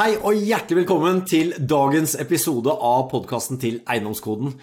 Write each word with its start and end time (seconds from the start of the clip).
Hei 0.00 0.14
og 0.16 0.32
hjertelig 0.32 0.78
velkommen 0.78 1.18
til 1.28 1.50
dagens 1.68 2.14
episode 2.22 2.72
av 2.72 3.02
podkasten 3.10 3.58
til 3.60 3.74
Eiendomskoden. 3.84 4.54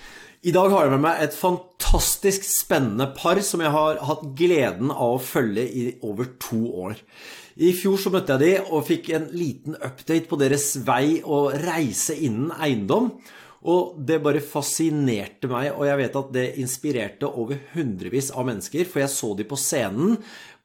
I 0.41 0.53
dag 0.55 0.71
har 0.73 0.87
jeg 0.87 0.93
med 0.95 1.03
meg 1.03 1.19
et 1.21 1.35
fantastisk 1.37 2.47
spennende 2.47 3.05
par 3.13 3.37
som 3.45 3.61
jeg 3.61 3.69
har 3.75 3.99
hatt 4.07 4.23
gleden 4.39 4.89
av 4.89 5.19
å 5.19 5.21
følge 5.21 5.67
i 5.69 5.83
over 6.01 6.31
to 6.41 6.63
år. 6.87 6.97
I 7.53 7.69
fjor 7.77 8.01
så 8.01 8.09
møtte 8.15 8.33
jeg 8.33 8.47
de 8.47 8.65
og 8.65 8.87
fikk 8.89 9.11
en 9.13 9.29
liten 9.37 9.77
update 9.77 10.25
på 10.25 10.41
deres 10.41 10.71
vei 10.87 11.19
og 11.21 11.53
reise 11.67 12.17
innen 12.17 12.49
eiendom. 12.57 13.11
Og 13.67 13.97
det 13.99 14.21
bare 14.23 14.39
fascinerte 14.39 15.49
meg, 15.51 15.73
og 15.75 15.83
jeg 15.89 15.99
vet 15.99 16.13
at 16.15 16.29
det 16.31 16.45
inspirerte 16.61 17.27
over 17.27 17.59
hundrevis 17.73 18.29
av 18.31 18.45
mennesker, 18.47 18.87
for 18.87 19.03
jeg 19.03 19.11
så 19.11 19.33
de 19.35 19.47
på 19.47 19.59
scenen 19.59 20.15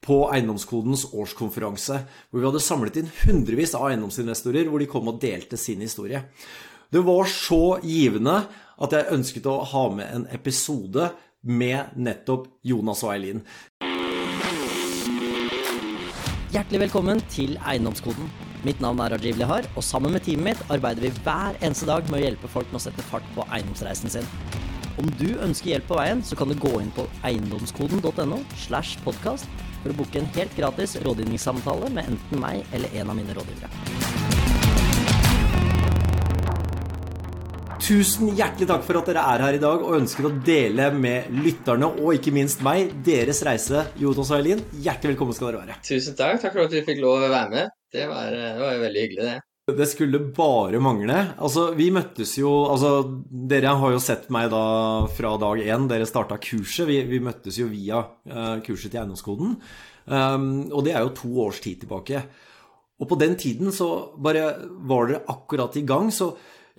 på 0.02 0.20
Eiendomskodens 0.34 1.08
årskonferanse, 1.10 1.98
hvor 2.30 2.42
vi 2.42 2.46
hadde 2.46 2.62
samlet 2.62 3.00
inn 3.00 3.10
hundrevis 3.24 3.74
av 3.78 3.88
eiendomsinvestorer, 3.88 4.70
hvor 4.70 4.82
de 4.82 4.90
kom 4.90 5.10
og 5.10 5.18
delte 5.22 5.58
sin 5.58 5.82
historie. 5.82 6.22
Det 6.92 7.02
var 7.02 7.26
så 7.30 7.80
givende 7.82 8.36
at 8.82 8.94
jeg 8.94 9.10
ønsket 9.16 9.50
å 9.50 9.58
ha 9.72 9.84
med 9.94 10.14
en 10.14 10.28
episode 10.34 11.10
med 11.42 11.98
nettopp 11.98 12.46
Jonas 12.62 13.02
og 13.02 13.16
Eileen. 13.16 13.42
Hjertelig 16.54 16.84
velkommen 16.86 17.22
til 17.32 17.56
Eiendomskoden. 17.66 18.51
Mitt 18.62 18.78
navn 18.78 19.00
er 19.02 19.10
Rajiv 19.16 19.40
Lihar, 19.40 19.66
og 19.74 19.82
sammen 19.82 20.12
med 20.14 20.22
teamet 20.22 20.52
mitt 20.52 20.68
arbeider 20.70 21.02
vi 21.02 21.10
hver 21.24 21.56
eneste 21.58 21.88
dag 21.88 22.06
med 22.06 22.20
å 22.20 22.22
hjelpe 22.22 22.50
folk 22.50 22.68
med 22.70 22.78
å 22.78 22.84
sette 22.84 23.02
fart 23.08 23.26
på 23.34 23.42
eiendomsreisen 23.48 24.12
sin. 24.12 24.28
Om 25.02 25.08
du 25.18 25.32
ønsker 25.42 25.72
hjelp 25.72 25.88
på 25.88 25.98
veien, 25.98 26.22
så 26.22 26.38
kan 26.38 26.52
du 26.52 26.54
gå 26.54 26.70
inn 26.78 26.92
på 26.94 27.08
eiendomskoden.no 27.26 28.38
slash 28.62 29.00
podkast 29.02 29.50
for 29.80 29.90
å 29.90 29.96
booke 29.98 30.20
en 30.20 30.30
helt 30.36 30.54
gratis 30.54 30.94
rådgivningssamtale 31.02 31.90
med 31.96 32.12
enten 32.12 32.44
meg 32.44 32.62
eller 32.76 32.94
en 33.00 33.10
av 33.10 33.18
mine 33.18 33.34
rådgivere. 33.34 33.72
Tusen 37.82 38.30
hjertelig 38.38 38.68
takk 38.70 38.86
for 38.86 39.00
at 39.00 39.08
dere 39.10 39.26
er 39.26 39.42
her 39.42 39.56
i 39.58 39.62
dag 39.64 39.82
og 39.82 39.96
ønsker 39.98 40.28
å 40.28 40.34
dele 40.46 40.92
med 40.94 41.32
lytterne 41.34 41.90
og 41.96 42.14
ikke 42.14 42.30
minst 42.30 42.62
meg 42.62 42.94
deres 43.02 43.42
reise. 43.42 43.88
Jonas 43.98 44.30
og 44.30 44.38
Eileen, 44.38 44.62
hjertelig 44.84 45.16
velkommen 45.16 45.34
skal 45.34 45.50
dere 45.50 45.64
være. 45.64 45.82
Tusen 45.82 46.14
takk. 46.14 46.38
Takk 46.44 46.54
for 46.54 46.68
at 46.68 46.76
vi 46.78 46.86
fikk 46.86 47.02
lov 47.02 47.26
å 47.26 47.32
være 47.32 47.48
med. 47.50 47.78
Det 47.92 48.06
var, 48.08 48.30
det 48.32 48.60
var 48.60 48.76
jo 48.76 48.84
veldig 48.86 49.02
hyggelig, 49.06 49.24
det. 49.28 49.40
Det 49.76 49.86
skulle 49.86 50.18
bare 50.34 50.80
mangle. 50.82 51.16
Altså, 51.38 51.68
vi 51.78 51.86
møttes 51.94 52.34
jo 52.40 52.50
Altså, 52.66 53.20
dere 53.30 53.76
har 53.78 53.92
jo 53.94 54.00
sett 54.02 54.24
meg 54.34 54.48
da 54.50 54.62
fra 55.14 55.36
dag 55.38 55.60
én. 55.62 55.86
Dere 55.90 56.08
starta 56.08 56.40
kurset. 56.42 56.88
Vi, 56.88 56.98
vi, 57.06 57.20
møttes 57.22 57.60
jo 57.60 57.68
via 57.70 58.00
uh, 58.02 58.56
kurset 58.66 58.90
til 58.90 59.02
Eiendomskoden. 59.04 59.54
Um, 60.10 60.48
og 60.72 60.82
det 60.82 60.96
er 60.96 61.04
jo 61.04 61.14
to 61.14 61.30
års 61.44 61.60
tid 61.62 61.84
tilbake. 61.84 62.24
Og 62.98 63.08
på 63.10 63.18
den 63.20 63.36
tiden 63.38 63.70
så 63.74 64.16
bare 64.18 64.48
var 64.88 65.06
dere 65.06 65.22
akkurat 65.30 65.78
i 65.78 65.84
gang. 65.86 66.10
Så 66.10 66.32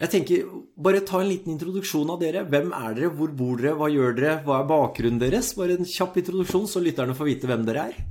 jeg 0.04 0.12
tenker, 0.12 0.52
bare 0.76 1.06
ta 1.08 1.22
en 1.22 1.32
liten 1.32 1.56
introduksjon 1.56 2.12
av 2.12 2.20
dere. 2.20 2.44
Hvem 2.52 2.76
er 2.76 2.98
dere, 2.98 3.14
hvor 3.16 3.32
bor 3.32 3.64
dere, 3.64 3.78
hva 3.80 3.88
gjør 3.94 4.20
dere, 4.20 4.36
hva 4.44 4.60
er 4.60 4.68
bakgrunnen 4.74 5.24
deres? 5.24 5.54
Bare 5.56 5.80
en 5.80 5.88
kjapp 5.88 6.20
introduksjon, 6.20 6.68
så 6.68 6.84
lytterne 6.84 7.16
får 7.16 7.32
vite 7.32 7.48
hvem 7.48 7.64
dere 7.70 7.88
er. 7.94 8.04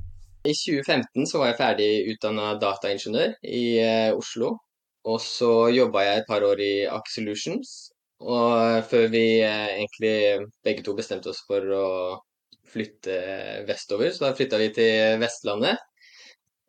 I 0.43 0.53
2015 0.59 1.27
så 1.31 1.39
var 1.39 1.53
jeg 1.53 1.59
ferdig 1.61 1.89
utdanna 2.11 2.57
dataingeniør 2.59 3.37
i 3.47 3.65
uh, 3.79 4.19
Oslo. 4.19 4.57
Og 5.07 5.21
så 5.23 5.51
jobba 5.71 6.03
jeg 6.03 6.23
et 6.23 6.27
par 6.27 6.43
år 6.47 6.63
i 6.63 6.73
Aker. 6.91 7.29
Og 8.23 8.89
før 8.91 9.07
vi 9.13 9.23
uh, 9.47 9.71
egentlig 9.77 10.17
begge 10.67 10.83
to 10.83 10.97
bestemte 10.99 11.31
oss 11.31 11.45
for 11.47 11.63
å 11.77 11.87
flytte 12.73 13.21
vestover, 13.69 14.11
så 14.11 14.27
da 14.27 14.35
flytta 14.35 14.59
vi 14.59 14.69
til 14.75 15.23
Vestlandet. 15.23 15.79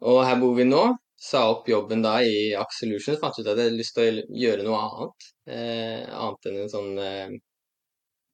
Og 0.05 0.21
her 0.27 0.37
bor 0.41 0.53
vi 0.59 0.69
nå. 0.69 0.85
Sa 1.23 1.45
opp 1.49 1.69
jobben 1.71 2.03
da 2.05 2.17
i 2.21 2.53
Aker. 2.53 2.93
Fant 3.17 3.39
ut 3.39 3.45
at 3.47 3.55
jeg 3.55 3.57
hadde 3.57 3.69
lyst 3.79 3.97
til 3.97 4.21
å 4.21 4.39
gjøre 4.43 4.67
noe 4.67 4.85
annet. 4.85 5.29
Eh, 5.49 6.01
annet 6.13 6.49
enn 6.49 6.57
en 6.65 6.73
sånn 6.73 7.37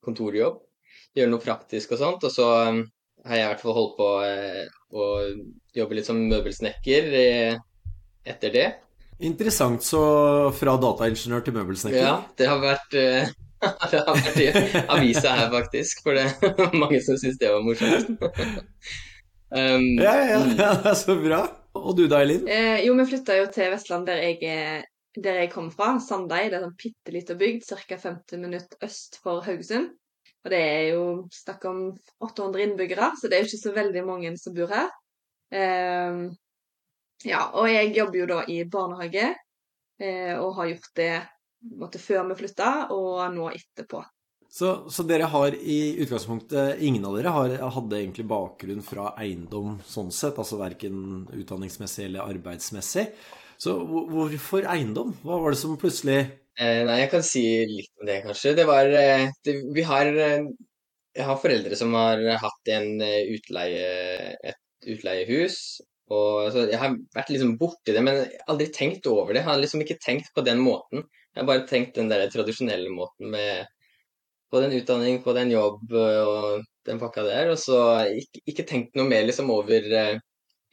kontorjobb. 0.04 0.64
Gjøre 1.16 1.32
noe 1.32 1.44
praktisk 1.44 1.94
og 1.94 2.02
sånt. 2.02 2.26
Og 2.26 2.34
så 2.34 2.48
har 3.26 3.40
jeg 3.40 3.46
i 3.46 3.50
hvert 3.52 3.64
fall 3.64 3.76
holdt 3.78 3.98
på 4.00 4.10
å 5.00 5.08
jobbe 5.76 5.98
litt 5.98 6.08
som 6.08 6.22
møbelsnekker 6.30 7.10
etter 8.30 8.54
det. 8.54 8.68
Interessant. 9.20 9.84
Så 9.84 10.02
fra 10.56 10.78
dataingeniør 10.80 11.44
til 11.44 11.56
møbelsnekker? 11.58 12.00
Ja, 12.00 12.16
det 12.40 12.48
har 12.48 12.62
vært, 12.64 12.96
det 13.92 14.04
har 14.08 14.20
vært 14.24 14.40
i 14.40 14.50
avisa 14.86 15.36
her, 15.36 15.50
faktisk. 15.54 16.04
For 16.06 16.16
det 16.16 16.30
er 16.32 16.78
mange 16.80 17.02
som 17.04 17.20
syns 17.20 17.40
det 17.42 17.52
var 17.52 17.66
morsomt. 17.66 18.24
um, 19.60 19.90
ja, 20.00 20.16
ja, 20.24 20.40
ja, 20.40 20.72
det 20.80 20.94
er 20.94 21.00
så 21.02 21.18
bra. 21.20 21.44
Og 21.80 21.98
du 21.98 22.06
da, 22.10 22.24
Elin? 22.24 22.48
Eh, 22.50 22.86
jo, 22.86 22.96
vi 22.98 23.08
flytta 23.12 23.38
jo 23.38 23.50
til 23.54 23.70
Vestland, 23.74 24.08
der 24.10 24.24
jeg, 24.24 24.86
der 25.20 25.44
jeg 25.44 25.52
kom 25.54 25.70
fra. 25.74 25.98
Sandeid. 26.04 26.50
Det 26.50 26.58
er 26.58 26.62
en 26.62 26.70
sånn 26.70 26.80
bitte 26.80 27.16
lita 27.16 27.38
bygd, 27.40 27.68
ca. 27.68 28.00
50 28.08 28.42
minutter 28.42 28.88
øst 28.88 29.20
for 29.24 29.44
Haugesund. 29.46 29.94
Og 30.46 30.52
det 30.54 30.60
er 30.60 30.84
jo 30.94 31.04
snakk 31.36 31.66
om 31.68 31.82
800 32.24 32.64
innbyggere, 32.64 33.12
så 33.20 33.28
det 33.28 33.38
er 33.38 33.44
jo 33.44 33.50
ikke 33.50 33.66
så 33.66 33.74
veldig 33.76 34.04
mange 34.08 34.32
som 34.40 34.56
bor 34.56 34.72
her. 34.72 34.88
Eh, 35.52 36.22
ja, 37.28 37.42
og 37.52 37.68
jeg 37.68 37.92
jobber 37.98 38.22
jo 38.22 38.30
da 38.30 38.40
i 38.48 38.62
barnehage, 38.64 39.34
eh, 40.00 40.36
og 40.40 40.56
har 40.62 40.72
gjort 40.72 40.94
det 40.96 41.12
måtte, 41.82 42.00
før 42.00 42.30
vi 42.30 42.40
flytta, 42.40 42.70
og 42.96 43.20
nå 43.36 43.50
etterpå. 43.52 44.04
Så, 44.50 44.90
så, 44.90 45.04
dere 45.06 45.28
har 45.30 45.54
i 45.54 46.00
utgangspunktet 46.02 46.80
Ingen 46.82 47.04
av 47.06 47.14
dere 47.20 47.34
har, 47.36 47.52
hadde 47.76 48.00
egentlig 48.00 48.26
bakgrunn 48.32 48.82
fra 48.82 49.12
eiendom 49.22 49.76
sånn 49.86 50.10
sett, 50.10 50.40
altså 50.42 50.58
verken 50.58 51.28
utdanningsmessig 51.36 52.08
eller 52.08 52.26
arbeidsmessig. 52.34 53.06
Så 53.62 53.76
hvorfor 53.84 54.66
eiendom? 54.72 55.12
Hva 55.22 55.38
var 55.44 55.54
det 55.54 55.60
som 55.62 55.78
plutselig 55.78 56.24
eh, 56.60 56.82
Nei, 56.88 56.98
jeg 57.04 57.12
kan 57.14 57.26
si 57.26 57.44
litt 57.70 57.92
om 58.02 58.10
det, 58.10 58.20
kanskje. 58.26 58.56
Det 58.60 58.66
var 58.70 58.90
det, 58.92 59.56
Vi 59.76 59.86
har 59.88 60.10
Jeg 60.14 61.26
har 61.26 61.40
foreldre 61.42 61.76
som 61.76 61.94
har 61.98 62.22
hatt 62.44 62.72
en 62.76 63.02
utleie, 63.02 63.88
et 64.52 64.90
utleiehus. 64.94 65.80
Og 66.10 66.52
så 66.54 66.66
Jeg 66.70 66.80
har 66.82 66.96
vært 67.16 67.32
liksom 67.34 67.58
borti 67.62 67.94
det, 67.94 68.04
men 68.06 68.24
aldri 68.50 68.70
tenkt 68.74 69.08
over 69.10 69.34
det. 69.34 69.42
Jeg 69.42 69.50
har 69.50 69.60
liksom 69.62 69.84
ikke 69.86 70.00
tenkt 70.06 70.32
på 70.36 70.46
den 70.46 70.62
måten. 70.64 71.04
Jeg 71.34 71.42
har 71.44 71.50
bare 71.50 71.68
tenkt 71.70 71.98
den 72.00 72.10
der 72.10 72.30
tradisjonelle 72.34 72.90
måten 72.94 73.30
med 73.36 73.68
på 74.50 74.62
den 74.64 74.74
utdanning, 74.80 75.22
på 75.24 75.34
den 75.38 75.52
jobb 75.54 75.94
og 75.94 76.64
den 76.90 77.00
pakka 77.02 77.26
der. 77.28 77.52
Og 77.54 77.60
så 77.62 77.80
ikke, 78.22 78.42
ikke 78.54 78.66
tenkt 78.72 78.98
noe 78.98 79.10
mer 79.10 79.28
liksom 79.28 79.52
over 79.54 79.86
eh, 80.02 80.18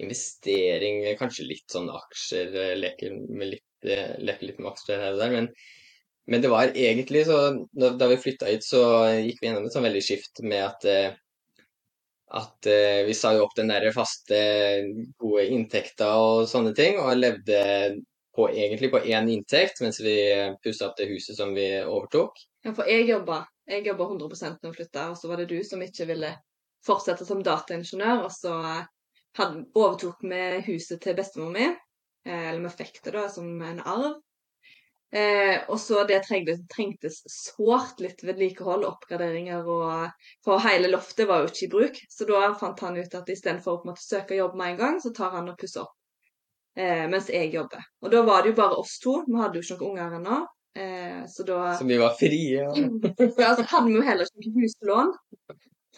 investering, 0.03 1.05
kanskje 1.21 1.49
litt 1.49 1.73
sånn 1.73 1.89
aksjer, 1.93 2.53
leker, 2.79 3.17
med 3.29 3.55
litt, 3.55 3.89
leker 4.21 4.51
litt 4.51 4.61
med 4.61 4.73
aksjer 4.73 5.03
her 5.03 5.17
og 5.17 5.23
der. 5.23 5.35
Men, 5.35 5.51
men 6.27 6.43
det 6.43 6.51
var 6.53 6.75
egentlig 6.75 7.25
så 7.29 7.39
Da, 7.73 7.93
da 7.97 8.11
vi 8.11 8.19
flytta 8.21 8.51
hit, 8.51 8.67
så 8.67 8.83
gikk 9.23 9.41
vi 9.41 9.49
gjennom 9.49 9.69
et 9.69 9.77
sånn 9.77 9.87
veldig 9.87 10.05
skift 10.05 10.43
med 10.45 10.65
at 10.67 10.91
at 12.27 12.67
uh, 12.67 13.07
vi 13.07 13.15
sa 13.15 13.33
jo 13.37 13.45
opp 13.47 13.55
den 13.55 13.71
der 13.71 13.87
faste, 13.95 14.39
gode 15.21 15.47
inntekta 15.55 16.09
og 16.19 16.49
sånne 16.51 16.73
ting, 16.75 16.99
og 16.99 17.21
levde 17.21 17.61
på, 18.37 18.49
egentlig 18.51 18.91
på 18.93 19.03
én 19.07 19.31
inntekt 19.33 19.81
mens 19.81 20.01
vi 20.03 20.17
pussa 20.65 20.91
opp 20.91 20.99
det 20.99 21.09
huset 21.13 21.39
som 21.39 21.55
vi 21.57 21.69
overtok. 21.85 22.37
Ja, 22.67 22.75
for 22.75 22.91
jeg 22.91 23.07
jobba, 23.09 23.45
jeg 23.71 23.87
jobba 23.87 24.11
100% 24.11 24.59
når 24.61 24.73
jeg 24.73 24.79
flytta, 24.81 25.07
og 25.13 25.21
så 25.21 25.31
var 25.31 25.41
det 25.41 25.49
du 25.55 25.61
som 25.65 25.83
ikke 25.83 26.09
ville 26.11 26.35
fortsette 26.87 27.27
som 27.27 27.41
dataingeniør, 27.47 28.27
og 28.27 28.35
så 28.35 28.59
hadde, 29.39 29.65
overtok 29.77 30.23
vi 30.27 30.45
huset 30.67 31.03
til 31.03 31.17
bestemor 31.19 31.53
mi, 31.55 31.67
eller 32.27 32.63
vi 32.65 32.73
fikk 32.85 33.03
det 33.05 33.15
da 33.15 33.27
som 33.31 33.51
en 33.63 33.83
arv. 33.85 34.17
Eh, 35.15 35.61
og 35.71 35.79
så 35.81 36.03
det 36.05 36.19
trengtes, 36.27 36.59
trengtes 36.69 37.21
sårt 37.31 38.01
litt 38.03 38.25
vedlikehold, 38.27 38.83
oppgraderinger 38.89 39.69
og 39.71 40.25
For 40.45 40.59
hele 40.65 40.91
loftet 40.91 41.29
var 41.31 41.45
jo 41.45 41.53
ikke 41.53 41.67
i 41.67 41.71
bruk, 41.73 42.01
så 42.11 42.27
da 42.29 42.49
fant 42.59 42.83
han 42.83 42.99
ut 42.99 43.15
at 43.15 43.31
istedenfor 43.31 43.77
å 43.77 43.81
på 43.81 43.87
en 43.87 43.93
måte 43.93 44.03
søke 44.03 44.39
jobb 44.39 44.59
med 44.59 44.75
en 44.75 44.83
gang, 44.83 44.99
så 45.01 45.15
tar 45.15 45.37
han 45.39 45.53
og 45.53 45.57
pusser 45.61 45.85
opp. 45.87 45.95
Eh, 46.77 47.07
mens 47.09 47.31
jeg 47.33 47.55
jobber. 47.55 47.87
Og 48.05 48.13
da 48.13 48.21
var 48.27 48.43
det 48.43 48.53
jo 48.53 48.59
bare 48.59 48.77
oss 48.83 48.99
to, 49.01 49.23
vi 49.29 49.39
hadde 49.41 49.61
jo 49.61 49.65
ikke 49.65 49.79
noen 49.81 49.95
unger 49.95 50.19
ennå. 50.19 50.41
Eh, 50.77 51.23
så 51.33 51.47
da 51.49 51.61
Så 51.79 51.87
vi 51.89 51.97
var 52.03 52.19
frie? 52.19 52.67
Ja, 52.67 52.75
ja 53.47 53.55
så 53.57 53.65
hadde 53.65 53.87
vi 53.87 53.97
jo 53.97 54.05
heller 54.05 54.29
ikke 54.29 54.53
huslån, 54.59 55.15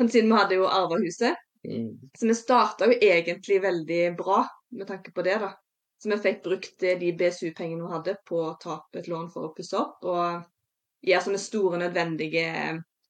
siden 0.04 0.28
vi 0.28 0.36
hadde 0.36 0.60
jo 0.60 0.68
arva 0.70 1.00
huset. 1.02 1.47
Mm. 1.66 1.96
Så 2.18 2.28
vi 2.28 2.36
starta 2.38 2.86
jo 2.86 2.98
egentlig 2.98 3.62
veldig 3.64 4.02
bra 4.18 4.42
med 4.76 4.86
tanke 4.90 5.12
på 5.14 5.24
det, 5.26 5.38
da. 5.42 5.54
Så 5.98 6.12
vi 6.12 6.20
fikk 6.22 6.44
brukt 6.44 6.84
de 6.84 7.12
BSU-pengene 7.18 7.82
vi 7.82 7.94
hadde 7.94 8.14
på 8.28 8.42
å 8.44 8.56
ta 8.62 8.76
opp 8.76 8.98
et 8.98 9.08
lån 9.10 9.32
for 9.34 9.48
å 9.48 9.54
pusse 9.56 9.78
opp, 9.78 10.04
og 10.06 11.08
gjøre 11.08 11.24
sånne 11.24 11.40
store, 11.42 11.80
nødvendige 11.82 12.50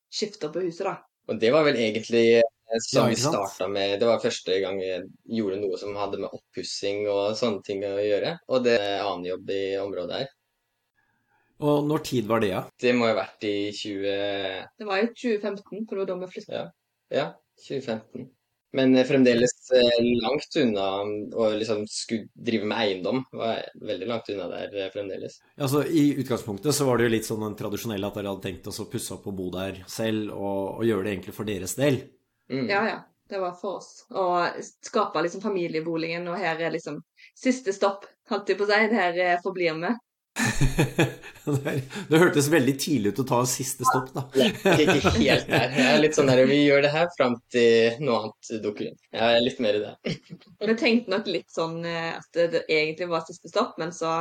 skifter 0.08 0.52
på 0.54 0.64
huset, 0.64 0.86
da. 0.88 0.96
Og 1.28 1.40
det 1.40 1.52
var 1.52 1.66
vel 1.68 1.76
egentlig 1.76 2.40
som 2.88 3.08
vi 3.08 3.16
starta 3.16 3.68
med. 3.68 4.00
Det 4.00 4.06
var 4.06 4.22
første 4.22 4.56
gang 4.60 4.80
vi 4.80 4.90
gjorde 5.38 5.60
noe 5.60 5.76
som 5.80 5.96
hadde 5.96 6.20
med 6.22 6.32
oppussing 6.32 7.04
og 7.08 7.36
sånne 7.36 7.60
ting 7.64 7.84
å 7.84 7.94
gjøre. 8.00 8.34
Og 8.48 8.64
det 8.64 8.78
er 8.80 9.04
annen 9.04 9.28
jobb 9.28 9.52
i 9.52 9.62
området 9.80 10.22
her. 10.22 10.34
Og 11.68 11.84
når 11.88 12.04
tid 12.06 12.28
var 12.30 12.42
det, 12.44 12.52
ja? 12.52 12.62
Det 12.80 12.92
må 12.94 13.08
ha 13.08 13.16
vært 13.18 13.44
i 13.48 13.72
20... 13.74 14.02
Det 14.78 14.86
var 14.86 15.00
jo 15.02 15.08
2015, 15.10 15.86
for 15.88 15.96
det 15.96 16.04
var 16.04 16.10
da 16.12 16.18
vi 16.20 16.32
flytta. 16.36 16.60
Ja. 16.60 16.66
ja, 17.10 17.24
2015. 17.66 18.28
Men 18.76 18.96
eh, 18.96 19.06
fremdeles 19.08 19.54
eh, 19.72 19.98
langt 20.22 20.56
unna 20.60 20.86
å 21.40 21.50
liksom 21.56 21.86
skulle 21.88 22.28
drive 22.34 22.68
med 22.68 22.78
eiendom. 22.82 23.22
Var 23.32 23.62
veldig 23.80 24.08
langt 24.10 24.28
unna 24.32 24.48
der 24.52 24.74
eh, 24.76 24.90
fremdeles. 24.92 25.38
Altså, 25.56 25.84
I 25.84 26.10
utgangspunktet 26.20 26.76
så 26.76 26.88
var 26.88 26.98
det 26.98 27.08
jo 27.08 27.14
litt 27.16 27.28
sånn 27.28 27.56
tradisjonell 27.58 28.08
at 28.08 28.18
dere 28.18 28.34
hadde 28.34 28.44
tenkt 28.44 28.68
å 28.68 28.88
pusse 28.90 29.14
opp 29.16 29.28
og 29.30 29.38
bo 29.38 29.48
der 29.54 29.80
selv, 29.88 30.34
og, 30.36 30.80
og 30.80 30.88
gjøre 30.88 31.06
det 31.06 31.14
egentlig 31.16 31.36
for 31.36 31.48
deres 31.48 31.78
del. 31.80 32.02
Mm. 32.52 32.66
Ja, 32.68 32.82
ja. 32.88 32.98
Det 33.28 33.38
var 33.38 33.52
for 33.60 33.76
oss. 33.76 34.06
Å 34.08 34.48
skape 34.86 35.20
liksom 35.20 35.42
familieboligen, 35.44 36.24
og 36.32 36.38
her 36.40 36.62
er 36.64 36.72
liksom 36.72 37.02
siste 37.36 37.74
stopp, 37.76 38.06
holdt 38.30 38.48
jeg 38.48 38.56
på 38.56 38.64
å 38.64 38.70
si. 38.70 38.78
Her 38.94 39.18
eh, 39.20 39.40
forblir 39.44 39.76
vi. 39.82 39.90
det, 41.64 41.74
det 42.08 42.20
hørtes 42.20 42.48
veldig 42.52 42.74
tidlig 42.80 43.12
ut 43.12 43.22
å 43.22 43.26
ta 43.28 43.40
siste 43.48 43.86
stopp, 43.88 44.10
da. 44.14 44.24
Ikke 44.34 45.12
helt 45.16 45.48
der. 45.50 45.74
Jeg 45.74 45.88
er 45.92 46.02
litt 46.02 46.18
sånn 46.18 46.30
her, 46.32 46.44
Vi 46.48 46.60
gjør 46.64 46.84
det 46.86 46.92
her 46.94 47.08
fram 47.16 47.38
til 47.52 48.00
noe 48.04 48.22
annet 48.22 48.52
dukker 48.64 48.90
inn. 48.90 48.98
Jeg 49.14 49.38
er 49.38 49.44
litt 49.44 49.62
mer 49.64 49.78
i 49.78 49.84
det. 49.84 50.18
Vi 50.70 50.78
tenkte 50.80 51.14
nok 51.14 51.30
litt 51.30 51.48
sånn 51.52 51.80
eh, 51.88 52.12
at 52.18 52.42
det, 52.54 52.64
egentlig 52.68 53.10
var 53.10 53.26
siste 53.26 53.50
stopp, 53.52 53.78
men 53.80 53.94
så 53.96 54.20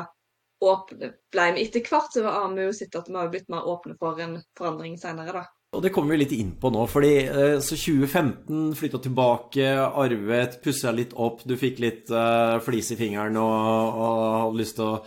åpne, 0.63 1.11
ble 1.29 1.51
vi 1.53 1.67
etter 1.67 1.83
hvert 1.85 2.15
så 2.15 2.23
var 2.25 2.47
vi 2.55 2.63
jo 2.65 2.73
sett 2.73 2.95
at 2.97 3.09
vi 3.11 3.13
har 3.13 3.29
blitt 3.29 3.45
mer 3.53 3.67
åpne 3.69 3.93
for 3.99 4.17
en 4.23 4.39
forandring 4.57 4.95
senere, 4.97 5.43
da. 5.43 5.45
Og 5.75 5.83
det 5.83 5.91
kommer 5.93 6.15
vi 6.15 6.21
litt 6.21 6.33
inn 6.33 6.53
på 6.57 6.71
nå, 6.71 6.85
fordi 6.89 7.11
eh, 7.27 7.57
så 7.61 7.75
2015 7.75 8.71
flytta 8.79 9.01
tilbake, 9.03 9.67
arvet, 9.85 10.61
pussa 10.63 10.93
litt 10.95 11.11
opp, 11.13 11.43
du 11.45 11.57
fikk 11.59 11.81
litt 11.83 12.09
uh, 12.09 12.55
flis 12.63 12.93
i 12.95 12.97
fingeren 12.97 13.35
og, 13.41 13.99
og 13.99 14.21
hadde 14.45 14.61
lyst 14.61 14.77
til 14.79 14.87
å 14.87 15.01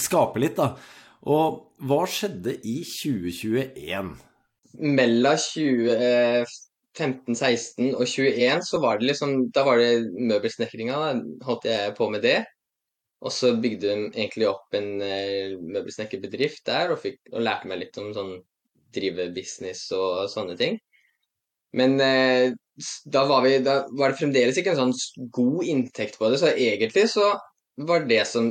skape 0.00 0.42
litt, 0.42 0.58
da. 0.58 0.74
Og 1.28 1.76
hva 1.84 2.06
skjedde 2.08 2.54
i 2.64 2.80
2021? 2.86 4.14
Mellom 4.80 5.36
2015-16 5.42 7.96
og 7.96 8.06
21 8.06 8.62
så 8.68 8.78
var 8.80 8.98
det 9.00 9.06
liksom 9.10 9.50
Da 9.54 9.64
var 9.66 9.78
det 9.82 9.92
møbelsnekringa, 10.14 10.96
holdt 11.46 11.64
jeg 11.68 11.94
på 11.98 12.04
med 12.12 12.20
det. 12.24 12.44
Og 13.20 13.30
så 13.34 13.46
bygde 13.60 13.84
de 13.84 13.90
egentlig 14.14 14.46
opp 14.48 14.74
en 14.78 15.02
uh, 15.02 15.58
møbelsnekkerbedrift 15.60 16.66
der, 16.68 16.90
og, 16.94 16.98
fikk, 17.02 17.18
og 17.34 17.42
lærte 17.44 17.68
meg 17.68 17.78
litt 17.82 17.98
om 18.00 18.14
sånn 18.16 18.32
drive 18.94 19.24
business 19.36 19.80
og 19.94 20.30
sånne 20.32 20.56
ting. 20.58 20.74
Men 21.76 22.00
eh, 22.02 22.52
da, 23.06 23.24
var 23.30 23.44
vi, 23.44 23.62
da 23.62 23.86
var 23.94 24.10
det 24.10 24.18
fremdeles 24.18 24.56
ikke 24.58 24.72
en 24.74 24.80
sånn 24.80 24.96
god 25.36 25.62
inntekt 25.70 26.18
på 26.18 26.26
det, 26.32 26.38
så 26.42 26.48
egentlig 26.50 27.06
så 27.12 27.26
var 27.86 28.00
det 28.10 28.24
som 28.28 28.44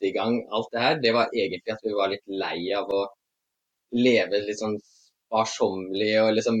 satte 0.00 0.06
i 0.06 0.12
gang 0.12 0.46
alt 0.50 0.68
det 0.72 0.80
her, 0.80 1.00
det 1.00 1.12
var 1.12 1.28
egentlig 1.34 1.72
at 1.72 1.82
vi 1.82 1.92
var 1.92 2.10
litt 2.10 2.26
lei 2.26 2.72
av 2.74 2.88
å 2.88 3.06
leve 3.92 4.40
litt 4.46 4.58
sånn 4.58 4.78
sparsommelig 4.80 6.22
og 6.22 6.34
liksom 6.34 6.56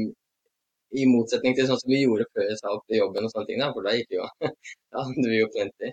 i 0.92 1.06
motsetning 1.06 1.54
til 1.54 1.66
sånn 1.68 1.78
som 1.78 1.90
vi 1.90 2.02
gjorde 2.02 2.26
før 2.34 2.48
jeg 2.48 2.58
sa 2.58 2.74
opp 2.74 2.86
til 2.88 2.98
jobben 2.98 3.24
og 3.24 3.30
sånne 3.30 3.46
ting, 3.46 3.60
da, 3.60 3.72
for 3.72 3.86
da 3.86 3.94
gikk 3.94 4.10
vi 4.10 4.18
jo 4.18 4.26
Da 4.92 5.04
hadde 5.06 5.28
vi 5.30 5.38
jo 5.38 5.48
plenty. 5.54 5.92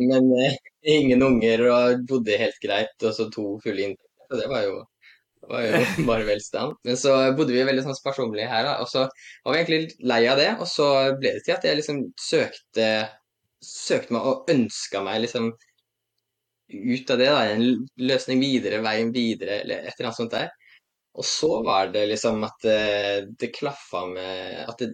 Men 0.00 0.30
eh, 0.40 0.56
ingen 0.82 1.22
unger 1.22 1.64
og 1.68 2.06
bodde 2.08 2.38
helt 2.40 2.56
greit, 2.62 2.94
og 3.02 3.12
så 3.12 3.26
to 3.28 3.58
fulle 3.60 3.90
inntekter. 3.90 4.24
Så 4.30 4.40
det 4.40 4.48
var 4.48 4.64
jo 4.64 4.78
det 5.42 5.50
var 5.50 5.66
jo 5.66 5.82
bare 6.08 6.24
velstand. 6.24 6.78
Men 6.88 6.96
så 6.96 7.12
bodde 7.36 7.52
vi 7.52 7.66
veldig 7.68 7.84
sånn 7.84 7.98
sparsommelige 7.98 8.48
her, 8.48 8.64
da. 8.64 8.78
Og 8.80 8.88
så 8.88 9.04
var 9.04 9.52
vi 9.52 9.60
egentlig 9.60 10.08
lei 10.08 10.22
av 10.32 10.40
det. 10.40 10.48
Og 10.56 10.70
så 10.70 10.88
ble 11.20 11.34
det 11.36 11.44
til 11.44 11.58
at 11.58 11.68
jeg 11.68 11.80
liksom 11.82 12.02
søkte 12.30 12.88
Søkte 13.66 14.12
meg 14.12 14.26
og 14.28 14.50
ønska 14.52 15.00
meg 15.02 15.22
liksom 15.24 15.46
ut 16.68 17.10
av 17.10 17.18
det, 17.20 17.28
da. 17.30 17.42
En 17.52 17.64
løsning 18.10 18.40
videre, 18.42 18.82
veien 18.84 19.12
videre, 19.14 19.60
eller 19.62 19.84
et 19.84 19.92
eller 19.94 20.10
annet 20.10 20.20
sånt 20.20 20.36
der. 20.36 20.50
Og 21.16 21.24
så 21.24 21.50
var 21.64 21.92
det 21.94 22.06
liksom 22.10 22.42
at 22.44 22.64
det, 22.64 22.80
det 23.40 23.54
klaffa 23.56 24.02
med 24.10 24.66
At 24.68 24.82
det, 24.82 24.90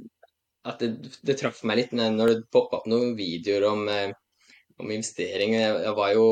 at 0.70 0.82
det, 0.82 1.16
det 1.26 1.34
traff 1.40 1.64
meg 1.66 1.80
litt 1.80 1.94
når 1.96 2.30
det 2.30 2.50
poppa 2.54 2.78
opp 2.78 2.86
noen 2.90 3.16
videoer 3.18 3.66
om, 3.66 3.88
om 3.90 4.92
investering. 4.92 5.56
Jeg, 5.58 5.80
jeg 5.86 5.96
var 5.98 6.12
jo 6.14 6.26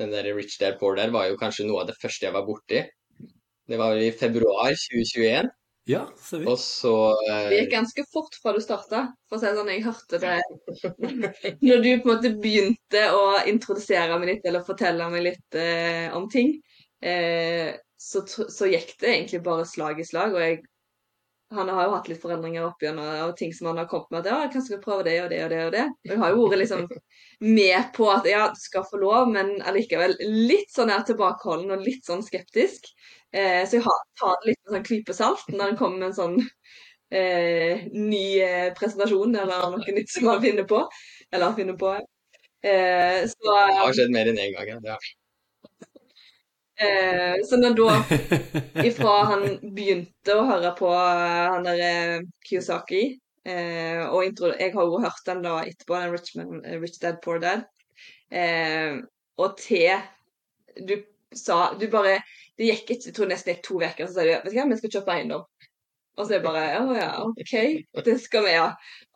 den 0.00 0.14
der 0.14 0.30
Rich 0.36 0.60
Dad 0.60 0.78
Poor 0.80 0.96
Dad 0.96 1.10
var 1.12 1.26
jo 1.28 1.38
kanskje 1.40 1.66
noe 1.68 1.82
av 1.82 1.90
det 1.90 1.98
første 2.00 2.28
jeg 2.28 2.36
var 2.36 2.46
borti. 2.46 2.84
Det 3.70 3.78
var 3.78 3.98
i 3.98 4.12
februar 4.16 4.70
2021. 4.70 5.50
Ja, 5.88 6.02
ser 6.16 6.42
vi. 6.42 6.46
Og 6.50 6.58
så 6.60 6.94
eh, 7.26 7.46
Det 7.50 7.60
gikk 7.62 7.72
ganske 7.72 8.04
fort 8.12 8.36
fra 8.42 8.52
du 8.54 8.60
starta. 8.62 9.04
For 9.28 9.38
å 9.38 9.40
si 9.40 9.48
det 9.48 9.58
sånn, 9.58 9.70
jeg 9.72 9.84
hørte 9.86 10.20
det 10.22 10.36
Når 11.66 11.84
du 11.84 11.88
på 12.02 12.10
en 12.10 12.10
måte 12.12 12.34
begynte 12.42 13.06
å 13.16 13.24
introdusere 13.50 14.18
meg 14.20 14.34
litt, 14.34 14.48
eller 14.48 14.66
fortelle 14.66 15.08
meg 15.12 15.24
litt 15.30 15.58
eh, 15.58 16.10
om 16.16 16.28
ting, 16.30 16.58
eh, 17.02 17.72
så, 18.00 18.24
så 18.26 18.68
gikk 18.68 18.96
det 19.00 19.14
egentlig 19.14 19.42
bare 19.46 19.68
slag 19.68 20.00
i 20.00 20.06
slag. 20.06 20.36
Og 20.36 20.44
jeg 20.44 20.60
han 21.50 21.68
har 21.68 21.88
jo 21.88 21.94
hatt 21.96 22.08
litt 22.08 22.20
forandringer 22.22 22.62
opp 22.62 22.82
igjen 22.82 22.98
og 23.02 23.32
ting 23.38 23.50
som 23.54 23.72
han 23.72 23.80
har 23.80 23.88
kommet 23.90 24.12
med. 24.12 24.20
at 24.20 24.28
ja, 24.30 24.50
kanskje 24.52 24.76
vi 24.76 24.84
prøve 24.84 25.06
det 25.08 25.16
og 25.24 25.30
det 25.32 25.40
og 25.42 25.50
det 25.50 25.62
og 25.64 25.72
det. 25.74 25.86
Og 26.06 26.12
jeg 26.12 26.18
har 26.20 26.30
jo 26.30 26.44
vært 26.44 26.60
liksom 26.62 26.84
med 27.58 27.88
på 27.96 28.06
at 28.12 28.28
ja, 28.30 28.44
du 28.54 28.60
skal 28.60 28.86
få 28.86 29.00
lov, 29.02 29.32
men 29.34 29.56
allikevel 29.66 30.14
litt 30.20 30.70
sånn 30.70 30.92
her 30.94 31.02
tilbakeholden 31.08 31.74
og 31.74 31.82
litt 31.82 32.06
sånn 32.06 32.22
skeptisk. 32.22 32.86
Eh, 33.32 33.62
så 33.68 33.78
jeg 33.78 33.84
har, 33.86 33.98
tar 34.20 34.38
det 34.40 34.50
litt 34.50 34.60
med 34.64 34.74
sånn 34.76 34.86
klype 34.88 35.14
salt 35.14 35.52
når 35.54 35.72
det 35.72 35.78
kommer 35.78 36.02
med 36.02 36.08
en 36.10 36.16
sånn 36.16 36.38
eh, 37.14 37.86
ny 37.94 38.24
eh, 38.42 38.72
presentasjon 38.78 39.36
eller 39.38 39.70
noe 39.76 39.94
nytt 39.96 40.10
som 40.10 40.26
man 40.30 40.42
finner 40.42 40.66
på. 40.70 40.82
Eller 41.30 41.56
finner 41.58 41.78
på. 41.78 41.94
Eh, 42.62 43.22
så, 43.30 43.56
det 43.70 43.80
har 43.80 43.96
skjedd 43.96 44.14
mer 44.14 44.30
enn 44.32 44.42
én 44.42 44.54
gang. 44.56 44.74
Ja. 44.74 44.78
Det 44.82 44.94
har. 44.96 45.08
eh, 46.86 47.36
så 47.48 47.58
når 47.60 47.74
da 47.78 47.96
ifra 48.90 49.16
han 49.32 49.46
begynte 49.76 50.36
å 50.36 50.46
høre 50.48 50.74
på 50.78 50.90
eh, 50.90 51.46
han 51.54 51.66
der 51.68 52.24
Kiyosaki 52.46 53.04
eh, 53.44 54.02
og 54.08 54.24
intro, 54.26 54.52
Jeg 54.58 54.74
har 54.74 54.88
jo 54.90 55.00
hørt 55.02 55.26
den 55.26 55.42
da 55.46 55.60
etterpå, 55.64 55.98
den 56.00 56.14
Rich, 56.16 56.34
Man, 56.36 56.62
Rich 56.82 57.00
Dad 57.02 57.20
Poor 57.24 57.40
Dad. 57.42 57.66
Eh, 58.30 58.98
og 59.40 59.56
til 59.58 59.90
du 60.86 60.94
sa 61.34 61.72
Du 61.78 61.86
bare 61.90 62.20
Det 62.58 62.68
gikk 62.68 62.90
ikke, 62.94 63.06
jeg 63.08 63.16
tror 63.16 63.30
nesten 63.30 63.54
gikk 63.54 63.64
to 63.66 63.80
uker, 63.80 64.06
så 64.06 64.12
sa 64.14 64.24
de 64.26 64.34
vet 64.34 64.48
du 64.50 64.56
hva, 64.56 64.68
vi 64.70 64.78
skal 64.80 64.94
kjøpe 64.96 65.14
eiendom. 65.14 65.44
Og 66.18 66.26
så 66.26 66.34
er 66.34 66.40
jeg 66.40 66.44
bare 66.44 66.62
Å 66.76 66.96
ja, 66.98 67.10
OK, 67.24 67.52
det 68.04 68.16
skal 68.20 68.44
vi, 68.44 68.54
ja. 68.56 68.66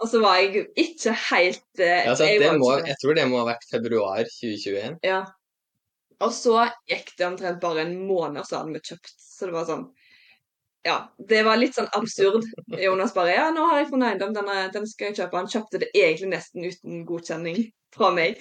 Og 0.01 0.09
så 0.09 0.21
var 0.23 0.39
jeg 0.41 0.67
ikke 0.81 1.13
helt 1.27 1.83
eh, 1.83 2.07
Ja, 2.07 2.15
så 2.17 2.29
jeg 2.31 2.41
det 2.41 2.53
må, 2.61 2.71
jeg 2.87 2.97
tror 3.03 3.19
det 3.19 3.27
må 3.29 3.43
ha 3.43 3.49
vært 3.51 3.67
februar 3.71 4.23
2021. 4.25 5.01
ja. 5.05 5.25
Og 6.23 6.31
så 6.33 6.55
gikk 6.89 7.11
det 7.19 7.27
omtrent 7.27 7.59
bare 7.61 7.83
en 7.83 7.97
måned, 8.07 8.47
så 8.47 8.61
hadde 8.61 8.77
vi 8.77 8.81
kjøpt. 8.87 9.15
Så 9.19 9.49
det 9.51 9.57
var 9.57 9.67
sånn 9.69 9.85
Ja, 10.87 10.97
det 11.19 11.43
var 11.45 11.59
litt 11.59 11.75
sånn 11.77 11.91
absurd. 11.99 12.47
Jonas 12.81 13.13
bare 13.17 13.35
Ja, 13.35 13.49
nå 13.53 13.67
har 13.69 13.83
jeg 13.83 13.91
funnet 13.91 14.15
eiendom, 14.15 14.33
den, 14.37 14.53
den 14.73 14.87
skal 14.89 15.11
jeg 15.11 15.19
kjøpe. 15.19 15.43
Han 15.43 15.51
kjøpte 15.51 15.83
det 15.83 15.91
egentlig 15.93 16.31
nesten 16.37 16.69
uten 16.71 17.03
godkjenning 17.09 17.67
fra 17.93 18.13
meg. 18.15 18.41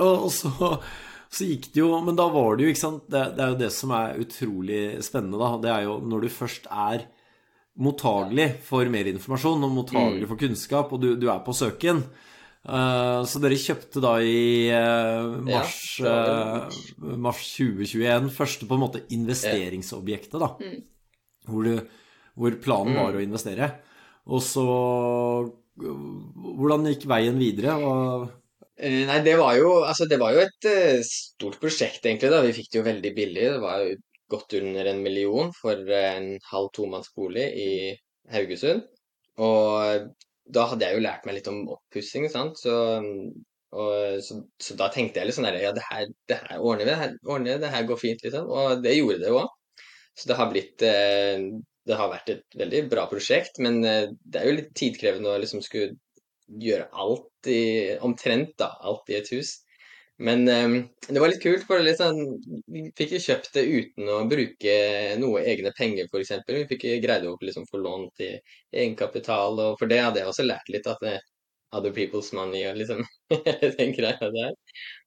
Og 0.00 0.26
og 0.26 0.32
så, 0.34 0.72
så 1.36 1.46
gikk 1.48 1.68
det 1.74 1.82
jo 1.82 1.90
Men 2.04 2.16
da 2.18 2.26
var 2.32 2.56
det 2.56 2.64
jo, 2.66 2.72
ikke 2.72 2.80
sant 2.80 3.04
Det, 3.12 3.22
det 3.36 3.44
er 3.44 3.52
jo 3.52 3.58
det 3.60 3.72
som 3.74 3.92
er 3.96 4.20
utrolig 4.22 4.80
spennende, 5.04 5.40
da. 5.40 5.50
Det 5.62 5.72
er 5.72 5.86
jo 5.86 5.98
når 6.04 6.26
du 6.26 6.32
først 6.32 6.70
er 6.72 7.06
mottagelig 7.76 8.46
for 8.64 8.88
mer 8.88 9.08
informasjon 9.10 9.66
og 9.66 9.74
mottagelig 9.74 10.28
for 10.30 10.40
kunnskap, 10.40 10.94
og 10.96 11.02
du, 11.02 11.10
du 11.20 11.26
er 11.28 11.42
på 11.44 11.52
søken. 11.52 12.00
Uh, 12.66 13.20
så 13.28 13.38
dere 13.42 13.58
kjøpte 13.60 14.00
da 14.02 14.14
i 14.24 14.72
uh, 14.72 15.36
mars, 15.46 15.76
Ja, 16.02 16.14
uh, 16.16 16.78
eh, 16.80 17.18
mars 17.22 17.44
2021 17.54 18.30
første 18.34 18.66
på 18.66 18.78
en 18.78 18.82
måte 18.82 19.04
investeringsobjektet, 19.14 20.40
da. 20.42 20.48
Mm. 20.58 20.80
Hvor, 21.46 21.68
du, 21.68 22.00
hvor 22.34 22.56
planen 22.64 22.98
var 22.98 23.14
å 23.14 23.22
investere. 23.22 23.70
Og 24.26 24.42
så 24.42 24.66
Hvordan 25.76 26.88
gikk 26.88 27.04
veien 27.10 27.36
videre? 27.36 27.76
Og 27.76 28.30
Nei, 28.76 29.20
det 29.24 29.36
var 29.40 29.54
jo, 29.56 29.70
altså, 29.88 30.04
det 30.08 30.18
var 30.20 30.34
jo 30.36 30.42
et 30.42 30.66
eh, 30.68 30.98
stort 31.08 31.56
prosjekt, 31.62 32.04
egentlig. 32.04 32.28
da. 32.32 32.42
Vi 32.44 32.52
fikk 32.58 32.68
det 32.72 32.78
jo 32.80 32.84
veldig 32.84 33.12
billig. 33.16 33.46
Det 33.54 33.62
var 33.62 33.80
jo 33.82 33.94
godt 34.34 34.56
under 34.58 34.90
en 34.90 35.02
million 35.04 35.52
for 35.56 35.80
eh, 35.88 36.08
en 36.18 36.28
halv 36.50 36.68
tomannsbolig 36.76 37.46
i 37.62 37.70
Haugesund. 38.34 38.84
Og 39.40 40.10
da 40.56 40.66
hadde 40.70 40.88
jeg 40.88 40.98
jo 40.98 41.04
lært 41.06 41.24
meg 41.26 41.38
litt 41.38 41.48
om 41.52 41.62
oppussing, 41.72 42.28
sant. 42.32 42.60
Så, 42.60 42.74
og, 43.76 44.20
så, 44.26 44.38
så 44.62 44.76
da 44.78 44.90
tenkte 44.92 45.20
jeg 45.22 45.30
litt 45.30 45.38
sånn 45.38 45.48
her 45.48 45.58
Ja, 45.62 45.72
det 45.76 45.84
her, 45.88 46.06
det 46.28 46.40
her 46.44 46.60
ordner 46.60 46.84
vi. 46.84 46.90
Det 46.90 47.00
her, 47.00 47.16
ordner 47.24 47.54
vi, 47.54 47.62
det 47.64 47.72
her 47.72 47.88
går 47.88 48.02
fint, 48.02 48.26
liksom. 48.28 48.50
Og 48.60 48.84
det 48.84 48.96
gjorde 48.98 49.22
det 49.24 49.32
jo 49.32 49.40
òg. 49.40 49.80
Så 50.16 50.28
det 50.30 50.36
har 50.38 50.52
blitt 50.52 50.84
eh, 50.84 51.48
Det 51.86 51.96
har 51.96 52.12
vært 52.12 52.32
et 52.34 52.60
veldig 52.60 52.88
bra 52.92 53.08
prosjekt, 53.08 53.60
men 53.64 53.80
eh, 53.88 54.10
det 54.20 54.42
er 54.42 54.50
jo 54.50 54.58
litt 54.60 54.74
tidkrevende 54.76 55.32
å 55.32 55.40
liksom 55.40 55.64
skulle 55.64 55.96
gjøre 56.46 56.88
alt 56.92 57.50
i 57.50 57.62
Omtrent, 58.06 58.56
da. 58.60 58.72
Alt 58.86 59.10
i 59.10 59.18
et 59.20 59.30
hus. 59.34 59.56
Men 60.18 60.48
um, 60.48 60.76
det 61.08 61.20
var 61.20 61.28
litt 61.28 61.42
kult, 61.42 61.66
for 61.68 61.82
litt 61.84 62.00
sånn, 62.00 62.22
vi 62.72 62.86
fikk 62.96 63.16
jo 63.18 63.22
kjøpt 63.26 63.50
det 63.58 63.64
uten 63.68 64.08
å 64.08 64.22
bruke 64.30 64.76
noe 65.20 65.42
egne 65.44 65.72
penger, 65.76 66.08
f.eks. 66.08 66.32
Vi 66.48 66.62
fikk 66.70 66.86
greid 67.04 67.26
å 67.28 67.34
liksom 67.42 67.66
få 67.68 67.82
lån 67.82 68.06
til 68.16 68.38
egenkapital, 68.72 69.60
og 69.60 69.80
for 69.80 69.92
det 69.92 70.00
hadde 70.00 70.22
jeg 70.22 70.30
også 70.30 70.46
lært 70.46 70.72
litt 70.72 70.88
at 70.88 71.04
det, 71.04 71.18
other 71.76 71.92
people's 71.92 72.32
money 72.32 72.64
og 72.70 72.78
liksom 72.80 73.04
den 73.78 73.92
greia 73.96 74.30
der. 74.32 74.56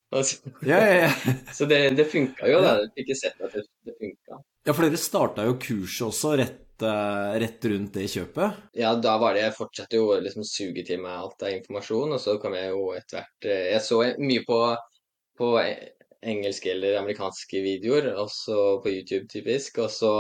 Så, 0.10 0.38
Ja, 0.65 0.79
ja, 0.81 1.08
ja. 1.08 1.34
så 1.58 1.65
det, 1.69 1.89
det 1.98 2.05
funka 2.10 2.50
jo, 2.50 2.62
da. 2.65 2.77
Jeg 2.84 2.93
fikk 3.01 3.17
sett 3.17 3.41
at 3.46 3.53
det, 3.53 3.65
det 3.86 3.98
funka. 3.98 4.41
Ja, 4.65 4.74
for 4.74 4.86
dere 4.86 5.01
starta 5.01 5.46
jo 5.48 5.58
kurset 5.62 6.08
også 6.10 6.36
rett 6.38 6.58
eh, 6.58 6.69
rett 6.83 7.65
rundt 7.71 7.93
det 7.95 8.07
kjøpet? 8.12 8.59
Ja, 8.77 8.93
da 8.95 9.17
var 9.21 9.36
det 9.36 9.45
Jeg 9.45 9.55
fortsatte 9.57 10.00
jo 10.00 10.12
liksom 10.24 10.45
suge 10.48 10.83
til 10.88 11.01
meg 11.03 11.15
alt 11.15 11.45
av 11.45 11.55
informasjon, 11.55 12.13
og 12.15 12.21
så 12.24 12.38
kom 12.41 12.55
jeg 12.57 12.71
jo 12.74 12.91
etter 12.98 13.19
hvert 13.19 13.50
eh, 13.50 13.65
Jeg 13.74 13.86
så 13.86 14.01
mye 14.19 14.43
på, 14.48 14.59
på 15.39 15.50
engelske 16.33 16.74
eller 16.74 17.00
amerikanske 17.00 17.63
videoer, 17.63 18.12
også 18.19 18.79
på 18.83 18.93
YouTube 18.98 19.27
typisk, 19.31 19.79
og 19.83 19.91
så 19.93 20.13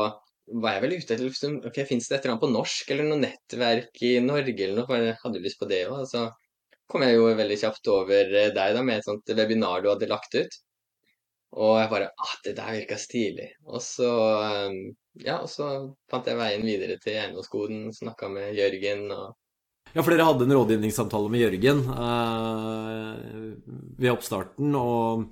var 0.63 0.75
jeg 0.75 0.83
vel 0.85 0.95
ute 0.97 1.13
etter 1.13 1.25
liksom, 1.25 1.57
ok, 1.69 1.81
Fins 1.87 2.07
det 2.09 2.17
et 2.17 2.23
eller 2.23 2.35
annet 2.35 2.45
på 2.45 2.51
norsk, 2.53 2.93
eller 2.93 3.09
noe 3.09 3.21
nettverk 3.21 4.05
i 4.05 4.15
Norge, 4.23 4.55
eller 4.55 4.79
noe? 4.81 4.87
For 4.89 5.35
jeg 5.35 5.43
lyst 5.43 5.59
på 5.61 5.69
det 5.69 5.83
òg. 5.89 6.01
Så 6.09 6.25
kom 6.89 7.05
jeg 7.05 7.19
jo 7.19 7.27
veldig 7.37 7.59
kjapt 7.61 7.91
over 7.93 8.33
eh, 8.33 8.49
deg 8.55 8.75
da 8.77 8.85
med 8.85 8.99
et 8.99 9.07
sånt 9.09 9.35
webinar 9.37 9.83
du 9.83 9.91
hadde 9.91 10.09
lagt 10.09 10.35
ut. 10.39 10.59
Og 11.57 11.79
jeg 11.79 11.89
bare 11.89 12.11
ah, 12.13 12.33
det 12.45 12.55
der 12.57 12.73
virka 12.77 12.97
stilig. 13.01 13.47
Og 13.65 13.81
så 13.81 14.09
um, 14.69 14.79
ja, 15.19 15.39
og 15.41 15.49
så 15.51 15.69
fant 16.11 16.27
jeg 16.29 16.39
veien 16.39 16.65
videre 16.65 16.99
til 17.01 17.17
eiendomskoden, 17.17 17.89
snakka 17.95 18.29
med 18.31 18.57
Jørgen 18.57 19.07
og 19.15 19.29
Ja, 19.89 20.03
for 20.03 20.13
dere 20.13 20.27
hadde 20.27 20.45
en 20.45 20.53
rådgivningssamtale 20.53 21.31
med 21.33 21.41
Jørgen 21.41 21.79
eh, 21.89 23.13
ved 23.97 24.11
oppstarten, 24.11 24.75
og, 24.77 25.23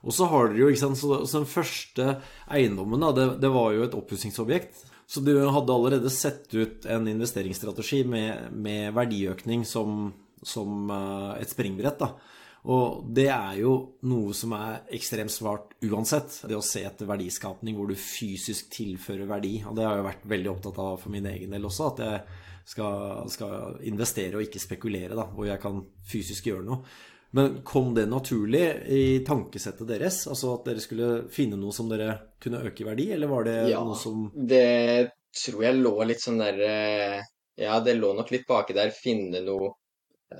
og, 0.00 0.14
så 0.16 0.28
har 0.30 0.48
dere 0.48 0.62
jo, 0.62 0.68
ikke 0.72 0.80
sant, 0.80 0.96
så, 0.96 1.18
så 1.28 1.42
den 1.42 1.50
første 1.50 2.06
eiendommen, 2.48 3.04
da, 3.04 3.10
det, 3.12 3.26
det 3.44 3.50
var 3.52 3.74
jo 3.76 3.84
et 3.84 3.96
oppussingsobjekt. 3.98 4.80
Så 5.06 5.20
du 5.20 5.34
hadde 5.36 5.74
allerede 5.74 6.10
sett 6.10 6.48
ut 6.56 6.88
en 6.90 7.04
investeringsstrategi 7.12 8.06
med, 8.08 8.48
med 8.56 8.96
verdiøkning 8.96 9.68
som, 9.68 10.08
som 10.40 10.88
uh, 10.88 11.36
et 11.36 11.52
springbrett, 11.52 12.00
da. 12.00 12.14
Og 12.66 13.04
det 13.14 13.28
er 13.30 13.60
jo 13.60 13.72
noe 14.10 14.34
som 14.34 14.54
er 14.56 14.88
ekstremt 14.96 15.30
svart 15.30 15.76
uansett. 15.86 16.40
Det 16.50 16.56
å 16.56 16.64
se 16.64 16.82
etter 16.86 17.06
verdiskapning 17.06 17.76
hvor 17.78 17.90
du 17.90 17.94
fysisk 17.98 18.72
tilfører 18.74 19.28
verdi. 19.30 19.60
Og 19.62 19.76
det 19.78 19.86
har 19.86 20.00
jeg 20.00 20.08
vært 20.08 20.26
veldig 20.34 20.50
opptatt 20.50 20.80
av 20.82 20.96
for 20.98 21.14
min 21.14 21.28
egen 21.30 21.54
del 21.54 21.68
også. 21.68 21.92
At 21.92 22.02
jeg 22.02 22.22
skal, 22.66 23.28
skal 23.30 23.76
investere 23.86 24.40
og 24.40 24.48
ikke 24.48 24.62
spekulere, 24.62 25.14
da. 25.14 25.28
Hvor 25.30 25.46
jeg 25.46 25.62
kan 25.62 25.78
fysisk 26.10 26.50
gjøre 26.50 26.66
noe. 26.66 26.80
Men 27.36 27.60
kom 27.66 27.94
det 27.94 28.08
naturlig 28.10 28.64
i 28.90 29.06
tankesettet 29.26 29.86
deres? 29.86 30.22
Altså 30.30 30.56
at 30.56 30.66
dere 30.66 30.82
skulle 30.82 31.10
finne 31.30 31.58
noe 31.60 31.74
som 31.74 31.90
dere 31.90 32.14
kunne 32.42 32.64
øke 32.66 32.82
i 32.82 32.86
verdi, 32.86 33.10
eller 33.14 33.30
var 33.30 33.46
det 33.46 33.56
ja, 33.70 33.82
noe 33.84 33.98
som 33.98 34.28
Det 34.34 35.10
tror 35.36 35.66
jeg 35.66 35.82
lå 35.82 35.96
litt 36.08 36.22
sånn 36.22 36.40
der 36.40 36.62
eh, 36.64 37.18
Ja, 37.60 37.80
det 37.84 37.98
lå 37.98 38.14
nok 38.16 38.30
litt 38.32 38.46
baki 38.48 38.74
der. 38.74 38.94
Finne 38.94 39.42
noe 39.44 39.74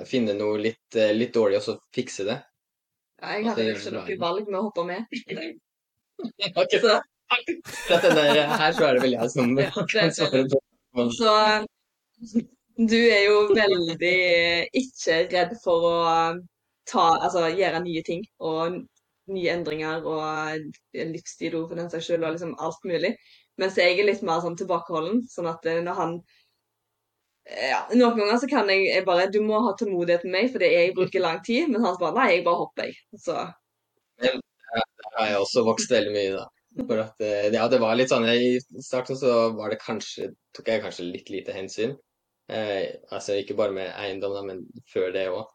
finne 0.09 0.35
noe 0.37 0.59
litt, 0.61 0.97
eh, 0.99 1.14
litt 1.14 1.35
dårlig, 1.35 1.61
og 1.61 1.66
så 1.66 1.76
fikse 1.95 2.26
det. 2.28 2.40
Ja, 3.23 3.37
jeg 3.37 3.47
hadde 3.49 3.69
ikke 3.73 3.95
noe 3.95 4.19
valg 4.21 4.50
med 4.50 4.59
å 4.59 4.64
hoppe 4.69 4.85
med. 4.88 5.07
okay. 6.61 6.81
Så. 6.83 6.99
Der, 7.90 8.43
her 8.47 8.75
så 8.75 8.85
er 8.87 8.97
det 8.97 9.02
vel 9.02 9.16
jeg 9.16 9.31
som 9.33 9.57
kan 9.59 10.12
svare 10.14 10.45
på 10.47 11.07
Så 11.11 11.33
du 12.76 12.99
er 13.00 13.25
jo 13.25 13.40
veldig 13.50 14.19
ikke 14.78 15.16
redd 15.33 15.57
for 15.64 15.88
å 15.88 15.97
ta, 16.87 17.07
altså, 17.16 17.49
gjøre 17.50 17.83
nye 17.83 18.05
ting 18.07 18.23
og 18.38 18.78
nye 19.33 19.55
endringer 19.57 20.07
og 20.07 20.69
livsstil 20.95 21.57
for 21.64 21.75
den 21.78 21.90
saks 21.90 22.07
skyld 22.07 22.23
og 22.23 22.37
liksom 22.37 22.55
alt 22.62 22.87
mulig. 22.87 23.16
Mens 23.61 23.78
jeg 23.81 23.97
er 23.97 24.07
litt 24.07 24.23
mer 24.26 24.43
sånn 24.45 24.59
tilbakeholden. 24.61 25.25
Sånn 25.33 25.49
at 25.50 25.64
eh, 25.66 25.81
når 25.85 25.99
han 25.99 26.19
ja, 27.46 27.78
Noen 27.94 28.18
ganger 28.18 28.40
så 28.42 28.48
kan 28.50 28.70
jeg, 28.72 28.88
jeg 28.90 29.04
bare 29.06 29.28
Du 29.30 29.38
må 29.44 29.60
ha 29.62 29.72
tålmodighet 29.78 30.26
med 30.26 30.34
meg, 30.34 30.50
fordi 30.54 30.70
jeg 30.72 30.94
bruker 30.96 31.22
lang 31.22 31.40
tid. 31.46 31.70
Men 31.70 31.84
han 31.84 31.98
bare 32.00 32.16
Nei, 32.18 32.28
jeg 32.34 32.44
bare 32.46 32.62
hopper, 32.62 32.90
jeg. 32.90 32.98
Så. 33.22 33.38
Men 34.22 34.40
der 34.72 35.18
har 35.18 35.30
jeg 35.30 35.42
også 35.44 35.64
vokst 35.66 35.92
veldig 35.94 36.14
mye, 36.16 36.40
da. 36.40 36.46
For 36.76 37.00
at, 37.00 37.22
eh, 37.24 37.46
ja, 37.54 37.68
det 37.72 37.78
var 37.80 37.96
litt 37.96 38.10
sånn 38.12 38.26
I 38.28 38.58
starten 38.84 39.16
så 39.16 39.36
var 39.56 39.72
det 39.72 39.78
kanskje 39.80 40.34
Tok 40.56 40.66
jeg 40.68 40.82
kanskje 40.84 41.06
litt 41.08 41.30
lite 41.32 41.54
hensyn. 41.56 41.94
Eh, 42.52 42.98
altså 43.14 43.38
ikke 43.40 43.56
bare 43.58 43.74
med 43.76 43.94
eiendom, 43.94 44.34
da, 44.36 44.42
men 44.46 44.64
før 44.92 45.12
det 45.14 45.26
òg. 45.32 45.46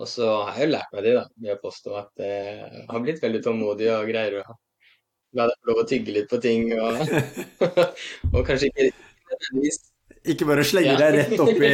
Og 0.00 0.08
så 0.08 0.28
har 0.46 0.56
jeg 0.56 0.68
jo 0.68 0.74
lært 0.74 0.94
meg 0.94 1.06
det, 1.06 1.14
da, 1.18 1.24
ved 1.42 1.54
å 1.56 1.60
påstå 1.60 1.96
at 1.98 2.22
eh, 2.24 2.60
jeg 2.62 2.86
har 2.88 3.04
blitt 3.04 3.22
veldig 3.24 3.42
tålmodig 3.44 3.90
og 3.92 4.08
greier 4.08 4.40
å 4.40 4.44
la 5.38 5.46
deg 5.46 5.58
få 5.60 5.70
lov 5.70 5.82
å 5.82 5.86
tygge 5.90 6.14
litt 6.16 6.30
på 6.30 6.40
ting. 6.42 6.70
Og, 6.78 7.02
og 8.34 8.40
kanskje 8.48 8.70
ikke 8.70 8.88
nødvendigvis 8.90 9.82
ikke 10.28 10.44
bare 10.48 10.64
slenge 10.68 10.96
deg 11.00 11.14
rett 11.16 11.40
opp 11.40 11.62
i 11.64 11.70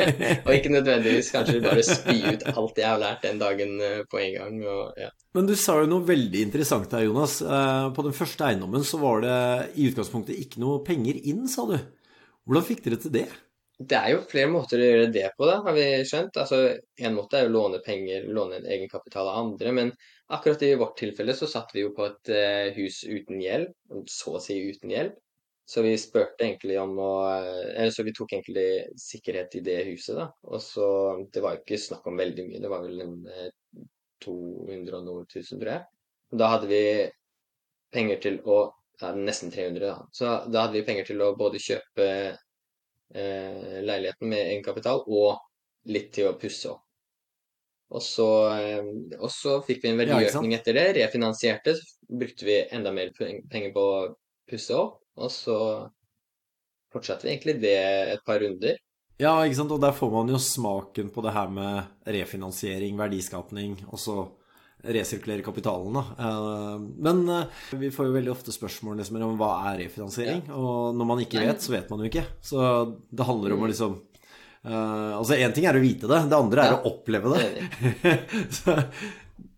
Og 0.46 0.52
ikke 0.54 0.72
nødvendigvis 0.72 1.28
kanskje 1.34 1.58
bare 1.64 1.82
spy 1.84 2.16
ut 2.24 2.46
alt 2.54 2.80
jeg 2.80 2.88
har 2.88 3.02
lært 3.02 3.26
den 3.26 3.40
dagen 3.42 3.76
eh, 3.84 4.00
på 4.08 4.22
en 4.22 4.32
gang. 4.38 4.56
Og, 4.64 5.00
ja. 5.00 5.10
Men 5.36 5.50
du 5.50 5.52
sa 5.58 5.76
jo 5.82 5.90
noe 5.90 6.06
veldig 6.08 6.46
interessant 6.46 6.96
her, 6.96 7.04
Jonas. 7.04 7.40
Eh, 7.44 7.86
på 7.96 8.06
den 8.06 8.16
første 8.16 8.48
eiendommen 8.48 8.86
så 8.88 9.02
var 9.02 9.20
det 9.26 9.36
i 9.76 9.90
utgangspunktet 9.90 10.40
ikke 10.40 10.64
noe 10.64 10.80
penger 10.86 11.20
inn, 11.20 11.44
sa 11.50 11.68
du. 11.68 11.76
Hvordan 12.48 12.66
fikk 12.66 12.84
dere 12.86 13.00
til 13.02 13.14
det? 13.20 13.28
Det 13.80 13.96
er 13.96 14.10
jo 14.12 14.24
flere 14.28 14.48
måter 14.52 14.80
å 14.80 14.88
gjøre 14.90 15.12
det 15.12 15.28
på, 15.36 15.46
da, 15.48 15.60
har 15.64 15.76
vi 15.76 15.84
skjønt. 16.08 16.36
Altså, 16.40 16.58
En 17.00 17.16
måte 17.16 17.38
er 17.38 17.48
å 17.48 17.52
låne 17.52 17.80
penger, 17.84 18.26
låne 18.28 18.58
en 18.58 18.68
egenkapital 18.68 19.28
av 19.28 19.38
andre. 19.44 19.72
Men 19.76 19.92
akkurat 20.32 20.64
i 20.64 20.74
vårt 20.80 20.98
tilfelle 21.00 21.36
så 21.36 21.48
satt 21.48 21.72
vi 21.76 21.86
jo 21.86 21.94
på 21.96 22.04
et 22.08 22.32
uh, 22.32 22.68
hus 22.76 23.00
uten 23.08 23.40
gjeld, 23.40 23.70
så 24.08 24.36
å 24.36 24.42
si 24.44 24.58
uten 24.68 24.92
gjeld. 24.92 25.16
Så 25.70 25.84
vi 25.86 25.92
spurte 26.02 26.42
egentlig 26.42 26.80
om 26.82 26.96
å 26.98 27.10
Eller 27.30 27.92
så 27.94 28.02
vi 28.02 28.14
tok 28.16 28.32
egentlig 28.34 28.90
sikkerhet 28.98 29.54
i 29.54 29.62
det 29.62 29.78
huset, 29.92 30.16
da. 30.18 30.26
Og 30.50 30.62
så 30.64 30.88
Det 31.30 31.42
var 31.44 31.54
jo 31.54 31.62
ikke 31.62 31.78
snakk 31.78 32.08
om 32.10 32.18
veldig 32.18 32.46
mye, 32.48 32.62
det 32.64 32.72
var 32.72 32.82
vel 32.86 33.04
en 33.04 33.16
200 34.24 34.98
og 34.98 35.06
noe 35.06 35.24
tusen, 35.30 35.60
tror 35.60 35.72
jeg. 35.76 35.86
Da 36.40 36.50
hadde 36.52 36.68
vi 36.70 36.82
penger 37.94 38.20
til 38.22 38.38
å 38.46 38.60
ja, 39.00 39.14
Nesten 39.16 39.50
300, 39.50 39.80
da. 39.86 40.08
Så 40.12 40.30
da 40.52 40.66
hadde 40.66 40.76
vi 40.76 40.84
penger 40.84 41.06
til 41.08 41.22
å 41.24 41.32
både 41.38 41.60
kjøpe 41.62 42.06
eh, 43.14 43.78
leiligheten 43.80 44.28
med 44.28 44.42
egenkapital 44.42 45.00
og 45.06 45.38
litt 45.88 46.10
til 46.18 46.28
å 46.28 46.36
pusse 46.40 46.68
opp. 46.68 46.84
Og 47.96 48.04
så, 48.04 48.28
eh, 48.58 48.90
og 49.18 49.30
så 49.34 49.56
fikk 49.66 49.82
vi 49.82 49.94
en 49.94 50.02
verdiøkning 50.02 50.52
etter 50.54 50.76
det, 50.76 50.86
refinansierte. 51.00 51.74
Så 51.78 52.18
brukte 52.20 52.46
vi 52.46 52.60
enda 52.68 52.92
mer 52.94 53.14
penger 53.16 53.72
på 53.74 53.86
å 53.94 54.02
pusse 54.50 54.76
opp. 54.76 54.99
Og 55.20 55.32
så 55.32 55.56
fortsatte 56.90 57.26
vi 57.26 57.34
egentlig 57.34 57.60
det 57.62 57.76
et 58.16 58.24
par 58.26 58.40
runder. 58.42 58.78
Ja, 59.20 59.34
ikke 59.44 59.58
sant. 59.60 59.72
Og 59.74 59.80
der 59.82 59.94
får 59.96 60.12
man 60.14 60.32
jo 60.32 60.40
smaken 60.40 61.10
på 61.12 61.24
det 61.24 61.34
her 61.36 61.50
med 61.52 62.12
refinansiering, 62.18 62.96
verdiskapning, 62.98 63.76
og 63.90 64.00
så 64.00 64.18
resirkulere 64.80 65.44
kapitalen, 65.44 65.92
da. 65.92 66.04
Eh, 66.18 66.76
men 67.04 67.28
eh, 67.28 67.64
vi 67.76 67.90
får 67.92 68.08
jo 68.08 68.14
veldig 68.14 68.32
ofte 68.32 68.54
spørsmål 68.54 69.00
liksom, 69.00 69.18
om 69.26 69.36
hva 69.40 69.50
er 69.70 69.82
refinansiering. 69.84 70.46
Ja. 70.48 70.56
Og 70.56 70.96
når 70.96 71.10
man 71.12 71.24
ikke 71.24 71.42
vet, 71.44 71.60
så 71.60 71.74
vet 71.74 71.90
man 71.92 72.00
jo 72.00 72.08
ikke. 72.08 72.24
Så 72.40 72.62
det 73.10 73.28
handler 73.28 73.56
om 73.56 73.60
å 73.60 73.68
mm. 73.68 73.72
liksom 73.74 73.96
uh, 74.64 75.18
Altså 75.18 75.36
én 75.36 75.52
ting 75.56 75.68
er 75.68 75.76
å 75.76 75.84
vite 75.84 76.08
det, 76.08 76.22
det 76.30 76.38
andre 76.38 76.64
er 76.64 76.74
ja. 76.74 76.80
å 76.80 76.94
oppleve 76.94 77.34
det. 77.36 78.14
så 78.60 78.78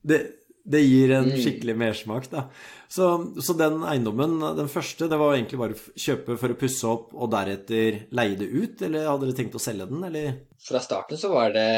det, 0.03 0.21
det 0.67 0.83
gir 0.83 1.15
en 1.21 1.31
mm. 1.31 1.39
skikkelig 1.39 1.79
mersmak, 1.87 2.31
da. 2.33 2.49
Så, 2.93 3.07
så, 3.41 3.55
den 3.57 3.79
eiendommen, 3.89 4.35
den 4.57 4.69
første, 4.69 5.07
det 5.09 5.17
var 5.17 5.33
egentlig 5.33 5.59
bare 5.63 5.77
å 5.79 6.01
kjøpe 6.05 6.35
for 6.37 6.53
å 6.53 6.57
pusse 6.61 6.89
opp 6.91 7.15
og 7.17 7.31
deretter 7.33 8.03
leie 8.13 8.37
det 8.37 8.49
ut, 8.53 8.83
eller 8.85 9.07
hadde 9.09 9.31
dere 9.31 9.37
tenkt 9.39 9.57
å 9.57 9.63
selge 9.65 9.87
den, 9.89 10.03
eller? 10.05 10.35
Fra 10.61 10.83
starten 10.85 11.21
så 11.21 11.31
var 11.33 11.55
det 11.57 11.71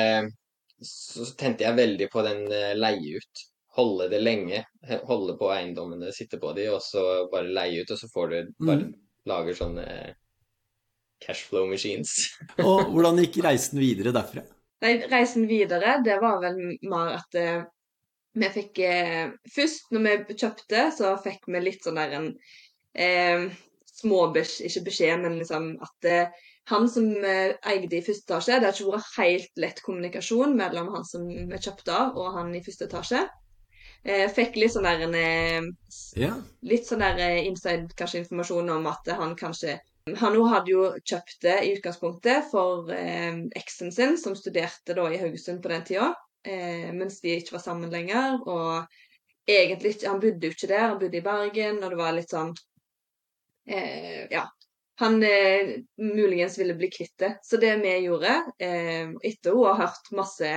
Så 0.82 1.28
tente 1.38 1.62
jeg 1.62 1.78
veldig 1.78 2.08
på 2.10 2.24
den 2.26 2.40
eh, 2.50 2.72
leie 2.74 3.20
ut. 3.22 3.44
Holde 3.78 4.08
det 4.10 4.18
lenge. 4.24 4.64
Holde 5.06 5.36
på 5.38 5.52
eiendommene, 5.54 6.10
sitte 6.12 6.40
på 6.42 6.50
de, 6.58 6.66
og 6.74 6.82
så 6.82 7.04
bare 7.30 7.54
leie 7.60 7.84
ut, 7.84 7.94
og 7.94 8.00
så 8.00 8.10
får 8.10 8.32
du 8.32 8.36
bare 8.58 8.82
mm. 8.82 8.90
lager 9.30 9.58
sånne 9.60 9.86
cashflow 11.22 11.70
machines. 11.70 12.16
og 12.66 12.90
hvordan 12.90 13.22
gikk 13.22 13.38
reisen 13.46 13.78
videre 13.78 14.10
derfra? 14.18 14.42
Nei, 14.82 14.96
reisen 15.14 15.46
videre, 15.46 16.00
det 16.04 16.18
var 16.26 16.42
vel 16.42 16.58
mer 16.90 17.14
at 17.20 17.38
eh, 17.38 17.62
vi 18.34 18.50
fikk 18.54 18.80
eh, 18.82 19.28
Først, 19.54 19.92
når 19.94 20.04
vi 20.04 20.36
kjøpte, 20.40 20.88
så 20.96 21.14
fikk 21.22 21.46
vi 21.50 21.62
litt 21.62 21.86
sånn 21.86 22.00
der 22.00 22.16
en 22.18 22.32
eh, 22.94 23.46
små 23.94 24.26
beskjed, 24.34 24.70
ikke 24.70 24.88
beskjed, 24.88 25.22
men 25.22 25.38
liksom 25.38 25.70
at 25.84 26.10
eh, 26.10 26.42
han 26.72 26.88
som 26.88 27.06
eh, 27.20 27.54
eide 27.70 27.98
i 27.98 28.02
første 28.04 28.32
etasje 28.32 28.58
Det 28.58 28.68
har 28.68 28.76
ikke 28.76 28.96
vært 28.96 29.16
helt 29.18 29.64
lett 29.64 29.80
kommunikasjon 29.84 30.54
mellom 30.58 30.92
han 30.96 31.06
som 31.06 31.26
vi 31.28 31.60
kjøpte 31.60 31.94
av, 31.94 32.18
og 32.18 32.38
han 32.38 32.54
i 32.56 32.62
første 32.64 32.88
etasje. 32.88 33.24
Eh, 34.04 34.26
fikk 34.32 34.58
litt 34.60 34.74
sånn 34.74 34.88
der 34.88 35.06
en 35.06 35.16
yeah. 35.16 36.40
Litt 36.66 36.88
sånn 36.88 37.04
der 37.04 37.20
eh, 37.22 37.42
inside 37.48 37.94
kanskje 37.96 38.24
informasjon 38.24 38.72
om 38.74 38.88
at 38.90 39.12
han 39.20 39.36
kanskje 39.38 39.78
han 40.20 40.34
hadde 40.36 40.68
jo 40.68 40.82
kjøpt 41.00 41.38
det 41.46 41.54
i 41.64 41.70
utgangspunktet 41.78 42.50
for 42.50 42.90
eksen 42.92 43.88
sin, 43.88 44.18
som 44.20 44.34
studerte 44.36 44.92
da 44.92 45.06
i 45.08 45.16
Haugesund 45.16 45.62
på 45.64 45.70
den 45.72 45.86
tida 45.88 46.10
eh, 46.44 46.92
mens 46.92 47.20
de 47.20 47.36
ikke 47.38 47.56
var 47.56 47.64
sammen 47.64 47.90
lenger. 47.92 48.38
Og 48.46 48.86
egentlig 49.48 49.96
Han 50.06 50.20
bodde 50.20 50.46
jo 50.46 50.56
ikke 50.56 50.70
der, 50.70 50.88
han 50.88 51.00
bodde 51.00 51.18
i 51.18 51.24
Bergen, 51.24 51.82
og 51.82 51.90
det 51.90 52.00
var 52.00 52.14
litt 52.16 52.34
sånn 52.34 52.54
eh, 53.68 54.26
Ja. 54.32 54.46
Han 55.02 55.22
eh, 55.26 55.74
muligens 55.98 56.58
ville 56.58 56.76
bli 56.78 56.86
kvitt 56.90 57.16
det. 57.18 57.32
Så 57.42 57.58
det 57.58 57.72
vi 57.82 57.96
gjorde, 58.04 58.34
eh, 58.62 59.10
etter 59.26 59.56
hun 59.56 59.66
har 59.66 59.80
hørt 59.80 60.10
masse 60.14 60.50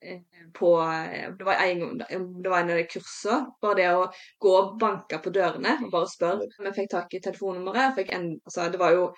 eh, 0.00 0.20
på 0.54 0.70
eh, 0.82 1.32
Det 1.34 1.48
var 1.48 1.64
en, 1.64 1.98
det 1.98 2.48
var 2.48 2.60
en 2.60 2.70
av 2.70 2.78
de 2.78 2.84
kursene. 2.92 3.40
Bare 3.62 3.78
det 3.80 3.88
å 3.90 4.04
gå 4.38 4.52
og 4.54 4.76
banke 4.78 5.18
på 5.18 5.34
dørene 5.34 5.80
og 5.82 5.90
bare 5.90 6.12
spørre. 6.12 6.46
Vi 6.62 6.74
fikk 6.78 6.92
tak 6.94 7.18
i 7.18 7.22
telefonnummeret. 7.24 7.98
En, 8.06 8.28
altså 8.46 8.68
det 8.70 8.78
var 8.78 8.94
jo 8.94 9.08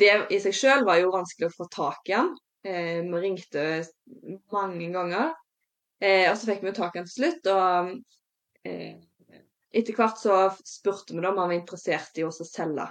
Det 0.00 0.14
i 0.32 0.40
seg 0.40 0.56
selv 0.56 0.88
var 0.88 1.02
jo 1.02 1.12
vanskelig 1.12 1.50
å 1.50 1.56
få 1.58 1.68
tak 1.76 2.08
i 2.08 2.16
han. 2.16 2.32
Eh, 2.66 3.00
vi 3.06 3.20
ringte 3.22 3.66
mange 4.52 4.90
ganger. 4.92 5.32
Eh, 6.00 6.30
og 6.30 6.36
så 6.38 6.50
fikk 6.50 6.64
vi 6.64 6.72
jo 6.72 6.78
tak 6.80 6.96
i 6.96 7.00
han 7.00 7.08
til 7.08 7.16
slutt. 7.18 7.50
Og 7.52 7.92
eh, 8.68 8.96
etter 9.70 9.96
hvert 9.96 10.20
så 10.20 10.38
spurte 10.66 11.14
vi 11.14 11.22
da 11.22 11.32
om 11.32 11.42
han 11.42 11.52
var 11.52 11.58
interessert 11.58 12.18
i 12.20 12.26
å 12.26 12.32
selge. 12.34 12.88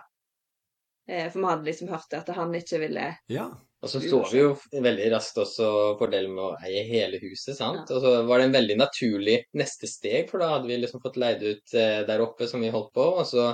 Eh, 1.10 1.26
for 1.32 1.42
vi 1.42 1.50
hadde 1.50 1.70
liksom 1.70 1.90
hørt 1.90 2.14
at 2.14 2.30
han 2.38 2.54
ikke 2.56 2.84
ville 2.86 3.10
Ja. 3.32 3.50
Og 3.80 3.88
så 3.88 4.02
så 4.04 4.18
vi 4.28 4.42
jo 4.42 4.56
veldig 4.84 5.06
raskt 5.14 5.38
også 5.40 5.68
fordelen 6.02 6.34
med 6.36 6.44
å 6.44 6.56
eie 6.68 6.82
hele 6.84 7.16
huset, 7.22 7.56
sant. 7.56 7.88
Og 7.88 8.02
så 8.04 8.10
var 8.28 8.42
det 8.42 8.50
en 8.50 8.58
veldig 8.58 8.76
naturlig 8.76 9.38
neste 9.56 9.88
steg, 9.88 10.28
for 10.28 10.44
da 10.44 10.50
hadde 10.52 10.68
vi 10.68 10.82
liksom 10.82 11.00
fått 11.00 11.16
leid 11.22 11.46
ut 11.46 11.76
eh, 11.80 12.02
der 12.08 12.24
oppe 12.26 12.48
som 12.52 12.60
vi 12.60 12.74
holdt 12.74 12.92
på, 12.98 13.06
og 13.22 13.24
så 13.30 13.54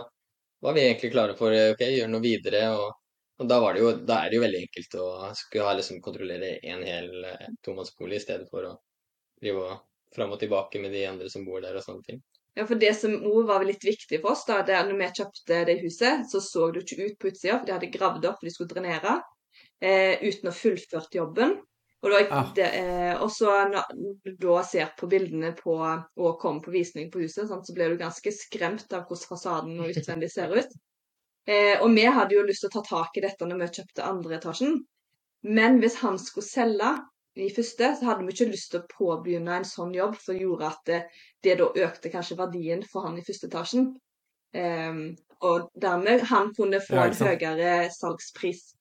var 0.66 0.74
vi 0.74 0.82
egentlig 0.82 1.12
klare 1.14 1.38
for 1.38 1.54
eh, 1.54 1.76
ok, 1.76 1.84
gjøre 1.94 2.10
noe 2.10 2.26
videre. 2.26 2.64
og 2.74 3.05
og 3.42 3.50
da, 3.52 3.60
var 3.60 3.76
det 3.76 3.84
jo, 3.84 3.92
da 4.08 4.22
er 4.24 4.32
det 4.32 4.38
jo 4.40 4.46
veldig 4.46 4.62
enkelt 4.66 4.98
å 5.02 5.08
skulle 5.36 5.68
ha 5.68 5.74
liksom 5.76 6.02
kontrollere 6.06 6.54
en 6.72 6.86
hel 6.88 7.10
eh, 7.32 7.50
tomannsbolig 7.66 8.22
i 8.22 8.24
stedet 8.24 8.48
for 8.52 8.70
å 8.70 8.76
drive 9.42 9.76
fram 10.16 10.32
og 10.32 10.40
tilbake 10.40 10.80
med 10.80 10.96
de 10.96 11.04
andre 11.10 11.30
som 11.32 11.44
bor 11.48 11.62
der 11.64 11.76
og 11.76 11.84
sånne 11.84 12.08
ting. 12.08 12.22
Ja, 12.56 12.64
for 12.64 12.80
det 12.80 12.94
som 12.96 13.18
òg 13.28 13.50
var 13.50 13.66
litt 13.68 13.84
viktig 13.84 14.22
for 14.24 14.32
oss, 14.32 14.46
da, 14.48 14.62
det 14.64 14.78
er 14.78 14.88
når 14.88 15.00
vi 15.02 15.08
kjøpte 15.18 15.62
det 15.68 15.76
huset, 15.82 16.24
så 16.32 16.40
så 16.40 16.70
det 16.72 16.86
ikke 16.86 17.10
ut 17.10 17.18
på 17.20 17.32
utsida, 17.34 17.58
for 17.58 17.68
de 17.68 17.74
hadde 17.76 17.92
gravd 17.92 18.28
opp, 18.30 18.38
for 18.40 18.48
de 18.48 18.54
skulle 18.54 18.72
drenere, 18.72 19.18
eh, 19.84 20.24
uten 20.24 20.48
å 20.48 20.54
ha 20.54 20.56
fullført 20.56 21.18
jobben. 21.20 21.58
Og, 22.06 22.12
da, 22.14 22.22
Ah. 22.30 22.52
det, 22.56 22.70
eh, 22.80 23.22
og 23.22 23.32
så 23.34 23.52
når 23.72 23.92
du 24.24 24.32
da 24.46 24.64
ser 24.64 24.92
på 25.00 25.10
bildene 25.12 25.52
på, 25.58 25.76
og 25.76 26.40
kommer 26.40 26.62
på 26.62 26.72
visning 26.72 27.10
på 27.12 27.24
huset, 27.26 27.50
sant, 27.50 27.66
så 27.68 27.74
blir 27.76 27.90
du 27.92 27.98
ganske 27.98 28.32
skremt 28.32 28.94
av 28.94 29.08
hvordan 29.10 29.30
fasaden 29.34 29.80
og 29.82 29.92
utvendig 29.92 30.30
ser 30.32 30.54
ut. 30.56 30.76
Eh, 31.46 31.82
og 31.82 31.92
vi 31.94 32.06
hadde 32.10 32.38
jo 32.38 32.46
lyst 32.46 32.66
til 32.66 32.72
å 32.72 32.76
ta 32.78 32.86
tak 32.88 33.18
i 33.18 33.24
dette 33.26 33.46
når 33.46 33.60
vi 33.62 33.74
kjøpte 33.80 34.06
andre 34.06 34.40
etasjen, 34.40 34.80
men 35.46 35.78
hvis 35.82 36.00
han 36.02 36.18
skulle 36.22 36.48
selge 36.48 36.96
i 37.36 37.50
første, 37.54 37.92
så 38.00 38.08
hadde 38.08 38.26
vi 38.26 38.34
ikke 38.34 38.48
lyst 38.50 38.72
til 38.74 38.82
å 38.82 38.90
påbegynne 38.96 39.60
en 39.60 39.68
sånn 39.68 39.94
jobb 39.94 40.16
som 40.22 40.40
gjorde 40.40 40.72
at 40.72 40.90
det, 40.90 41.02
det 41.46 41.58
da 41.60 41.68
økte 41.86 42.10
kanskje 42.14 42.40
verdien 42.40 42.82
for 42.90 43.06
han 43.06 43.20
i 43.20 43.26
første 43.28 43.52
etasjen. 43.52 43.92
Eh, 44.56 45.04
og 45.46 45.70
dermed 45.78 46.24
han 46.32 46.54
kunne 46.58 46.80
få 46.82 46.98
en 47.04 47.20
høyere 47.20 47.76
salgspris. 47.94 48.72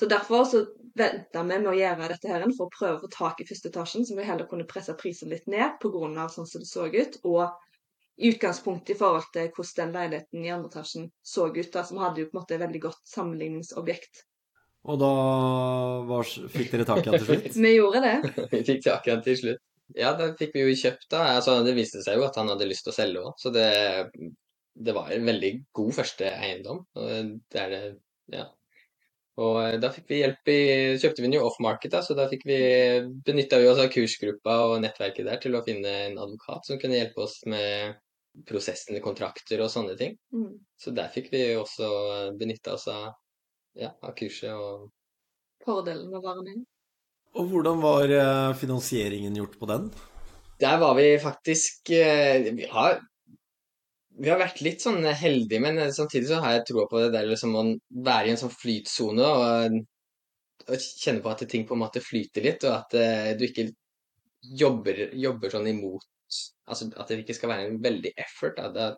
Så 0.00 0.08
derfor 0.10 0.44
så 0.48 0.64
venta 0.96 1.42
vi 1.44 1.56
med 1.58 1.70
å 1.70 1.76
gjøre 1.76 2.08
dette 2.10 2.28
her 2.28 2.44
for 2.56 2.66
å 2.66 2.74
prøve 2.74 2.98
å 2.98 3.02
få 3.02 3.10
tak 3.14 3.40
i 3.40 3.46
første 3.48 3.68
etasjen, 3.68 4.04
så 4.04 4.16
vi 4.16 4.24
heller 4.26 4.48
kunne 4.50 4.68
presse 4.68 4.94
prisen 4.98 5.28
litt 5.32 5.46
ned 5.48 5.78
pga. 5.82 6.26
sånn 6.28 6.48
som 6.48 6.60
det 6.60 6.68
så 6.68 6.86
ut. 6.88 7.18
Og 7.24 7.44
i 8.20 8.32
utgangspunktet 8.34 8.94
i 8.94 8.98
forhold 8.98 9.30
til 9.32 9.48
hvordan 9.56 9.78
den 9.80 9.94
leiligheten 9.96 10.44
i 10.44 10.52
andre 10.52 10.68
etasjen 10.68 11.06
så 11.24 11.48
ut, 11.48 11.70
da, 11.72 11.84
som 11.86 12.02
hadde 12.02 12.22
jo 12.22 12.28
på 12.28 12.36
en 12.36 12.40
måte 12.42 12.56
et 12.56 12.62
veldig 12.62 12.82
godt 12.84 13.00
sammenligningsobjekt. 13.08 14.26
Og 14.88 15.00
da 15.00 15.10
var, 16.08 16.28
fikk 16.52 16.70
dere 16.74 16.86
tak 16.88 17.02
i 17.02 17.08
den 17.08 17.18
til 17.18 17.26
slutt? 17.28 17.58
Vi 17.66 17.72
gjorde 17.74 18.04
det. 18.04 18.14
Vi 18.52 18.62
fikk 18.68 18.84
tak 18.86 19.08
i 19.08 19.14
den 19.14 19.24
til 19.26 19.40
slutt. 19.42 19.64
Ja, 19.98 20.12
da 20.14 20.28
fikk 20.38 20.52
vi 20.54 20.62
jo 20.62 20.76
kjøpt, 20.78 21.08
da. 21.10 21.24
Altså, 21.34 21.56
det 21.66 21.74
viste 21.74 21.98
seg 22.04 22.20
jo 22.20 22.22
at 22.28 22.36
han 22.38 22.46
hadde 22.52 22.68
lyst 22.70 22.84
til 22.86 22.92
å 22.92 22.94
selge 22.94 23.24
òg, 23.26 23.32
så 23.42 23.50
det, 23.50 23.66
det 24.78 24.94
var 24.94 25.10
en 25.10 25.26
veldig 25.26 25.50
god 25.74 25.96
første 25.96 26.30
eiendom. 26.30 26.84
Og 26.94 27.32
det 27.50 27.58
er 27.64 27.72
det, 27.74 27.80
ja. 28.36 28.44
Og 29.40 29.56
eh, 29.64 29.78
da 29.82 29.90
fikk 29.94 30.12
vi 30.12 30.20
hjelp 30.20 30.52
i 30.52 30.60
Kjøpte 31.00 31.22
vi 31.22 31.26
den 31.26 31.38
jo 31.38 31.48
off-market, 31.48 31.94
da, 31.94 32.04
så 32.06 32.14
da 32.18 32.28
fikk 32.30 32.46
vi 32.48 32.60
benytta 33.26 33.60
vi 33.62 33.68
oss 33.70 33.80
av 33.82 33.90
kursgruppa 33.92 34.56
og 34.68 34.78
nettverket 34.84 35.26
der 35.26 35.42
til 35.42 35.56
å 35.56 35.64
finne 35.66 35.96
en 36.06 36.22
advokat 36.22 36.70
som 36.70 36.80
kunne 36.80 36.98
hjelpe 37.00 37.24
oss 37.24 37.40
med 37.50 37.98
prosessen 38.46 38.96
i 38.96 39.02
kontrakter 39.04 39.60
og 39.64 39.72
sånne 39.72 39.96
ting. 39.98 40.16
Mm. 40.34 40.54
Så 40.78 40.94
der 40.96 41.10
fikk 41.12 41.30
vi 41.34 41.42
også 41.58 41.90
benytta 42.40 42.76
oss 42.76 42.86
av, 42.92 43.12
ja, 43.78 43.92
av 44.00 44.14
kurset 44.18 44.54
og 44.54 44.88
Fordelen 45.60 46.08
med 46.08 46.20
å 46.20 46.24
være 46.24 46.44
med. 46.46 46.64
Og 47.38 47.52
hvordan 47.52 47.82
var 47.82 48.10
eh, 48.14 48.56
finansieringen 48.58 49.36
gjort 49.38 49.58
på 49.60 49.68
den? 49.70 49.90
Der 50.60 50.78
var 50.80 50.96
vi 50.98 51.12
faktisk 51.22 51.92
eh, 51.94 52.50
Vi 52.56 52.66
har, 52.72 52.98
vi 54.18 54.30
har 54.32 54.40
vært 54.40 54.62
litt 54.64 54.82
sånn 54.82 55.04
heldige, 55.04 55.60
men 55.62 55.78
eh, 55.78 55.92
samtidig 55.94 56.30
så 56.30 56.40
har 56.42 56.56
jeg 56.56 56.66
troa 56.70 56.88
på 56.90 57.04
det 57.04 57.12
der 57.14 57.28
liksom 57.30 57.54
å 57.56 57.66
være 58.08 58.30
i 58.30 58.34
en 58.34 58.40
sånn 58.40 58.54
flytsone 58.54 59.28
og, 59.28 59.78
og 60.66 60.88
kjenne 60.88 61.22
på 61.22 61.34
at 61.34 61.44
ting 61.52 61.68
på 61.68 61.76
en 61.76 61.84
måte 61.84 62.02
flyter 62.04 62.48
litt, 62.48 62.66
og 62.66 62.78
at 62.80 63.36
du 63.38 63.46
ikke 63.46 63.68
jobber, 64.40 65.10
jobber 65.20 65.52
sånn 65.52 65.68
imot 65.70 66.08
Altså 66.70 66.90
at 66.96 67.10
det 67.10 67.22
ikke 67.22 67.36
skal 67.38 67.52
være 67.52 67.68
en 67.68 67.78
veldig 67.82 68.12
effort. 68.20 68.60
Da. 68.74 68.90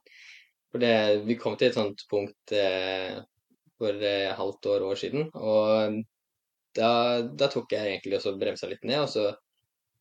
For 0.72 0.82
det, 0.82 0.94
vi 1.28 1.36
kom 1.40 1.56
til 1.58 1.70
et 1.70 1.76
sånt 1.78 2.04
punkt 2.10 2.54
eh, 2.56 3.20
for 3.80 4.08
eh, 4.08 4.32
halvt 4.38 4.68
år, 4.72 4.84
år 4.92 5.00
siden, 5.00 5.30
og 5.34 5.98
da, 6.76 6.90
da 7.28 7.48
tok 7.52 7.74
jeg 7.74 7.90
egentlig 7.90 8.16
også 8.18 8.36
bremsa 8.40 8.68
litt 8.70 8.84
ned, 8.88 9.02
og 9.02 9.10
så 9.12 9.26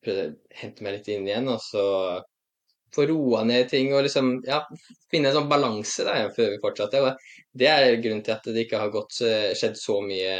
prøvde 0.01 0.21
jeg 0.21 0.35
å 0.35 0.59
hente 0.61 0.85
meg 0.85 0.95
litt 0.95 1.09
inn 1.11 1.27
igjen, 1.27 1.49
og 1.51 1.59
så 1.63 1.85
få 2.95 3.05
roa 3.07 3.43
ned 3.47 3.69
ting 3.71 3.93
og 3.95 4.03
liksom 4.05 4.31
ja, 4.47 4.61
finne 5.11 5.29
en 5.29 5.37
sånn 5.37 5.51
balanse 5.51 6.05
da, 6.07 6.15
før 6.35 6.53
vi 6.53 6.61
fortsatte. 6.63 7.03
Og 7.03 7.37
det 7.57 7.69
er 7.71 7.99
grunnen 8.03 8.23
til 8.25 8.35
at 8.35 8.49
det 8.51 8.65
ikke 8.65 8.81
har 8.81 8.91
gått, 8.93 9.21
eh, 9.27 9.51
skjedd 9.57 9.79
så 9.79 9.99
mye 10.05 10.33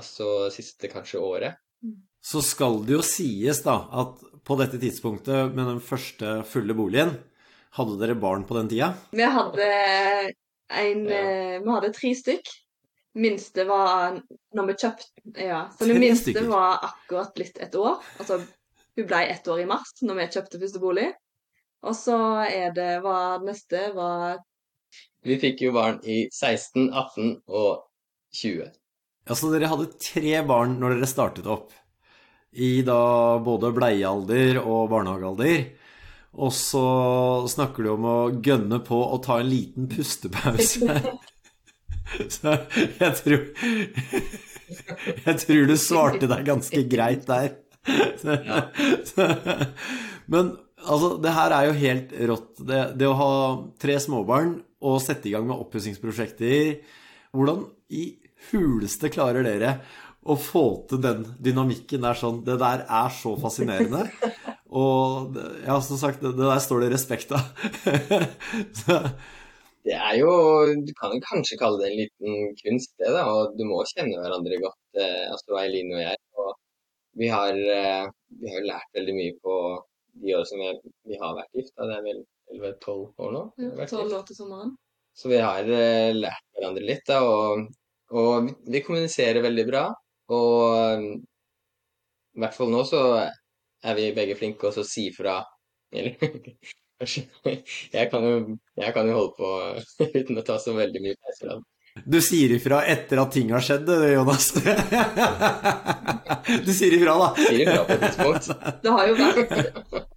altså 0.00 0.48
siste 0.54 0.88
kanskje 0.92 1.20
året. 1.20 1.60
Så 2.22 2.42
skal 2.44 2.82
det 2.84 2.96
jo 2.98 3.02
sies 3.06 3.62
da 3.64 3.78
at 4.02 4.20
på 4.44 4.56
dette 4.60 4.78
tidspunktet 4.80 5.54
med 5.54 5.66
den 5.70 5.80
første 5.84 6.40
fulle 6.48 6.74
boligen, 6.76 7.14
hadde 7.78 7.98
dere 8.00 8.16
barn 8.18 8.42
på 8.48 8.56
den 8.58 8.68
tida? 8.72 8.92
Vi 9.14 9.22
hadde 9.22 9.68
en 10.70 11.04
Ja. 11.08 11.20
eh, 11.20 11.60
Vi 11.60 11.70
hadde 11.70 11.92
tre 11.94 12.10
stykk. 12.14 12.50
Minste 13.14 13.64
var 13.66 14.20
når 14.54 14.66
vi 14.68 14.74
kjøpte 14.74 15.36
Ja. 15.36 15.68
Så 15.78 15.86
den 15.88 15.98
minste 16.00 16.30
stykker? 16.30 16.48
var 16.48 16.78
akkurat 16.82 17.34
blitt 17.34 17.58
et 17.60 17.72
år. 17.74 17.98
Altså 18.20 18.38
hun 18.96 19.06
ble 19.06 19.22
ett 19.30 19.44
år 19.48 19.60
i 19.62 19.66
mars 19.66 19.92
når 20.02 20.14
vi 20.20 20.26
kjøpte 20.28 20.60
første 20.60 20.80
bolig. 20.80 21.08
Og 21.82 21.94
så 21.96 22.16
er 22.46 22.70
det 22.76 23.02
hva 23.02 23.40
neste 23.42 23.94
var 23.94 24.38
Vi 25.24 25.38
fikk 25.38 25.60
jo 25.62 25.72
barn 25.72 26.00
i 26.04 26.28
16, 26.32 26.90
18 26.92 27.42
og 27.48 27.82
20. 28.32 28.70
Ja, 29.28 29.34
så 29.34 29.50
dere 29.52 29.68
hadde 29.68 29.92
tre 29.98 30.42
barn 30.46 30.78
når 30.80 30.94
dere 30.96 31.06
startet 31.06 31.46
opp. 31.46 31.72
I 32.50 32.80
da 32.82 33.38
både 33.44 33.70
bleiealder 33.74 34.58
og 34.62 34.90
barnehagealder. 34.90 35.68
Og 36.40 36.52
så 36.54 36.84
snakker 37.50 37.86
du 37.86 37.92
om 37.94 38.06
å 38.06 38.18
gønne 38.42 38.80
på 38.86 38.98
å 38.98 39.18
ta 39.22 39.40
en 39.40 39.50
liten 39.50 39.90
pustepause. 39.90 40.86
Så 42.10 42.56
jeg 42.74 43.12
tror 43.20 43.44
Jeg 45.26 45.34
tror 45.44 45.68
du 45.68 45.76
svarte 45.78 46.26
deg 46.30 46.48
ganske 46.48 46.82
greit 46.90 47.22
der. 47.28 47.52
Men 50.30 50.50
altså, 50.82 51.14
det 51.22 51.34
her 51.36 51.54
er 51.54 51.68
jo 51.68 51.76
helt 51.78 52.16
rått. 52.32 52.50
Det, 52.66 52.80
det 52.98 53.08
å 53.08 53.18
ha 53.18 53.30
tre 53.82 53.98
småbarn 54.02 54.56
og 54.80 54.98
sette 55.04 55.30
i 55.30 55.34
gang 55.36 55.46
med 55.46 55.60
oppussingsprosjekter 55.60 56.80
Hvordan 57.36 57.66
i 57.94 58.04
huleste 58.50 59.10
klarer 59.12 59.44
dere 59.46 59.74
å 60.20 60.36
få 60.36 60.64
til 60.90 61.00
den 61.02 61.24
dynamikken 61.40 62.04
der 62.04 62.18
sånn 62.18 62.42
Det 62.44 62.58
der 62.60 62.84
er 62.84 63.12
så 63.14 63.34
fascinerende. 63.40 64.04
Og 64.70 65.36
ja, 65.64 65.78
som 65.82 65.98
sagt, 65.98 66.20
det, 66.22 66.34
det 66.38 66.46
der 66.46 66.62
står 66.62 66.84
det 66.84 66.92
respekt 66.94 67.32
av. 67.34 67.44
Det 69.80 69.96
er 69.96 70.16
jo 70.20 70.32
Du 70.84 70.92
kan 70.98 71.14
jo 71.14 71.22
kanskje 71.24 71.56
kalle 71.60 71.80
det 71.80 71.86
en 71.88 72.00
liten 72.02 72.50
kunst, 72.58 72.92
det, 73.00 73.12
da. 73.14 73.24
Og 73.32 73.54
du 73.56 73.64
må 73.68 73.80
kjenne 73.88 74.18
hverandre 74.20 74.58
godt, 74.60 74.80
eh, 75.00 75.24
altså 75.32 75.56
Eileen 75.62 75.94
og 75.94 76.02
jeg. 76.02 76.18
Og 76.36 76.50
vi 77.22 77.30
har, 77.32 77.56
eh, 77.76 78.10
vi 78.42 78.52
har 78.52 78.60
jo 78.60 78.68
lært 78.68 78.98
veldig 78.98 79.16
mye 79.16 79.38
på 79.40 79.56
de 80.20 80.34
årene 80.36 80.50
som 80.50 80.60
vi, 80.60 80.92
vi 81.08 81.18
har 81.22 81.34
vært 81.38 81.56
gift. 81.56 81.72
Da. 81.76 81.88
Det 81.88 81.96
er 81.96 82.06
vel 82.10 82.22
11-12 82.58 83.24
år 83.24 83.34
nå? 83.38 83.42
Ja, 83.56 83.70
har 83.70 83.80
vært 83.80 83.94
tolv 83.94 84.06
gift. 84.06 84.18
år 84.18 84.28
til 84.28 84.40
sommeren. 84.42 84.76
Så 85.16 85.32
vi 85.32 85.40
har 85.42 85.72
eh, 85.80 86.12
lært 86.16 86.46
hverandre 86.54 86.86
litt, 86.92 87.06
da. 87.08 87.22
Og, 87.24 87.66
og 88.12 88.30
vi, 88.46 88.56
vi 88.76 88.84
kommuniserer 88.84 89.42
veldig 89.48 89.66
bra. 89.72 89.88
Og 90.30 90.76
eh, 90.76 91.06
i 92.36 92.42
hvert 92.42 92.56
fall 92.56 92.70
nå 92.72 92.84
så 92.88 93.02
er 93.20 93.96
vi 93.98 94.12
begge 94.16 94.36
flinke 94.38 94.70
til 94.70 94.84
å 94.84 94.86
si 94.86 95.08
fra. 95.14 95.40
Eller 95.90 96.16
kanskje 97.00 97.26
jeg 97.96 98.10
kan, 98.12 98.24
jo, 98.24 98.56
jeg 98.78 98.94
kan 98.96 99.10
jo 99.10 99.18
holde 99.18 99.34
på 99.38 99.50
uten 100.20 100.40
å 100.40 100.46
ta 100.46 100.60
så 100.62 100.76
veldig 100.76 101.02
mye 101.04 101.18
pes 101.18 101.42
fra 101.42 101.56
den. 101.56 101.66
du 102.06 102.20
sier 102.22 102.54
ifra 102.54 102.84
etter 102.86 103.22
at 103.22 103.34
ting 103.34 103.50
har 103.54 103.64
skjedd, 103.64 103.90
Jonas. 104.14 104.52
Du 106.64 106.70
sier 106.74 106.94
ifra, 106.96 107.12
da. 107.20 107.26
Sier 107.36 107.60
ifra 107.62 107.82
på 107.86 107.94
et 107.94 108.02
tidspunkt. 108.06 108.48
Det 108.82 108.94
har 108.94 109.10
jo 109.10 109.18
vært 109.18 110.08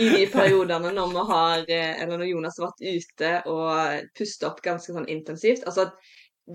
i 0.00 0.06
de 0.08 0.22
periodene 0.32 0.92
når 0.94 1.10
vi 1.12 1.22
har 1.28 1.64
eh, 1.66 2.02
Eller 2.02 2.16
når 2.16 2.28
Jonas 2.30 2.58
har 2.58 2.70
vært 2.70 2.84
ute 2.86 3.32
og 3.52 4.08
pustet 4.16 4.46
opp 4.48 4.62
ganske 4.64 4.94
sånn 4.94 5.08
intensivt. 5.12 5.66
Altså, 5.68 5.90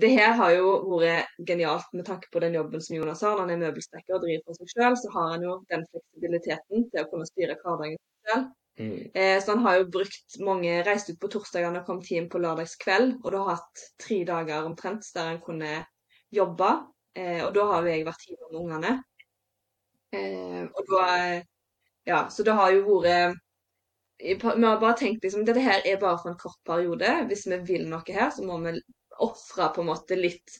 det 0.02 0.10
her 0.14 0.32
har 0.38 0.52
jo 0.54 0.70
vært 0.90 1.34
genialt 1.48 1.90
med 1.96 2.06
tanke 2.06 2.30
på 2.32 2.40
den 2.44 2.54
jobben 2.58 2.82
som 2.84 2.96
Jonas 2.96 3.22
har. 3.24 3.34
Når 3.36 3.44
han 3.46 3.54
er 3.54 3.62
møbelstekker 3.64 4.16
og 4.16 4.24
driver 4.24 4.44
for 4.46 4.58
seg 4.60 4.72
sjøl, 4.74 4.96
så 5.00 5.10
har 5.16 5.34
han 5.34 5.44
jo 5.46 5.56
den 5.72 5.84
fleksibiliteten 5.90 6.88
til 6.92 7.02
å 7.02 7.08
kunne 7.10 7.28
styre 7.28 7.58
hverdagen 7.62 8.00
sjøl. 8.28 8.46
Mm. 8.78 9.10
Eh, 9.14 9.42
så 9.42 9.54
han 9.56 9.64
har 9.64 9.80
jo 9.80 9.88
brukt 9.90 10.38
mange 10.46 10.76
Reist 10.86 11.10
ut 11.10 11.18
på 11.18 11.30
torsdagene 11.34 11.80
og 11.80 11.88
kommet 11.88 12.10
hjem 12.12 12.28
på 12.30 12.42
lørdagskveld. 12.42 13.16
Og 13.24 13.34
da 13.34 13.42
har 13.42 13.58
hatt 13.58 13.84
tre 14.04 14.20
dager 14.28 14.68
omtrent 14.68 15.08
der 15.16 15.32
han 15.32 15.42
kunne 15.42 15.72
jobbe. 16.34 16.70
Eh, 17.18 17.42
og 17.46 17.52
da 17.56 17.66
har 17.72 17.86
jo 17.86 17.94
jeg 17.94 18.06
vært 18.06 18.26
hjemme 18.28 18.50
med 18.52 18.60
ungene. 18.62 18.96
Eh, 20.14 20.64
og 20.64 20.92
da 20.94 21.06
Ja, 22.08 22.28
så 22.32 22.42
det 22.42 22.54
har 22.56 22.70
jo 22.72 23.00
vært 23.02 23.36
Vi 24.18 24.36
har 24.40 24.78
bare 24.80 24.96
tenkt 24.96 25.24
liksom 25.24 25.44
Dette 25.44 25.60
her 25.60 25.82
er 25.84 25.98
bare 26.00 26.18
for 26.22 26.30
en 26.30 26.38
kort 26.40 26.58
periode. 26.66 27.10
Hvis 27.28 27.46
vi 27.50 27.58
vil 27.68 27.88
noe 27.90 28.14
her, 28.14 28.30
så 28.30 28.46
må 28.46 28.56
vi 28.64 28.78
ofre 29.24 29.68
på 29.74 29.82
en 29.82 29.90
måte 29.90 30.18
litt 30.18 30.56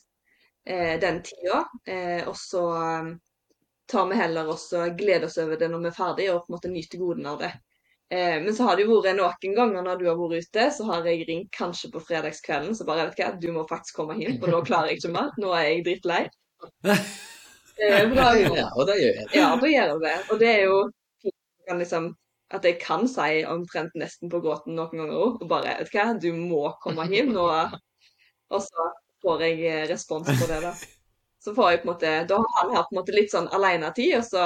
eh, 0.65 0.99
den 1.01 1.21
tida. 1.25 1.63
Eh, 1.87 2.27
og 2.27 2.37
så 2.37 2.65
um, 2.75 3.13
tar 3.89 4.09
vi 4.09 4.19
heller 4.19 4.51
også 4.51 4.89
gleder 4.97 5.27
oss 5.29 5.39
over 5.41 5.59
det 5.59 5.71
når 5.71 5.85
vi 5.85 5.91
er 5.91 5.97
ferdig, 5.97 6.29
og 6.33 6.43
på 6.43 6.51
en 6.51 6.57
måte 6.57 6.71
nyter 6.73 7.01
godene 7.01 7.33
av 7.33 7.41
det. 7.43 7.53
Eh, 8.09 8.41
men 8.41 8.55
så 8.55 8.65
har 8.65 8.77
det 8.77 8.85
jo 8.87 8.99
vært 9.01 9.17
noen 9.17 9.55
ganger 9.57 9.85
når 9.85 9.99
du 9.99 10.05
har 10.09 10.19
vært 10.19 10.45
ute, 10.49 10.69
så 10.73 10.85
har 10.89 11.09
jeg 11.09 11.27
ringt 11.29 11.51
kanskje 11.55 11.91
på 11.93 12.01
fredagskvelden, 12.01 12.77
så 12.77 12.87
bare 12.87 13.09
vet 13.09 13.19
hva, 13.21 13.33
du 13.37 13.49
må 13.53 13.65
faktisk 13.69 14.01
komme 14.01 14.17
hjem, 14.17 14.39
for 14.41 14.53
nå 14.53 14.63
klarer 14.65 14.93
jeg 14.93 15.01
ikke 15.01 15.13
mer. 15.13 15.33
Nå 15.41 15.51
er 15.57 15.67
jeg 15.71 15.83
drittlei. 15.89 16.23
Eh, 17.79 18.09
da, 18.11 18.33
Ja, 18.35 18.65
og 18.75 18.89
da 18.89 18.95
gjør 18.99 19.13
jeg 19.15 19.27
det. 19.29 19.35
ja, 19.37 19.45
da 19.55 19.67
gjør 19.71 19.85
jeg 19.93 19.99
det. 20.03 20.15
Og 20.33 20.39
det 20.41 20.47
er 20.51 20.65
jo 20.65 20.79
fint 21.23 21.79
liksom, 21.79 22.09
at 22.51 22.65
jeg 22.67 22.75
kan 22.81 23.05
si 23.07 23.37
omtrent 23.47 23.93
nesten 23.95 24.27
på 24.33 24.41
gråten 24.43 24.75
noen 24.75 24.99
ganger 24.99 25.15
òg, 25.15 25.37
og 25.39 25.47
bare 25.47 25.77
vet 25.77 25.87
du 25.87 25.95
hva, 25.95 26.07
du 26.19 26.27
må 26.35 26.73
komme 26.83 27.05
hjem 27.07 27.31
nå. 27.31 27.45
Og 28.49 28.63
så 28.65 28.89
får 29.23 29.45
jeg 29.45 29.59
eh, 29.69 29.85
respons 29.89 30.29
på 30.29 30.49
det, 30.49 30.59
da. 30.65 30.73
Så 31.39 31.53
får 31.55 31.71
jeg 31.71 31.81
på 31.81 31.87
en 31.87 31.93
måte, 31.93 32.13
Da 32.27 32.39
har 32.41 32.55
han 32.59 32.75
hatt 32.75 32.89
på 32.89 32.95
en 32.95 33.01
måte 33.01 33.15
litt 33.15 33.31
sånn 33.31 33.47
alenetid, 33.55 34.17
og 34.17 34.25
så 34.27 34.45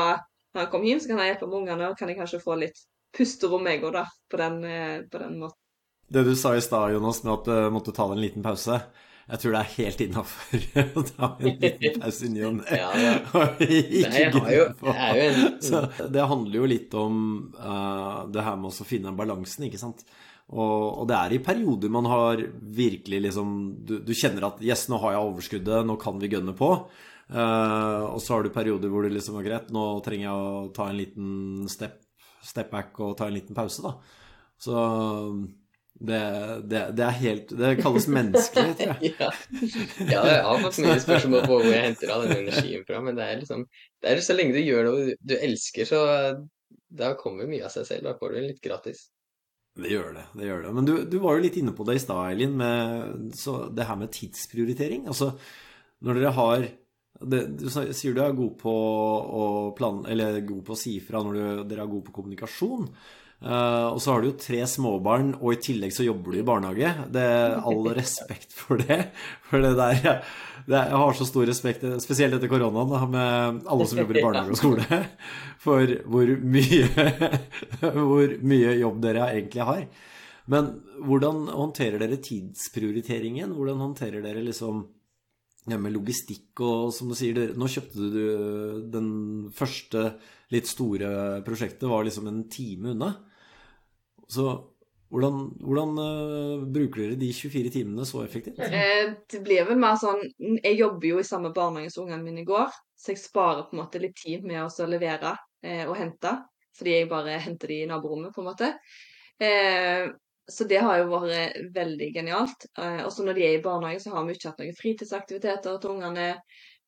når 0.54 0.66
han 0.66 0.70
kommer 0.70 0.90
hjem, 0.90 1.00
så 1.02 1.10
kan 1.10 1.22
jeg 1.22 1.32
hjelpe 1.32 1.50
med 1.50 1.60
ungene, 1.64 1.90
og 1.90 1.98
kan 1.98 2.12
jeg 2.12 2.20
kanskje 2.20 2.44
få 2.44 2.58
litt 2.62 2.84
pusterom 3.18 3.64
meg 3.66 3.86
òg, 3.86 3.96
da, 3.96 4.04
på 4.30 4.40
den, 4.42 4.60
eh, 4.70 5.00
på 5.10 5.22
den 5.22 5.40
måten. 5.42 5.58
Det 6.14 6.24
du 6.28 6.36
sa 6.38 6.54
i 6.56 6.62
stad, 6.62 6.94
Jonas, 6.94 7.24
med 7.24 7.34
at 7.34 7.50
du 7.50 7.74
måtte 7.74 7.94
ta 7.96 8.06
deg 8.10 8.20
en 8.20 8.22
liten 8.22 8.46
pause. 8.46 8.82
Jeg 9.24 9.40
tror 9.40 9.54
det 9.56 9.60
er 9.62 9.76
helt 9.78 10.02
innafor 10.04 10.66
å 11.00 11.04
ta 11.08 11.30
en 11.40 11.56
liten 11.62 12.02
pause 12.04 12.28
i 12.28 12.32
ny 12.34 12.44
og 12.50 12.58
ne. 12.60 12.66
Jeg 12.76 12.90
jeg 14.04 14.34
det 16.18 16.28
handler 16.34 16.58
jo 16.60 16.68
litt 16.70 16.98
om 17.00 17.16
uh, 17.56 18.28
det 18.28 18.44
her 18.44 18.60
med 18.60 18.70
å 18.70 18.88
finne 18.88 19.16
balansen, 19.16 19.70
ikke 19.70 19.80
sant. 19.82 20.04
Og, 20.54 21.02
og 21.02 21.08
det 21.10 21.18
er 21.18 21.34
i 21.34 21.42
perioder 21.42 21.90
man 21.90 22.06
har 22.06 22.44
virkelig 22.78 23.24
liksom 23.26 23.56
Du, 23.88 23.96
du 24.06 24.14
kjenner 24.14 24.46
at 24.52 24.62
Yes, 24.62 24.86
nå 24.92 25.00
har 25.02 25.16
jeg 25.16 25.32
overskuddet, 25.32 25.88
nå 25.88 25.98
kan 26.02 26.22
vi 26.22 26.30
gønne 26.34 26.54
på. 26.58 26.76
Uh, 27.34 28.14
og 28.14 28.20
så 28.22 28.36
har 28.36 28.46
du 28.46 28.54
perioder 28.54 28.92
hvor 28.92 29.06
det 29.06 29.14
liksom 29.16 29.40
er 29.40 29.48
greit, 29.48 29.72
nå 29.74 29.88
trenger 30.06 30.28
jeg 30.28 30.38
å 30.38 30.70
ta 30.76 30.90
en 30.92 31.00
liten 31.00 31.30
step, 31.72 31.96
step 32.46 32.70
back 32.74 33.00
og 33.02 33.16
ta 33.18 33.30
en 33.30 33.38
liten 33.38 33.58
pause, 33.58 33.82
da. 33.82 33.96
Så 34.62 34.84
det, 36.04 36.20
det, 36.70 36.82
det 36.98 37.04
er 37.06 37.18
helt 37.22 37.52
Det 37.56 37.70
kalles 37.80 38.08
menneskelig, 38.12 38.76
tror 38.80 38.92
jeg. 38.92 39.14
ja. 39.22 39.30
ja, 40.10 40.22
jeg 40.28 40.44
har 40.48 40.62
fått 40.66 40.80
mye 40.84 41.00
spørsmål 41.04 41.46
på 41.48 41.58
hvor 41.62 41.70
jeg 41.70 41.86
henter 41.88 42.14
all 42.14 42.26
den 42.28 42.44
energien 42.44 42.86
fra, 42.88 43.00
men 43.06 43.18
det 43.18 43.26
er 43.26 43.40
liksom 43.40 43.66
det 44.04 44.12
er 44.12 44.24
Så 44.26 44.36
lenge 44.36 44.58
du 44.58 44.62
gjør 44.62 44.90
noe 44.90 45.16
du, 45.16 45.36
elsker, 45.38 45.88
så 45.88 46.04
da 46.94 47.14
kommer 47.18 47.50
mye 47.50 47.66
av 47.66 47.74
seg 47.74 47.88
selv. 47.88 48.10
Da 48.10 48.18
får 48.20 48.36
du 48.36 48.42
litt 48.44 48.62
gratis. 48.64 49.08
Det 49.74 49.90
gjør 49.90 50.12
det. 50.14 50.24
det 50.38 50.46
gjør 50.48 50.64
det. 50.68 50.72
Men 50.78 50.86
du, 50.86 50.94
du 51.10 51.18
var 51.24 51.38
jo 51.38 51.44
litt 51.48 51.58
inne 51.58 51.74
på 51.74 51.86
det 51.88 51.98
i 51.98 52.02
stad, 52.04 52.20
Eilin, 52.30 52.54
med 52.60 53.34
det 53.74 53.88
her 53.90 53.98
med 53.98 54.14
tidsprioritering. 54.14 55.08
Altså, 55.10 55.32
når 56.06 56.20
dere 56.20 56.34
har 56.38 56.68
det, 57.24 57.42
Du 57.58 57.68
sier 57.72 58.14
du 58.14 58.22
er 58.22 58.36
god 58.38 58.56
på 58.60 58.74
å 58.74 59.44
plan, 59.78 60.04
god 60.04 60.64
på 60.68 60.76
å 60.76 60.78
si 60.78 60.98
fra 61.02 61.24
når 61.26 61.38
du, 61.38 61.44
dere 61.72 61.86
er 61.86 61.92
gode 61.92 62.10
på 62.10 62.18
kommunikasjon. 62.20 62.90
Eh, 63.44 63.88
og 63.92 63.98
så 64.00 64.14
har 64.14 64.22
du 64.24 64.30
jo 64.30 64.38
tre 64.40 64.62
småbarn, 64.72 65.34
og 65.42 65.52
i 65.52 65.60
tillegg 65.66 65.92
så 65.92 66.06
jobber 66.06 66.32
du 66.32 66.40
i 66.40 66.46
barnehage. 66.48 66.94
Det 67.12 67.24
er 67.28 67.58
All 67.60 67.90
respekt 68.00 68.56
for 68.56 68.80
det. 68.80 69.02
For 69.50 69.60
det 69.64 69.74
der 69.80 70.00
det, 70.64 70.80
Jeg 70.80 70.96
har 71.02 71.18
så 71.20 71.28
stor 71.28 71.46
respekt, 71.50 71.84
spesielt 72.00 72.38
etter 72.38 72.48
koronaen, 72.52 72.94
med 73.12 73.68
alle 73.68 73.88
som 73.90 74.00
jobber 74.00 74.20
i 74.22 74.24
barnehage 74.28 74.56
og 74.56 74.62
skole, 74.62 75.02
for 75.60 75.96
hvor 76.08 76.32
mye, 76.40 76.88
hvor 78.08 78.36
mye 78.48 78.76
jobb 78.80 79.02
dere 79.04 79.28
egentlig 79.34 79.68
har. 79.68 79.84
Men 80.52 80.72
hvordan 81.04 81.46
håndterer 81.52 82.00
dere 82.02 82.18
tidsprioriteringen? 82.24 83.52
Hvordan 83.56 83.80
håndterer 83.84 84.24
dere 84.24 84.42
liksom 84.44 84.82
ja, 85.72 85.78
med 85.80 85.94
logistikk 85.96 86.60
og 86.64 86.90
som 86.96 87.12
du 87.12 87.16
sier, 87.16 87.36
dere- 87.38 87.56
nå 87.60 87.68
kjøpte 87.72 88.08
du 88.12 88.88
den 88.92 89.12
første 89.56 90.10
litt 90.52 90.68
store 90.68 91.42
prosjektet 91.48 91.88
var 91.92 92.04
liksom 92.08 92.28
en 92.32 92.42
time 92.52 92.92
unna. 92.96 93.14
Så 94.32 94.74
hvordan, 95.14 95.44
hvordan 95.62 95.92
uh, 96.02 96.64
bruker 96.74 97.04
dere 97.04 97.20
de 97.22 97.30
24 97.38 97.72
timene 97.76 98.06
så 98.10 98.24
effektivt? 98.24 98.58
Eh, 98.58 99.12
det 99.30 99.44
blir 99.46 99.68
vel 99.68 99.78
mer 99.78 100.00
sånn 100.02 100.24
Jeg 100.64 100.80
jobber 100.80 101.06
jo 101.12 101.20
i 101.22 101.28
samme 101.28 101.52
barnehage 101.54 101.94
som 101.94 102.08
ungene 102.08 102.26
mine 102.26 102.46
går, 102.48 102.74
så 102.98 103.14
jeg 103.14 103.22
sparer 103.22 103.68
på 103.68 103.78
en 103.78 103.84
måte 103.84 104.02
litt 104.02 104.18
tid 104.18 104.48
med 104.48 104.64
å 104.66 104.90
levere 104.90 105.36
eh, 105.62 105.86
og 105.86 105.96
hente. 106.00 106.34
Fordi 106.74 106.96
jeg 106.96 107.10
bare 107.12 107.38
henter 107.44 107.70
de 107.70 107.84
i 107.84 107.90
naborommet, 107.90 108.34
på 108.34 108.42
en 108.42 108.50
måte. 108.50 108.72
Eh, 109.38 110.08
så 110.50 110.66
det 110.68 110.82
har 110.82 110.98
jo 111.00 111.12
vært 111.12 111.60
veldig 111.76 112.10
genialt. 112.16 112.66
Eh, 112.82 113.04
også 113.06 113.28
når 113.28 113.38
de 113.38 113.46
er 113.46 113.58
i 113.60 113.64
barnehage, 113.64 114.02
så 114.04 114.16
har 114.16 114.26
vi 114.26 114.34
ikke 114.34 114.50
hatt 114.50 114.64
noen 114.64 114.80
fritidsaktiviteter 114.80 115.78
til 115.78 115.94
ungene. 115.94 116.32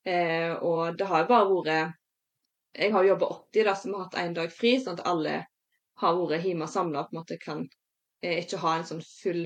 Eh, 0.06 0.52
og 0.66 0.98
det 0.98 1.08
har 1.10 1.24
jo 1.24 1.30
bare 1.30 1.52
vært 1.52 2.02
Jeg 2.76 2.92
har 2.92 3.06
jobba 3.08 3.28
80, 3.32 3.64
da, 3.64 3.74
så 3.76 3.88
vi 3.88 3.94
har 3.94 4.08
hatt 4.10 4.18
én 4.20 4.34
dag 4.36 4.50
fri, 4.52 4.74
sånn 4.82 4.98
at 4.98 5.06
alle 5.08 5.36
har 6.02 6.18
vært 6.20 6.48
hjemme 6.48 6.68
samla 6.68 7.04
og 7.04 7.10
på 7.10 7.16
en 7.16 7.22
måte 7.22 7.38
kan 7.42 7.68
eh, 8.24 8.42
ikke 8.44 8.62
ha 8.64 8.78
en 8.78 8.88
sånn 8.88 9.04
full 9.06 9.46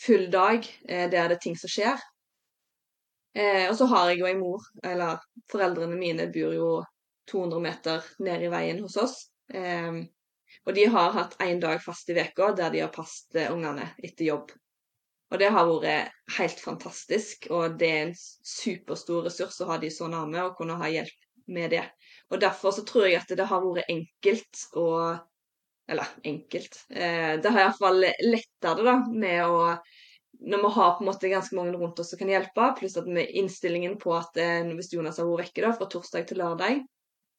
full 0.00 0.30
dag 0.30 0.64
eh, 0.88 1.10
der 1.10 1.28
det 1.28 1.36
er 1.36 1.42
ting 1.42 1.58
som 1.58 1.70
skjer. 1.70 1.98
Eh, 3.34 3.68
og 3.68 3.76
så 3.78 3.86
har 3.90 4.10
jeg 4.10 4.22
jo 4.22 4.30
en 4.30 4.40
mor, 4.40 4.64
eller 4.82 5.20
foreldrene 5.52 5.98
mine 5.98 6.26
bor 6.34 6.54
jo 6.54 6.70
200 7.30 7.62
meter 7.62 8.08
ned 8.26 8.42
i 8.42 8.50
veien 8.50 8.80
hos 8.82 8.96
oss. 8.98 9.20
Eh, 9.54 10.00
og 10.66 10.74
de 10.74 10.86
har 10.90 11.14
hatt 11.14 11.38
én 11.44 11.60
dag 11.62 11.82
fast 11.82 12.10
i 12.10 12.16
veka 12.16 12.50
der 12.58 12.72
de 12.74 12.82
har 12.84 12.92
passet 12.94 13.38
eh, 13.38 13.52
ungene 13.52 13.92
etter 14.02 14.26
jobb. 14.32 14.50
Og 15.30 15.38
det 15.38 15.52
har 15.54 15.68
vært 15.68 16.14
helt 16.40 16.58
fantastisk, 16.58 17.46
og 17.54 17.76
det 17.78 17.90
er 17.90 18.00
en 18.08 18.16
superstor 18.18 19.28
ressurs 19.28 19.60
å 19.62 19.68
ha 19.68 19.76
de 19.78 19.92
så 19.94 20.08
nærme 20.10 20.42
og 20.48 20.56
kunne 20.58 20.78
ha 20.80 20.88
hjelp 20.90 21.28
med 21.54 21.70
det. 21.70 21.84
Og 22.30 22.40
derfor 22.42 22.74
så 22.74 22.82
tror 22.86 23.06
jeg 23.06 23.20
at 23.20 23.30
det 23.38 23.46
har 23.46 23.62
vært 23.62 23.92
enkelt 23.92 24.64
å 24.78 24.88
eller 25.90 26.06
enkelt. 26.24 26.76
Eh, 26.90 27.34
det 27.42 27.50
har 27.50 27.64
iallfall 27.64 28.04
lettere 28.04 28.84
da, 28.86 28.98
med 29.10 29.42
å 29.46 29.78
Når 30.40 30.60
vi 30.62 30.68
har 30.72 30.92
på 30.96 31.02
en 31.02 31.08
måte 31.10 31.28
ganske 31.28 31.56
mange 31.56 31.72
rundt 31.76 31.98
oss 32.00 32.10
som 32.14 32.18
kan 32.18 32.30
hjelpe, 32.32 32.68
pluss 32.78 32.94
at 32.96 33.08
med 33.10 33.28
innstillingen 33.36 33.98
på 34.00 34.14
at 34.16 34.38
eh, 34.40 34.70
hvis 34.72 34.92
Jonas 34.94 35.18
har 35.20 35.26
vært 35.28 35.50
vekke 35.50 35.72
fra 35.76 35.88
torsdag 35.92 36.30
til 36.30 36.40
lørdag, 36.40 36.78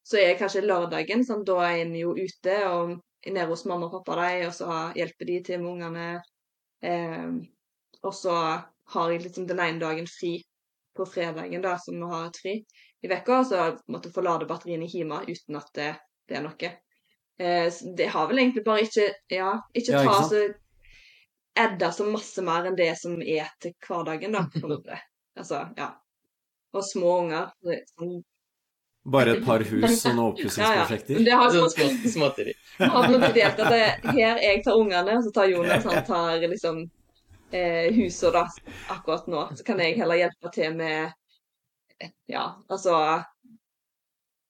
så 0.05 0.19
er 0.21 0.37
kanskje 0.37 0.61
lørdagen 0.67 1.25
sånn, 1.25 1.45
Da 1.47 1.55
er 1.65 1.79
en 1.85 1.95
jo 1.97 2.11
ute 2.13 2.59
og 2.67 2.91
er 3.25 3.33
nede 3.33 3.47
hos 3.49 3.65
mamma 3.65 3.87
og 3.87 3.95
pappa 3.95 4.19
de, 4.19 4.45
og 4.49 4.53
så 4.53 4.77
hjelper 4.99 5.31
de 5.31 5.39
til 5.47 5.63
med 5.63 5.71
ungene. 5.71 6.05
Eh, 6.83 7.33
og 8.03 8.13
så 8.13 8.37
har 8.93 9.11
jeg 9.15 9.25
liksom 9.25 9.47
den 9.49 9.63
ene 9.65 9.81
dagen 9.81 10.07
fri 10.09 10.35
på 10.97 11.05
fredagen, 11.07 11.61
da, 11.63 11.77
som 11.79 11.97
vi 11.97 12.13
har 12.13 12.27
et 12.27 12.39
fri 12.43 12.55
i 13.01 13.09
uka, 13.09 13.43
så 13.43 13.65
måtte 13.87 14.11
få 14.13 14.21
lade 14.21 14.45
batteriene 14.45 14.85
hjemme 14.85 15.23
uten 15.27 15.57
at 15.57 15.73
det, 15.73 15.91
det 16.29 16.37
er 16.37 16.45
noe. 16.45 16.71
Eh, 17.41 17.73
det 17.97 18.05
har 18.05 18.27
vel 18.27 18.39
egentlig 18.39 18.63
bare 18.65 18.83
ikke 18.85 19.07
Ja, 19.33 19.53
ikke 19.73 19.91
Ja, 19.95 20.03
ta 20.03 20.17
ikke 20.17 20.27
så 20.29 20.41
Edda 21.61 21.91
så 21.91 22.05
masse 22.07 22.41
mer 22.45 22.67
enn 22.69 22.77
det 22.77 22.93
som 22.99 23.17
er 23.21 23.49
til 23.59 23.73
hverdagen, 23.87 24.37
da. 24.37 24.45
Altså, 25.39 25.65
ja. 25.77 25.87
Og 26.75 26.83
små 26.85 27.17
unger. 27.23 27.49
er 27.67 27.81
Sånn, 27.91 28.21
Bare 29.11 29.33
et 29.35 29.45
par 29.45 29.63
hus 29.71 30.05
og 30.05 30.15
noen 30.15 30.37
ja, 30.37 30.71
ja. 30.83 30.85
det 30.91 31.35
har 31.39 31.51
Sånn 31.51 31.71
sånn 31.73 31.73
små, 31.73 32.11
småtteri. 32.15 32.53
delt 33.33 33.59
at 33.65 33.73
det, 33.73 33.85
her 34.11 34.41
jeg 34.43 34.61
tar 34.63 34.77
ungene, 34.77 35.17
og 35.17 35.25
så 35.25 35.33
tar 35.35 35.49
Jonas 35.51 35.87
han 35.89 36.05
tar 36.07 36.45
liksom 36.45 36.83
eh, 37.51 37.89
huset 37.97 38.35
da, 38.37 38.45
akkurat 38.93 39.27
nå. 39.31 39.47
Så 39.57 39.65
kan 39.67 39.81
jeg 39.81 39.97
heller 39.99 40.21
hjelpe 40.21 40.53
til 40.53 40.77
med 40.77 41.17
ja, 42.31 42.45
altså 42.69 42.95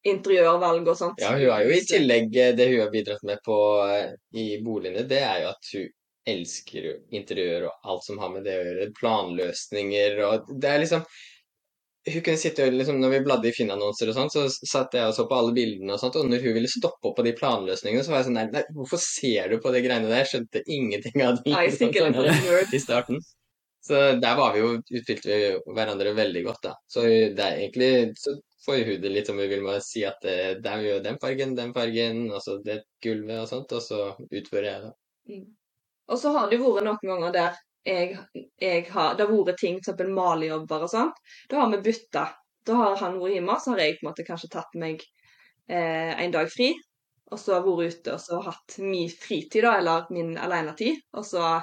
interiørvalg 0.07 0.87
og 0.87 0.97
sånt. 0.97 1.21
Ja, 1.21 1.33
hun 1.35 1.49
har 1.53 1.65
jo 1.65 1.73
i 1.75 1.81
tillegg 1.85 2.37
eh, 2.37 2.53
det 2.57 2.69
hun 2.71 2.83
har 2.83 2.93
bidratt 2.93 3.25
med 3.27 3.41
på, 3.45 3.57
eh, 3.87 4.13
i 4.37 4.47
boligene, 4.65 5.05
det 5.09 5.19
er 5.25 5.43
jo 5.43 5.51
at 5.51 5.73
hun 5.75 5.89
elsker 6.31 6.87
interiør 7.17 7.67
og 7.69 7.91
alt 7.91 8.05
som 8.05 8.21
har 8.21 8.31
med 8.33 8.45
det 8.45 8.57
å 8.57 8.65
gjøre. 8.65 8.89
Planløsninger 8.97 10.19
og 10.27 10.49
Det 10.61 10.69
er 10.69 10.83
liksom 10.83 11.05
hun 12.09 12.23
kunne 12.25 12.41
sitte 12.41 12.65
og 12.65 12.73
liksom, 12.73 12.97
Når 12.97 13.11
vi 13.13 13.17
bladde 13.25 13.49
i 13.49 13.53
Finn-annonser 13.53 14.09
og 14.09 14.15
sånt, 14.17 14.33
så 14.33 14.47
satt 14.49 14.95
jeg 14.97 15.05
og 15.05 15.13
så 15.13 15.27
på 15.29 15.37
alle 15.37 15.53
bildene 15.53 15.93
og 15.93 16.01
sånt, 16.01 16.17
og 16.17 16.29
når 16.29 16.41
hun 16.45 16.55
ville 16.57 16.71
stoppe 16.71 17.11
opp 17.11 17.19
på 17.19 17.25
de 17.27 17.35
planløsningene, 17.37 18.01
så 18.05 18.13
var 18.13 18.21
jeg 18.21 18.29
sånn 18.29 18.39
Nei, 18.39 18.47
nei 18.55 18.63
hvorfor 18.73 19.01
ser 19.01 19.51
du 19.51 19.59
på 19.61 19.73
de 19.75 19.83
greiene 19.85 20.09
der? 20.09 20.23
Jeg 20.23 20.31
skjønte 20.31 20.63
ingenting 20.65 21.25
av 21.27 21.37
det 21.43 21.67
sikkert 21.77 22.17
sånn, 22.17 22.73
i 22.77 22.81
starten. 22.81 23.21
Så 23.85 23.99
der 24.21 24.37
var 24.37 24.53
vi 24.53 24.61
jo, 24.61 24.73
utfylte 24.81 25.29
vi 25.29 25.51
hverandre 25.73 26.13
veldig 26.17 26.43
godt, 26.45 26.63
da. 26.65 26.73
Så 26.89 27.05
det 27.05 27.45
er 27.45 27.61
egentlig 27.63 27.91
så 28.21 28.35
får 28.65 28.83
hun 28.87 29.01
det 29.01 29.09
litt 29.13 29.29
som 29.29 29.39
vi 29.39 29.47
vil 29.49 29.65
å 29.67 29.79
si 29.83 30.03
at 30.05 30.21
det 30.21 30.69
er 30.69 30.85
gjør 30.85 31.01
den 31.05 31.17
fargen, 31.21 31.55
den 31.57 31.73
fargen, 31.73 32.27
altså 32.31 32.59
det 32.65 32.83
gulvet 33.03 33.43
og 33.43 33.49
sånt, 33.49 33.73
og 33.77 33.83
så 33.85 34.01
utfører 34.29 34.67
jeg 34.69 34.85
det. 34.85 34.93
Mm. 35.31 35.47
Og 36.11 36.19
så 36.19 36.33
har 36.35 36.49
det 36.49 36.59
jo 36.59 36.73
vært 36.75 36.87
noen 36.89 37.07
ganger 37.07 37.35
der 37.35 37.59
jeg, 37.87 38.17
jeg 38.61 38.85
har, 38.93 39.15
det 39.17 39.25
har 39.25 39.33
vært 39.33 39.61
ting, 39.61 39.79
f.eks. 39.81 40.03
malejobber 40.13 40.85
og 40.85 40.91
sånt. 40.91 41.17
Da 41.49 41.63
har 41.63 41.71
vi 41.71 41.81
bytta. 41.87 42.27
Da 42.67 42.77
har 42.77 42.99
han 43.01 43.17
vært 43.21 43.37
hjemme, 43.37 43.57
så 43.57 43.73
har 43.73 43.81
jeg 43.81 43.97
på 43.97 44.05
en 44.05 44.09
måte 44.11 44.25
kanskje 44.27 44.51
tatt 44.53 44.77
meg 44.77 45.01
eh, 45.01 46.11
en 46.13 46.35
dag 46.35 46.51
fri. 46.51 46.73
Og 47.31 47.39
så 47.39 47.55
har 47.55 47.65
vært 47.65 47.97
ute 48.01 48.13
og 48.17 48.21
så 48.21 48.41
hatt 48.45 48.77
min 48.83 49.09
fritid, 49.09 49.63
da, 49.65 49.77
eller 49.79 50.11
min 50.13 50.35
alenetid. 50.37 51.01
Og 51.17 51.25
så 51.25 51.55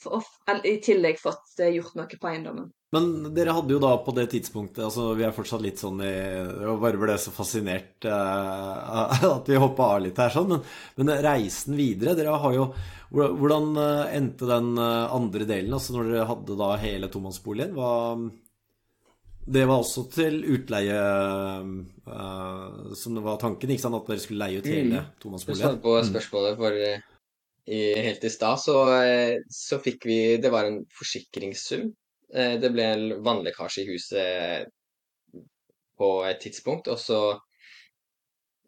for, 0.00 0.24
i 0.62 0.78
tillegg 0.84 1.20
fått 1.20 1.60
eh, 1.60 1.74
gjort 1.76 1.98
noe 1.98 2.20
på 2.20 2.30
eiendommen. 2.30 2.70
Men 2.94 3.34
dere 3.36 3.52
hadde 3.52 3.74
jo 3.74 3.80
da 3.82 3.90
på 4.00 4.14
det 4.16 4.30
tidspunktet 4.32 4.80
altså 4.86 5.10
Vi 5.18 5.26
er 5.26 5.34
fortsatt 5.36 5.60
litt 5.64 5.80
sånn 5.80 6.00
i 6.00 6.08
Jeg 6.12 6.76
bare 6.80 7.00
ble 7.00 7.18
så 7.20 7.32
fascinert 7.34 8.06
uh, 8.08 9.28
at 9.36 9.50
vi 9.50 9.60
hoppa 9.60 9.90
av 9.96 10.02
litt 10.06 10.20
her, 10.20 10.32
sånn. 10.32 10.54
Men, 10.54 10.62
men, 11.02 11.12
reisen 11.24 11.76
videre 11.76 12.16
Dere 12.16 12.38
har 12.40 12.56
jo 12.56 12.70
Hvordan 13.12 13.70
uh, 13.76 14.08
endte 14.12 14.48
den 14.48 14.74
uh, 14.80 15.08
andre 15.16 15.48
delen, 15.48 15.72
altså 15.76 15.96
når 15.96 16.10
dere 16.10 16.28
hadde 16.28 16.56
da 16.60 16.74
hele 16.80 17.08
tomannsboligen? 17.12 17.78
Det 19.48 19.62
var 19.64 19.80
også 19.80 20.02
til 20.12 20.42
utleie 20.44 20.96
som 22.04 23.14
det 23.16 23.22
var 23.24 23.38
tanken, 23.40 23.72
ikke 23.72 23.80
sant? 23.80 23.96
At 23.96 24.10
dere 24.12 24.20
skulle 24.20 24.44
leie 24.44 24.60
ut 24.60 24.68
hele 24.68 25.00
mm. 25.00 25.14
tomannsboligen? 25.24 25.78
På 25.80 25.94
mm. 25.96 26.10
spørsmålet 26.10 26.60
for 26.60 26.76
i, 26.76 27.80
helt 28.04 28.28
i 28.28 28.32
stad, 28.34 28.60
så, 28.60 28.76
så 29.48 29.80
fikk 29.80 30.04
vi 30.10 30.18
Det 30.44 30.52
var 30.52 30.68
en 30.68 30.82
forsikringssum 31.00 31.88
Eh, 31.88 32.07
det 32.28 32.68
ble 32.74 32.84
en 32.84 33.04
vannlekkasje 33.24 33.82
i 33.82 33.88
huset 33.88 34.68
på 35.98 36.08
et 36.28 36.40
tidspunkt, 36.42 36.90
og 36.92 36.98
så 37.00 37.20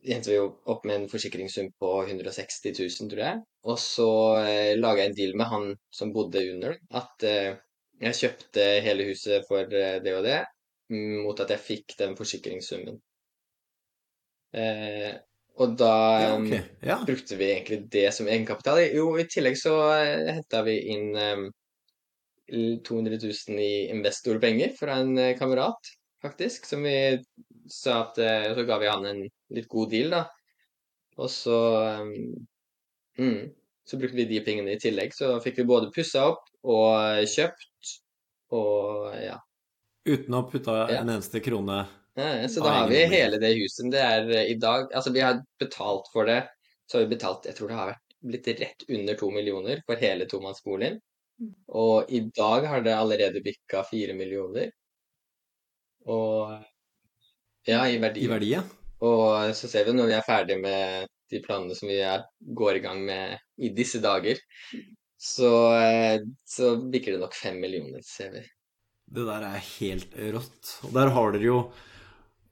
endte 0.03 0.31
vi 0.33 0.39
opp 0.41 0.85
med 0.89 0.97
en 0.97 1.09
forsikringssum 1.11 1.71
på 1.79 1.91
160 2.07 2.73
000, 2.79 3.11
tror 3.13 3.23
jeg. 3.25 3.43
Og 3.69 3.79
så 3.81 4.11
eh, 4.41 4.77
laga 4.79 5.05
jeg 5.05 5.13
en 5.13 5.19
deal 5.19 5.37
med 5.37 5.51
han 5.51 5.67
som 5.93 6.13
bodde 6.15 6.43
under, 6.55 6.79
at 6.97 7.27
eh, 7.29 7.53
jeg 8.01 8.19
kjøpte 8.23 8.67
hele 8.87 9.11
huset 9.11 9.45
for 9.49 9.69
eh, 9.77 9.99
det 10.05 10.17
og 10.17 10.25
det, 10.27 10.41
mot 10.91 11.41
at 11.45 11.53
jeg 11.55 11.67
fikk 11.67 11.99
den 12.01 12.17
forsikringssummen. 12.19 12.97
Eh, 14.57 15.13
og 15.61 15.77
da 15.79 15.95
ja, 16.23 16.31
okay. 16.39 16.63
ja. 16.89 16.97
brukte 17.07 17.37
vi 17.37 17.51
egentlig 17.53 17.83
det 17.93 18.09
som 18.17 18.29
egenkapital. 18.31 18.81
Jo, 18.97 19.13
i 19.21 19.29
tillegg 19.29 19.59
så 19.61 19.77
eh, 19.99 20.31
henta 20.39 20.65
vi 20.67 20.79
inn 20.95 21.13
200 22.51 23.19
000 23.23 23.61
i 23.63 23.89
investorpenger 23.91 24.75
fra 24.79 24.99
en 25.03 25.19
eh, 25.19 25.37
kamerat, 25.39 25.93
faktisk. 26.23 26.67
Som 26.67 26.83
vi 26.89 27.21
sa 27.71 28.03
at 28.05 28.19
eh, 28.19 28.51
Så 28.55 28.65
ga 28.69 28.79
vi 28.79 28.91
han 28.91 29.07
en 29.07 29.23
litt 29.55 29.69
god 29.69 29.91
deal, 29.95 30.11
da. 30.15 30.25
Og 31.21 31.31
så 31.31 31.59
mm, 33.19 33.51
Så 33.85 33.99
brukte 33.99 34.17
vi 34.17 34.29
de 34.31 34.43
pengene 34.45 34.75
i 34.75 34.81
tillegg. 34.81 35.15
Så 35.15 35.37
fikk 35.45 35.63
vi 35.63 35.69
både 35.69 35.93
pussa 35.95 36.27
opp 36.33 36.47
og 36.63 37.25
kjøpt 37.29 37.95
og 38.57 39.15
ja. 39.15 39.39
Uten 40.09 40.37
å 40.37 40.47
putte 40.49 40.75
ja. 40.75 41.01
en 41.01 41.11
eneste 41.13 41.43
krone 41.45 41.83
ja, 42.17 42.49
Så 42.49 42.63
da 42.65 42.71
har 42.81 42.89
vi 42.89 43.03
hele 43.07 43.39
det 43.39 43.53
huset. 43.59 43.91
Det 43.93 44.01
er 44.01 44.31
eh, 44.31 44.53
i 44.53 44.57
dag 44.61 44.91
Altså, 44.93 45.13
vi 45.13 45.23
har 45.25 45.43
betalt 45.61 46.11
for 46.13 46.29
det. 46.29 46.43
Så 46.87 46.99
har 46.99 47.07
vi 47.07 47.15
betalt 47.15 47.47
Jeg 47.47 47.59
tror 47.59 47.71
det 47.71 47.79
har 47.79 47.93
vært 47.93 48.07
blitt 48.21 48.49
rett 48.61 48.85
under 48.89 49.17
to 49.17 49.31
millioner 49.33 49.81
for 49.87 50.01
hele 50.01 50.27
tomannsboligen. 50.29 50.99
Og 51.69 52.11
i 52.13 52.21
dag 52.37 52.67
har 52.69 52.85
det 52.85 52.97
allerede 52.97 53.43
bikka 53.45 53.85
fire 53.89 54.17
millioner. 54.17 54.71
Og 56.09 56.57
ja, 57.69 57.85
i 57.89 57.99
verdi. 58.01 58.25
I 58.25 58.31
verdi, 58.31 58.53
ja. 58.57 58.63
Og 59.07 59.55
så 59.57 59.69
ser 59.71 59.87
vi 59.87 59.97
når 59.97 60.11
vi 60.11 60.17
er 60.19 60.27
ferdig 60.27 60.59
med 60.61 61.09
de 61.31 61.41
planene 61.45 61.77
som 61.77 61.89
vi 61.89 62.01
er, 62.05 62.25
går 62.41 62.81
i 62.81 62.83
gang 62.85 63.05
med 63.07 63.39
i 63.63 63.71
disse 63.77 64.01
dager, 64.03 64.41
så, 65.21 65.51
så 66.49 66.75
bikker 66.91 67.15
det 67.15 67.23
nok 67.23 67.37
fem 67.37 67.61
millioner, 67.63 68.03
ser 68.05 68.33
vi. 68.35 68.43
Det 69.11 69.27
der 69.27 69.47
er 69.47 69.63
helt 69.79 70.15
rått. 70.35 70.75
Og 70.87 70.93
der 70.97 71.13
har 71.15 71.33
dere 71.35 71.49
jo 71.49 71.63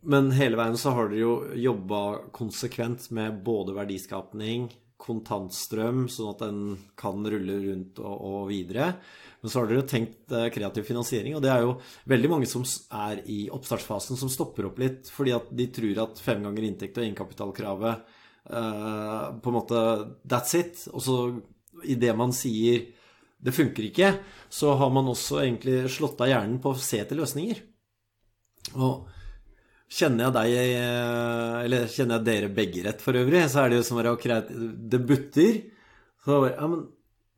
Men 0.09 0.31
hele 0.35 0.59
veien 0.59 0.77
så 0.79 0.92
har 0.94 1.09
dere 1.11 1.20
jo 1.20 1.33
jobba 1.59 2.01
konsekvent 2.35 3.09
med 3.11 3.40
både 3.42 3.74
verdiskapning, 3.74 4.68
kontantstrøm, 4.99 6.07
sånn 6.11 6.33
at 6.33 6.43
den 6.43 6.61
kan 6.99 7.23
rulle 7.23 7.57
rundt 7.63 8.01
og, 8.03 8.15
og, 8.19 8.39
videre. 8.51 8.91
Men 9.41 9.53
så 9.53 9.61
har 9.61 9.71
dere 9.71 9.87
tenkt 9.89 10.35
eh, 10.35 10.49
kreativ 10.55 10.89
finansiering, 10.89 11.37
og 11.39 11.45
det 11.45 11.53
er 11.55 11.63
jo 11.65 11.77
veldig 12.11 12.31
mange 12.33 12.49
som 12.51 12.67
er 12.99 13.23
i 13.31 13.45
oppstartsfasen 13.55 14.19
som 14.19 14.33
stopper 14.33 14.67
opp 14.69 14.81
litt 14.83 15.11
fordi 15.15 15.37
at 15.37 15.53
de 15.55 15.69
tror 15.75 16.03
at 16.05 16.23
fem 16.23 16.43
ganger 16.45 16.67
inntekt 16.67 16.99
og 16.99 17.07
egenkapitalkravet 17.07 18.11
eh, 18.51 19.25
på 19.39 19.53
en 19.53 19.59
måte 19.59 19.85
That's 20.27 20.59
it. 20.59 20.89
Og 20.91 21.05
så 21.07 21.19
idet 21.87 22.17
man 22.19 22.35
sier 22.35 22.89
det 23.39 23.55
funker 23.55 23.87
ikke, 23.87 24.09
så 24.51 24.73
har 24.81 24.91
man 24.91 25.07
også 25.13 25.45
egentlig 25.45 25.85
slått 25.95 26.19
av 26.25 26.33
hjernen 26.33 26.59
på 26.63 26.73
å 26.75 26.83
se 26.83 26.99
etter 26.99 27.21
løsninger. 27.21 27.61
Og 28.75 29.07
Kjenner 29.88 30.27
jeg 30.27 30.37
deg, 30.37 30.55
eh, 30.77 31.59
eller 31.64 31.88
kjenner 31.88 32.18
jeg 32.18 32.27
dere 32.27 32.53
begge 32.53 32.85
rett 32.85 33.01
for 33.01 33.16
øvrig, 33.16 33.46
så 33.48 33.62
er 33.62 33.72
det 33.72 33.79
jo 33.79 33.87
som 33.88 34.01
å 34.03 34.16
Det 34.18 35.01
butter. 35.01 35.62
Så 36.24 36.40
ja, 36.51 36.66
men 36.68 36.83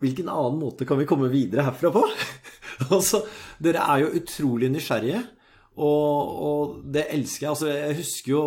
hvilken 0.02 0.30
annen 0.32 0.58
måte 0.58 0.86
kan 0.88 0.98
vi 0.98 1.06
komme 1.06 1.30
videre 1.30 1.68
herfra 1.68 1.92
på? 1.94 2.02
altså, 2.96 3.22
dere 3.62 3.84
er 3.84 4.02
jo 4.02 4.14
utrolig 4.18 4.70
nysgjerrige. 4.72 5.22
Og, 5.80 6.30
og, 6.44 6.72
det 6.92 7.06
elsker 7.14 7.46
jeg. 7.46 7.50
Altså, 7.54 7.68
jeg 7.70 7.98
husker 8.00 8.32
jo 8.32 8.40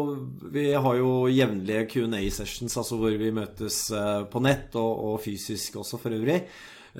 Vi 0.53 0.65
har 0.75 0.97
jo 0.99 1.13
jevnlige 1.31 1.85
Q&A-sessions 1.93 2.75
altså 2.77 2.99
hvor 2.99 3.15
vi 3.17 3.31
møtes 3.33 3.77
eh, 3.95 4.25
på 4.29 4.41
nett, 4.43 4.75
og, 4.75 4.91
og, 5.07 5.15
fysisk 5.23 5.79
også 5.81 6.01
for 6.01 6.13
øvrig, 6.13 6.41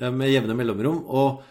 eh, 0.00 0.10
med 0.10 0.32
jevne 0.32 0.56
mellomrom. 0.56 1.04
Og 1.04 1.44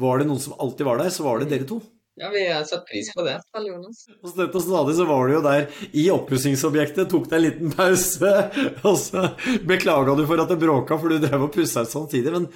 var 0.00 0.20
det 0.20 0.28
noen 0.28 0.42
som 0.42 0.58
alltid 0.60 0.86
var 0.86 1.00
der, 1.00 1.10
så 1.14 1.26
var 1.26 1.40
det 1.40 1.50
dere 1.54 1.68
to. 1.68 1.80
Ja, 2.18 2.28
vi 2.32 2.42
har 2.48 2.64
satt 2.68 2.86
pris 2.88 3.12
på 3.14 3.22
det. 3.24 3.36
Og 3.54 4.32
støtt 4.32 4.56
og 4.58 4.64
stadig 4.64 4.96
så 4.98 5.06
var 5.08 5.28
du 5.28 5.36
jo 5.36 5.44
der 5.44 5.86
i 5.96 6.08
oppussingsobjektet, 6.12 7.08
tok 7.12 7.30
deg 7.30 7.38
en 7.38 7.46
liten 7.46 7.72
pause, 7.76 8.32
og 8.88 8.98
så 9.00 9.30
beklaga 9.68 10.16
du 10.18 10.26
for 10.28 10.42
at 10.42 10.50
det 10.50 10.58
bråka, 10.60 10.98
for 11.00 11.12
du 11.12 11.22
drev 11.22 11.46
og 11.46 11.54
pussa 11.54 11.86
ut 11.86 11.92
samtidig. 11.92 12.34
Men 12.34 12.50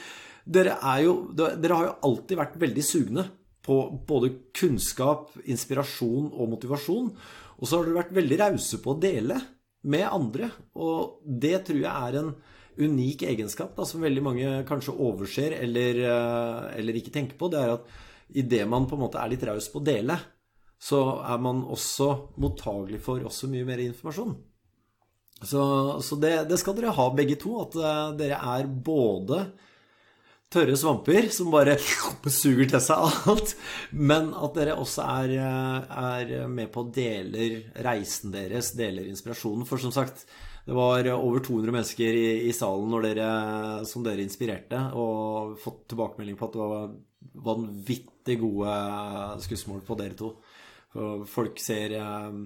dere, 0.44 0.76
jo, 1.04 1.16
dere 1.38 1.78
har 1.78 1.88
jo 1.88 1.96
alltid 2.10 2.40
vært 2.42 2.60
veldig 2.60 2.84
sugne 2.84 3.28
på 3.64 3.78
både 4.08 4.32
kunnskap, 4.56 5.30
inspirasjon 5.48 6.28
og 6.32 6.50
motivasjon. 6.52 7.12
Og 7.56 7.68
så 7.68 7.78
har 7.78 7.86
dere 7.86 8.02
vært 8.02 8.16
veldig 8.18 8.40
rause 8.42 8.80
på 8.82 8.92
å 8.92 9.00
dele 9.00 9.38
med 9.88 10.08
andre, 10.08 10.48
og 10.80 11.20
det 11.24 11.58
tror 11.68 11.80
jeg 11.82 11.92
er 11.92 12.18
en 12.20 12.34
unik 12.74 13.22
egenskap 13.28 13.76
da, 13.76 13.84
som 13.86 14.02
veldig 14.02 14.22
mange 14.24 14.52
kanskje 14.66 14.96
overser 15.06 15.54
eller, 15.60 16.00
eh, 16.08 16.78
eller 16.80 16.98
ikke 16.98 17.12
tenker 17.14 17.38
på. 17.38 17.50
Det 17.52 17.60
er 17.60 17.74
at 17.76 17.92
idet 18.34 18.64
man 18.68 18.88
på 18.90 18.96
en 18.98 19.04
måte 19.06 19.20
er 19.22 19.30
litt 19.32 19.44
raus 19.46 19.68
på 19.70 19.80
å 19.80 19.86
dele, 19.86 20.18
så 20.80 21.00
er 21.24 21.38
man 21.40 21.62
også 21.70 22.10
mottagelig 22.42 23.00
for 23.04 23.22
også 23.24 23.48
mye 23.52 23.66
mer 23.68 23.80
informasjon. 23.84 24.34
Så, 25.44 25.62
så 26.04 26.16
det, 26.20 26.34
det, 26.48 26.58
skal 26.60 26.76
dere 26.76 26.94
ha, 26.96 27.06
begge 27.14 27.36
to. 27.40 27.56
At 27.64 27.76
uh, 27.78 28.12
dere 28.16 28.38
er 28.54 28.68
både 28.68 29.44
tørre 30.54 30.76
svamper 30.78 31.28
som 31.34 31.50
bare 31.50 31.76
suger 32.30 32.68
til 32.70 32.82
seg 32.82 33.28
alt, 33.30 33.54
men 33.90 34.30
at 34.38 34.54
dere 34.54 34.76
også 34.78 35.02
er, 35.02 35.32
eh, 35.42 35.96
er 36.14 36.44
med 36.46 36.70
på 36.70 36.84
å 36.84 36.90
deler 36.94 37.56
reisen 37.82 38.30
deres, 38.34 38.70
deler 38.78 39.08
inspirasjonen. 39.10 39.66
For 39.66 39.82
som 39.82 39.90
sagt, 39.94 40.22
det 40.64 40.76
var 40.76 41.10
over 41.16 41.42
200 41.42 41.74
mennesker 41.74 42.20
i, 42.20 42.28
i 42.46 42.54
salen 42.54 42.94
dere, 43.02 43.28
som 43.88 44.06
dere 44.06 44.22
inspirerte, 44.22 44.78
og 44.94 45.58
fått 45.64 45.88
tilbakemelding 45.90 46.38
på 46.38 46.46
at 46.46 46.54
det 46.54 46.70
var 46.70 46.94
vanvittig 47.50 48.13
gode 48.40 48.74
skussmål 49.44 49.82
på 49.86 49.96
dere 50.00 50.16
to. 50.18 50.30
Folk 51.26 51.58
ser 51.62 51.96
eh, 51.98 52.36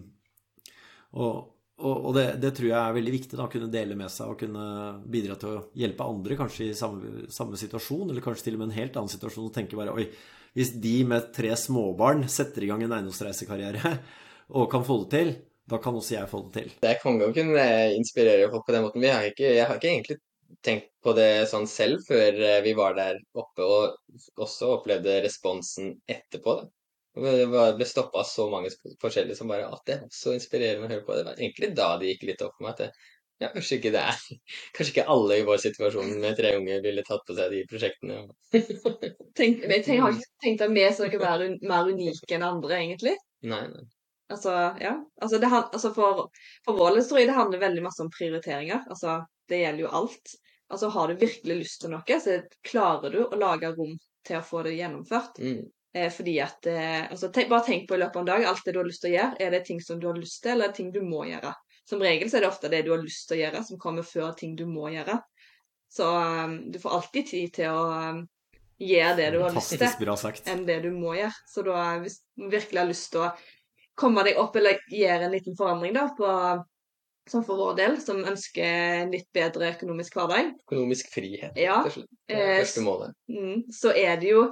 Og, 1.19 1.55
og 1.79 2.09
det, 2.17 2.25
det, 2.43 2.51
tror 2.57 2.69
jeg 2.71 2.79
er 2.79 2.95
veldig 2.97 3.12
viktig, 3.14 3.37
da, 3.37 3.45
å 3.47 3.53
kunne 3.53 3.71
dele 3.73 3.97
med 3.97 4.11
seg 4.11 4.33
og 4.33 4.41
kunne 4.41 4.64
bidra 5.07 5.37
til 5.38 5.53
å 5.53 5.61
hjelpe 5.79 6.09
andre, 6.09 6.38
kanskje 6.41 6.71
i 6.71 6.77
samme, 6.77 7.29
samme 7.33 7.61
situasjon, 7.61 8.09
eller 8.11 8.25
kanskje 8.25 8.49
til 8.49 8.57
og 8.57 8.62
med 8.62 8.71
en 8.71 8.79
helt 8.81 8.99
annen 8.99 9.12
situasjon, 9.12 9.47
og 9.47 9.55
tenke 9.55 9.79
bare 9.79 9.95
Oi, 9.95 10.09
hvis 10.59 10.73
de 10.83 10.97
med 11.07 11.29
tre 11.37 11.53
småbarn 11.61 12.25
setter 12.33 12.67
i 12.67 12.71
gang 12.73 12.83
en 12.83 12.97
eiendomsreisekarriere 12.97 13.93
og 14.59 14.67
kan 14.73 14.87
få 14.88 15.05
det 15.05 15.11
til, 15.12 15.35
da 15.69 15.79
kan 15.85 15.97
også 16.01 16.17
jeg 16.17 16.31
få 16.31 16.43
det 16.47 16.55
til. 16.57 16.73
Det 16.83 16.91
er 16.91 17.03
konge 17.03 17.29
å 17.29 17.37
kunne 17.37 17.64
inspirere 17.95 18.49
folk 18.51 18.64
på 18.67 18.75
den 18.75 18.87
måten. 18.87 19.05
Har 19.05 19.29
ikke, 19.29 19.53
jeg 19.53 19.69
har 19.69 19.77
ikke 19.77 19.91
egentlig 19.93 20.19
tenkt 20.64 20.90
på 21.04 21.14
det 21.16 21.46
sånn 21.50 21.68
selv 21.70 22.02
før 22.08 22.40
eh, 22.44 22.61
vi 22.64 22.74
var 22.78 22.96
der 22.98 23.20
oppe, 23.38 23.64
og 23.64 24.40
også 24.40 24.72
opplevde 24.78 25.20
responsen 25.24 25.94
etterpå. 26.08 26.58
da. 26.61 26.68
Det 27.18 27.46
ble 27.50 27.87
stoppa 27.88 28.22
så 28.26 28.46
mange 28.50 28.70
forskjellige 29.02 29.38
som 29.38 29.50
bare 29.50 29.66
at 29.72 29.84
det 29.88 29.94
er 29.96 30.02
så 30.14 30.34
inspirerende 30.37 30.87
å 30.87 30.92
høre 30.92 31.06
på. 31.06 31.16
Det 31.16 31.26
var 31.26 31.40
egentlig 31.40 31.72
da 31.74 31.88
det 31.98 32.12
gikk 32.12 32.28
litt 32.30 32.44
opp 32.46 32.54
for 32.58 32.66
meg 32.68 32.76
at 32.76 32.82
det, 32.84 33.08
ja, 33.38 33.50
kanskje 33.54 33.78
ikke 33.78 33.92
det 33.94 34.00
er 34.02 34.22
Kanskje 34.76 34.92
ikke 34.92 35.11
alle 35.14 35.37
i 35.38 35.44
vår 35.46 35.61
situasjon 35.62 36.16
med 36.22 36.38
tre 36.38 36.54
unger 36.58 36.80
ville 36.84 37.04
tatt 37.06 37.22
på 37.26 37.37
seg 37.38 37.54
de 37.54 37.64
prosjektene. 37.70 38.22
Tenk, 39.38 39.62
jeg 39.66 40.00
har 40.02 40.14
ikke 40.14 40.32
tenkt 40.44 40.66
at 40.66 40.74
vi 40.74 40.88
skal 40.94 41.22
være 41.22 41.52
mer 41.62 41.92
unike 41.92 42.34
enn 42.38 42.46
andre, 42.46 42.80
egentlig. 42.82 43.14
Nei, 43.46 43.64
nei. 43.74 43.87
Altså, 44.29 44.53
ja. 44.81 44.93
Altså, 45.21 45.38
det, 45.41 45.49
altså 45.53 45.93
for, 45.95 46.29
for 46.64 46.77
vår 46.77 47.01
historie, 47.01 47.27
det 47.27 47.37
handler 47.37 47.62
veldig 47.62 47.83
masse 47.87 48.05
om 48.05 48.11
prioriteringer. 48.12 48.85
Altså, 48.93 49.23
det 49.49 49.62
gjelder 49.62 49.87
jo 49.87 49.95
alt. 50.03 50.37
Altså, 50.69 50.91
har 50.93 51.09
du 51.09 51.23
virkelig 51.23 51.57
lyst 51.62 51.81
til 51.83 51.95
noe, 51.95 52.21
så 52.21 52.41
klarer 52.67 53.14
du 53.14 53.23
å 53.25 53.41
lage 53.41 53.73
rom 53.73 53.97
til 54.29 54.41
å 54.41 54.45
få 54.45 54.62
det 54.67 54.77
gjennomført. 54.77 55.41
Mm. 55.41 55.64
Eh, 55.97 56.11
fordi 56.12 56.37
at 56.45 56.67
eh, 56.69 57.07
altså, 57.11 57.31
tenk, 57.33 57.49
Bare 57.49 57.64
tenk 57.64 57.88
på 57.88 57.97
i 57.97 58.03
løpet 58.03 58.17
av 58.17 58.21
en 58.21 58.29
dag 58.29 58.45
alt 58.51 58.67
det 58.67 58.77
du 58.77 58.83
har 58.83 58.88
lyst 58.88 59.05
til 59.05 59.14
å 59.14 59.17
gjøre. 59.17 59.41
Er 59.41 59.57
det 59.57 59.64
ting 59.67 59.81
som 59.85 60.01
du 60.01 60.11
har 60.11 60.21
lyst 60.21 60.43
til, 60.45 60.53
eller 60.53 60.69
er 60.69 60.75
det 60.75 60.81
ting 60.83 60.93
du 60.93 61.01
må 61.07 61.25
gjøre? 61.29 61.55
Som 61.88 62.05
regel 62.05 62.29
så 62.29 62.38
er 62.38 62.45
det 62.45 62.53
ofte 62.53 62.69
det 62.69 62.83
du 62.85 62.93
har 62.93 63.01
lyst 63.01 63.31
til 63.31 63.38
å 63.38 63.43
gjøre, 63.47 63.62
som 63.64 63.81
kommer 63.81 64.05
før 64.05 64.35
ting 64.37 64.57
du 64.59 64.67
må 64.69 64.91
gjøre. 64.93 65.17
Så 65.88 66.05
um, 66.05 66.59
du 66.69 66.77
får 66.83 66.99
alltid 66.99 67.31
tid 67.31 67.55
til 67.57 67.73
å 67.73 67.85
um, 67.88 68.19
gjøre 68.77 69.14
det 69.17 69.31
du 69.33 69.38
har 69.41 69.55
lyst 69.57 69.73
til 69.73 70.53
enn 70.53 70.67
det 70.69 70.83
du 70.85 70.91
må 70.93 71.14
gjøre. 71.17 71.33
Så 71.49 71.64
da, 71.64 71.79
hvis 72.03 72.21
du 72.37 72.51
virkelig 72.53 72.83
har 72.83 72.91
lyst 72.91 73.09
til 73.14 73.25
å 73.25 73.31
komme 73.98 74.24
deg 74.26 74.38
opp 74.40 74.56
eller 74.58 74.80
gjøre 74.92 75.26
en 75.26 75.34
liten 75.34 75.56
forandring, 75.58 75.94
da, 75.96 76.06
på, 76.16 76.30
sånn 77.28 77.44
for 77.44 77.61
vår 77.61 77.76
del, 77.80 77.98
som 78.00 78.22
ønsker 78.24 79.02
en 79.02 79.12
litt 79.12 79.28
bedre 79.37 79.72
økonomisk 79.74 80.16
hverdag, 80.18 80.54
Økonomisk 80.68 81.11
frihet, 81.12 81.58
Ja, 81.58 81.82
rett 81.84 81.92
og 81.92 81.98
slett. 81.98 82.14
Det 82.28 82.38
er 82.38 82.54
eh, 82.54 82.62
første 82.62 82.87
målet. 82.87 83.18
mm, 83.28 83.61
så 83.74 83.92
er 83.92 84.16
det 84.22 84.32
jo 84.32 84.46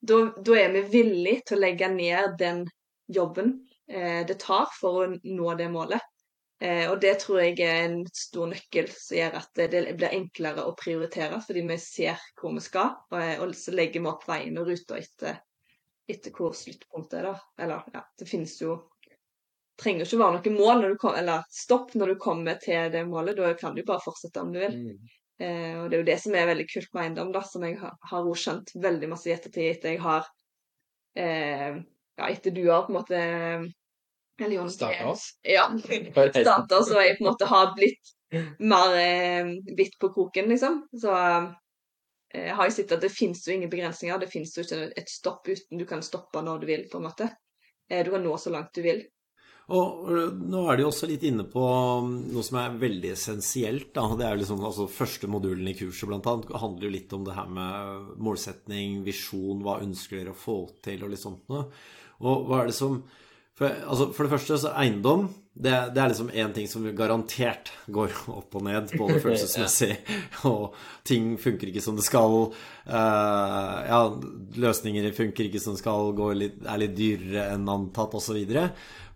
da, 0.00 0.20
da 0.44 0.60
er 0.60 0.74
vi 0.76 0.84
villige 0.92 1.46
til 1.48 1.58
å 1.58 1.64
legge 1.64 1.88
ned 1.90 2.36
den 2.38 2.62
jobben 3.10 3.56
eh, 3.90 4.22
det 4.28 4.38
tar 4.44 4.68
for 4.76 5.02
å 5.02 5.08
nå 5.10 5.54
det 5.58 5.70
målet. 5.72 6.04
Eh, 6.60 6.90
og 6.90 6.98
det 7.02 7.20
tror 7.22 7.40
jeg 7.40 7.58
er 7.62 7.84
en 7.86 8.00
stor 8.14 8.48
nøkkel 8.50 8.88
som 8.90 9.18
gjør 9.18 9.36
at 9.40 9.50
det, 9.58 9.68
det 9.74 9.96
blir 9.98 10.14
enklere 10.14 10.64
å 10.66 10.74
prioritere, 10.78 11.38
fordi 11.44 11.62
vi 11.68 11.76
ser 11.82 12.18
hvor 12.38 12.54
vi 12.56 12.62
skal, 12.64 12.96
og, 13.14 13.44
og 13.44 13.54
så 13.54 13.74
legger 13.78 14.02
vi 14.02 14.10
opp 14.10 14.26
veien 14.26 14.58
og 14.58 14.70
ruta 14.70 14.98
etter, 14.98 15.38
etter 16.08 16.32
hvor 16.34 16.54
sluttpunktet 16.56 17.20
er. 17.20 17.30
da. 17.30 17.64
Eller 17.64 17.84
ja, 17.94 18.04
det 18.18 18.28
finnes 18.30 18.54
jo 18.62 18.78
trenger 19.78 20.06
ikke 20.06 20.18
være 20.18 20.38
noe 20.38 20.54
mål 20.56 20.80
når 20.82 20.94
du 20.94 20.98
kom, 20.98 21.14
eller 21.14 21.44
stopp 21.54 21.94
når 21.94 22.12
du 22.12 22.20
kommer 22.22 22.58
til 22.62 22.90
det 22.92 23.04
målet. 23.06 23.38
Da 23.38 23.52
kan 23.58 23.76
du 23.76 23.84
bare 23.86 24.02
fortsette 24.02 24.42
om 24.42 24.50
du 24.54 24.58
vil. 24.62 24.74
Mm. 24.88 25.14
Eh, 25.38 25.74
og 25.78 25.86
det 25.86 25.98
er 25.98 26.02
jo 26.02 26.08
det 26.08 26.18
som 26.24 26.34
er 26.34 26.48
veldig 26.50 26.66
kult 26.72 26.88
med 26.96 27.04
eiendom, 27.04 27.30
da, 27.34 27.44
som 27.46 27.62
jeg 27.66 27.78
har, 27.78 27.94
har 28.10 28.30
skjønt 28.42 28.72
veldig 28.82 29.10
masse 29.12 29.30
i 29.30 29.34
ettertid 29.36 29.68
etter 29.70 29.94
jeg 29.94 30.02
har 30.02 30.26
eh, 31.14 31.78
Ja, 32.18 32.26
etter 32.26 32.50
du 32.50 32.64
har 32.66 32.88
på 32.88 32.90
en 32.90 32.96
måte 32.98 33.20
Eller 34.40 34.56
Jonas 34.56 34.74
Starta 34.74 35.12
oss. 35.12 35.28
Ja. 35.46 35.68
Starta 35.78 36.80
oss, 36.80 36.90
og 36.90 37.04
jeg 37.04 37.20
på 37.20 37.22
en 37.22 37.30
måte 37.30 37.50
har 37.50 37.70
blitt 37.78 38.14
mer 38.58 38.98
eh, 38.98 39.54
bitt 39.78 39.94
på 40.02 40.10
kroken, 40.16 40.50
liksom. 40.50 40.82
Så 40.90 41.14
eh, 42.34 42.50
har 42.54 42.68
jo 42.68 42.74
sett 42.74 42.94
at 42.96 43.04
det 43.04 43.12
finnes 43.12 43.44
jo 43.46 43.54
ingen 43.54 43.70
begrensninger. 43.72 44.18
Det 44.20 44.32
finnes 44.32 44.56
jo 44.56 44.64
ikke 44.64 44.88
et 44.98 45.12
stopp 45.12 45.48
uten 45.48 45.80
du 45.80 45.86
kan 45.88 46.02
stoppe 46.04 46.42
når 46.44 46.64
du 46.64 46.66
vil, 46.70 46.88
på 46.90 47.00
en 47.00 47.08
måte. 47.08 47.30
Eh, 47.88 48.04
du 48.04 48.12
kan 48.14 48.24
nå 48.24 48.34
så 48.40 48.52
langt 48.54 48.74
du 48.76 48.82
vil. 48.84 49.04
Og 49.68 50.08
øh, 50.08 50.32
nå 50.48 50.62
er 50.64 50.78
du 50.78 50.86
jo 50.86 50.88
også 50.88 51.06
litt 51.10 51.26
inne 51.28 51.44
på 51.52 51.60
um, 51.60 52.14
noe 52.32 52.44
som 52.46 52.56
er 52.62 52.78
veldig 52.80 53.10
essensielt. 53.12 53.90
Da. 53.96 54.06
Det 54.16 54.24
er 54.24 54.40
liksom, 54.40 54.62
altså 54.64 54.88
Første 54.88 55.28
modulen 55.28 55.68
i 55.68 55.76
kurset 55.76 56.08
blant 56.08 56.28
annet, 56.30 56.54
handler 56.62 56.88
jo 56.88 56.94
litt 56.94 57.12
om 57.16 57.26
det 57.26 57.36
her 57.36 57.50
med 57.52 58.14
målsetning, 58.24 59.02
visjon, 59.04 59.60
hva 59.64 59.80
ønsker 59.84 60.22
dere 60.22 60.32
å 60.32 60.40
få 60.40 60.62
til, 60.84 61.04
og 61.04 61.12
litt 61.12 61.24
sånt 61.24 61.44
noe. 61.52 61.66
Og 62.24 62.48
hva 62.48 62.62
er 62.62 62.70
det 62.70 62.78
som 62.78 63.02
For, 63.58 63.74
altså, 63.90 64.12
for 64.14 64.24
det 64.24 64.32
første 64.36 64.56
så 64.62 64.70
eiendom, 64.78 65.26
det, 65.58 65.72
det 65.94 65.98
er 65.98 66.12
liksom 66.12 66.28
én 66.30 66.52
ting 66.54 66.68
som 66.70 66.84
garantert 66.94 67.72
går 67.90 68.14
opp 68.38 68.54
og 68.60 68.64
ned, 68.68 68.92
både 68.94 69.18
følelsesmessig 69.24 69.96
og 70.46 70.76
ting 71.08 71.32
funker 71.42 71.72
ikke 71.72 71.82
som 71.82 71.98
det 71.98 72.06
skal. 72.06 72.38
Uh, 72.86 73.74
ja, 73.88 74.00
løsninger 74.62 75.10
funker 75.16 75.48
ikke 75.48 75.62
som 75.62 75.74
det 75.74 75.82
skal, 75.82 76.14
litt, 76.38 76.60
er 76.62 76.82
litt 76.84 76.94
dyrere 76.98 77.48
enn 77.56 77.66
antatt 77.72 78.14
osv. 78.18 78.38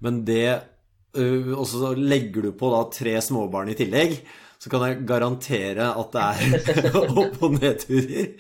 Men 0.03 0.23
det 0.27 0.47
uh, 0.51 1.53
Og 1.55 1.67
så 1.71 1.93
legger 1.95 2.49
du 2.49 2.55
på 2.59 2.73
da 2.75 2.87
tre 2.91 3.15
småbarn 3.23 3.71
i 3.71 3.79
tillegg, 3.79 4.19
så 4.63 4.71
kan 4.71 4.83
jeg 4.87 5.07
garantere 5.07 5.89
at 5.99 6.13
det 6.15 6.27
er 6.59 6.99
opp- 7.23 7.41
og 7.43 7.57
nedturer. 7.59 8.35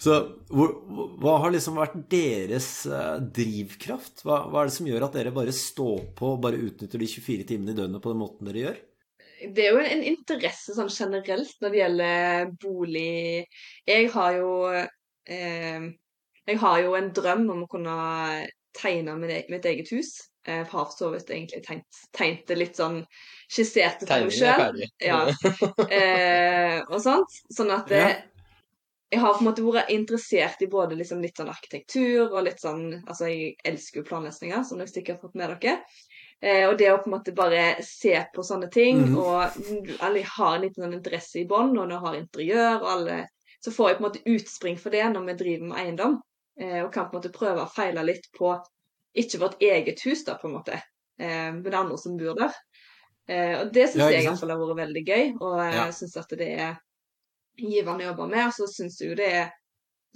Så 0.00 0.18
hva 0.54 1.34
har 1.42 1.52
liksom 1.54 1.76
vært 1.80 1.94
deres 2.12 2.68
eh, 2.86 3.18
drivkraft? 3.34 4.22
Hva, 4.26 4.42
hva 4.50 4.62
er 4.62 4.70
det 4.70 4.76
som 4.76 4.88
gjør 4.88 5.06
at 5.08 5.16
dere 5.18 5.32
bare 5.34 5.54
står 5.54 6.04
på 6.18 6.34
og 6.36 6.42
bare 6.44 6.60
utnytter 6.62 7.00
de 7.02 7.08
24 7.10 7.46
timene 7.52 7.74
i 7.74 7.78
døgnet 7.78 8.02
på 8.04 8.12
den 8.14 8.20
måten 8.22 8.50
dere 8.50 8.66
gjør? 8.66 8.82
det 9.44 9.60
er 9.66 9.74
jo 9.74 9.80
en 9.84 10.02
interesse 10.08 10.72
sånn 10.72 10.88
generelt 10.88 11.58
når 11.60 11.72
det 11.74 11.80
gjelder 11.82 12.52
bolig. 12.62 13.44
Jeg 13.84 14.06
har 14.14 14.36
jo 14.38 14.52
eh, 14.72 15.88
Jeg 16.48 16.60
har 16.62 16.78
jo 16.80 16.94
en 16.96 17.10
drøm 17.16 17.42
om 17.52 17.64
å 17.66 17.68
kunne 17.68 17.96
tegne 18.76 19.16
min 19.20 19.30
e- 19.34 19.44
mitt 19.52 19.66
eget 19.68 19.90
hus. 19.92 20.14
Jeg 20.46 20.64
har 20.64 20.68
for 20.70 20.92
så 20.96 21.10
vidt 21.12 21.28
egentlig 21.32 21.60
tegnet, 21.64 22.00
tegnet 22.16 22.48
det 22.48 22.56
litt 22.60 22.76
sånn 22.80 22.98
skissert 23.48 24.02
for 24.04 24.14
meg 24.14 24.32
Tegningen 24.32 24.32
er 24.32 24.40
sjøl. 24.40 24.62
ferdig. 24.64 24.88
Ja. 25.00 25.20
Eh, 25.98 26.78
og 26.88 27.00
sånt. 27.04 27.36
Sånn 27.52 27.72
at 27.74 27.92
Ja. 27.92 28.08
Eh, 29.14 29.20
jeg 29.20 29.20
har 29.20 29.34
på 29.34 29.40
en 29.44 29.48
måte 29.50 29.62
vært 29.62 29.90
interessert 29.90 30.62
i 30.62 30.66
både 30.66 30.96
liksom 30.96 31.20
litt 31.22 31.36
sånn 31.38 31.48
arkitektur 31.50 32.32
og 32.32 32.44
litt 32.44 32.60
sånn 32.60 33.02
Altså, 33.06 33.26
jeg 33.30 33.54
elsker 33.64 34.00
jo 34.02 34.08
planløsninger, 34.08 34.64
som 34.64 34.78
dere 34.78 34.88
sikkert 34.88 35.16
har 35.16 35.28
fått 35.28 35.34
med 35.34 35.50
dere. 35.60 35.78
Eh, 36.42 36.68
og 36.68 36.76
det 36.78 36.90
å 36.92 36.98
på 37.02 37.08
en 37.08 37.16
måte 37.18 37.32
bare 37.34 37.82
se 37.82 38.24
på 38.34 38.42
sånne 38.44 38.70
ting, 38.70 38.98
Mhm. 39.08 39.16
og 39.16 39.56
mm, 39.56 39.96
alle 40.00 40.22
har 40.22 40.54
en 40.56 40.62
liten 40.62 40.84
sånn 40.84 40.94
interesse 40.98 41.40
i 41.40 41.46
bånn, 41.46 41.78
og 41.78 41.88
når 41.88 42.00
har 42.00 42.14
interiør 42.14 42.82
og 42.82 42.88
alle 42.88 43.28
Så 43.64 43.70
får 43.72 43.88
jeg 43.88 43.96
på 43.96 44.04
en 44.04 44.10
måte 44.10 44.24
utspring 44.28 44.76
for 44.78 44.90
det 44.90 45.04
når 45.08 45.24
vi 45.26 45.34
driver 45.34 45.66
med 45.66 45.78
eiendom, 45.78 46.20
eh, 46.60 46.84
og 46.84 46.92
kan 46.92 47.06
på 47.08 47.14
en 47.16 47.20
måte 47.22 47.32
prøve 47.32 47.62
å 47.64 47.70
feile 47.72 48.04
litt 48.04 48.26
på 48.38 48.62
ikke 49.16 49.38
vårt 49.40 49.62
eget 49.62 50.00
hus, 50.04 50.24
da, 50.24 50.34
på 50.36 50.48
en 50.48 50.52
måte, 50.58 50.82
eh, 51.18 51.50
men 51.52 51.72
andre 51.74 51.96
som 51.96 52.16
bor 52.18 52.34
der. 52.34 52.52
Eh, 53.26 53.60
og 53.62 53.72
det 53.72 53.88
syns 53.88 53.96
Ja, 54.02 54.10
jeg 54.10 54.24
i 54.24 54.26
hvert 54.28 54.38
fall 54.40 54.50
har 54.50 54.58
vært 54.58 54.76
veldig 54.84 55.04
gøy, 55.06 55.36
og 55.40 55.58
jeg 55.64 55.74
Ja. 55.74 55.86
syns 55.92 56.16
at 56.18 56.28
det 56.36 56.60
er 56.60 56.76
givende 57.58 58.04
å 58.04 58.08
jobbe 58.12 58.28
med. 58.32 58.46
Og 58.48 58.54
så 58.58 58.68
syns 58.70 59.00
jeg 59.02 59.16
det 59.20 59.30
er 59.42 59.50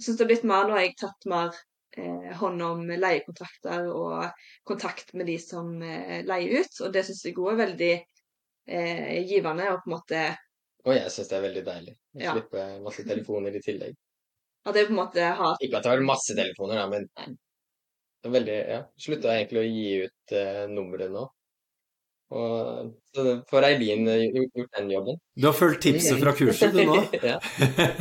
synes 0.01 0.17
det 0.19 0.23
har 0.25 0.31
blitt 0.33 0.47
mer, 0.47 0.67
Nå 0.67 0.75
har 0.77 0.85
jeg 0.85 0.95
tatt 0.99 1.25
mer 1.31 1.49
eh, 1.97 2.29
hånd 2.39 2.61
om 2.63 2.85
leiekontrakter 2.87 3.89
og 3.91 4.45
kontakt 4.69 5.13
med 5.13 5.27
de 5.27 5.37
som 5.43 5.73
eh, 5.83 6.21
leier 6.27 6.61
ut, 6.63 6.81
og 6.85 6.93
det 6.95 7.05
syns 7.07 7.25
jeg 7.25 7.35
òg 7.39 7.51
er 7.53 7.59
veldig 7.65 7.91
eh, 8.67 9.17
givende. 9.29 9.71
Og 9.73 9.81
på 9.83 9.91
en 9.91 9.95
måte 9.97 10.21
Og 10.85 10.93
jeg 10.95 11.11
syns 11.11 11.31
det 11.31 11.37
er 11.39 11.47
veldig 11.49 11.65
deilig 11.71 11.95
å 11.97 12.23
Ja. 12.23 12.31
slippe 12.37 12.67
masse 12.85 13.03
telefoner 13.07 13.55
i 13.55 13.61
tillegg. 13.63 13.97
at 14.69 14.75
jeg 14.75 14.87
på 14.87 14.93
en 14.95 15.01
måte 15.01 15.21
har 15.41 15.55
Ikke 15.63 15.77
at 15.79 15.83
det 15.83 15.91
har 15.91 15.97
vært 15.99 16.09
masse 16.11 16.35
telefoner, 16.35 16.79
da, 16.81 16.87
men 16.91 17.37
det 18.23 18.31
veldig 18.33 18.55
Ja. 18.69 18.79
Slutta 18.99 19.35
egentlig 19.35 19.61
å 19.61 19.67
gi 19.67 19.89
ut 20.05 20.33
eh, 20.35 20.65
nummeret 20.71 21.11
nå. 21.13 21.27
Og 22.29 22.91
så 23.15 23.23
får 23.49 23.65
Eileen 23.71 24.07
eh, 24.07 24.27
gjort 24.53 24.77
den 24.77 24.91
jobben. 24.93 25.17
Du 25.33 25.47
har 25.47 25.55
fulgt 25.57 25.81
tipset 25.81 26.19
fra 26.21 26.33
kurset, 26.37 26.75
du 26.75 26.83
nå? 26.85 27.01
ja. 27.31 27.39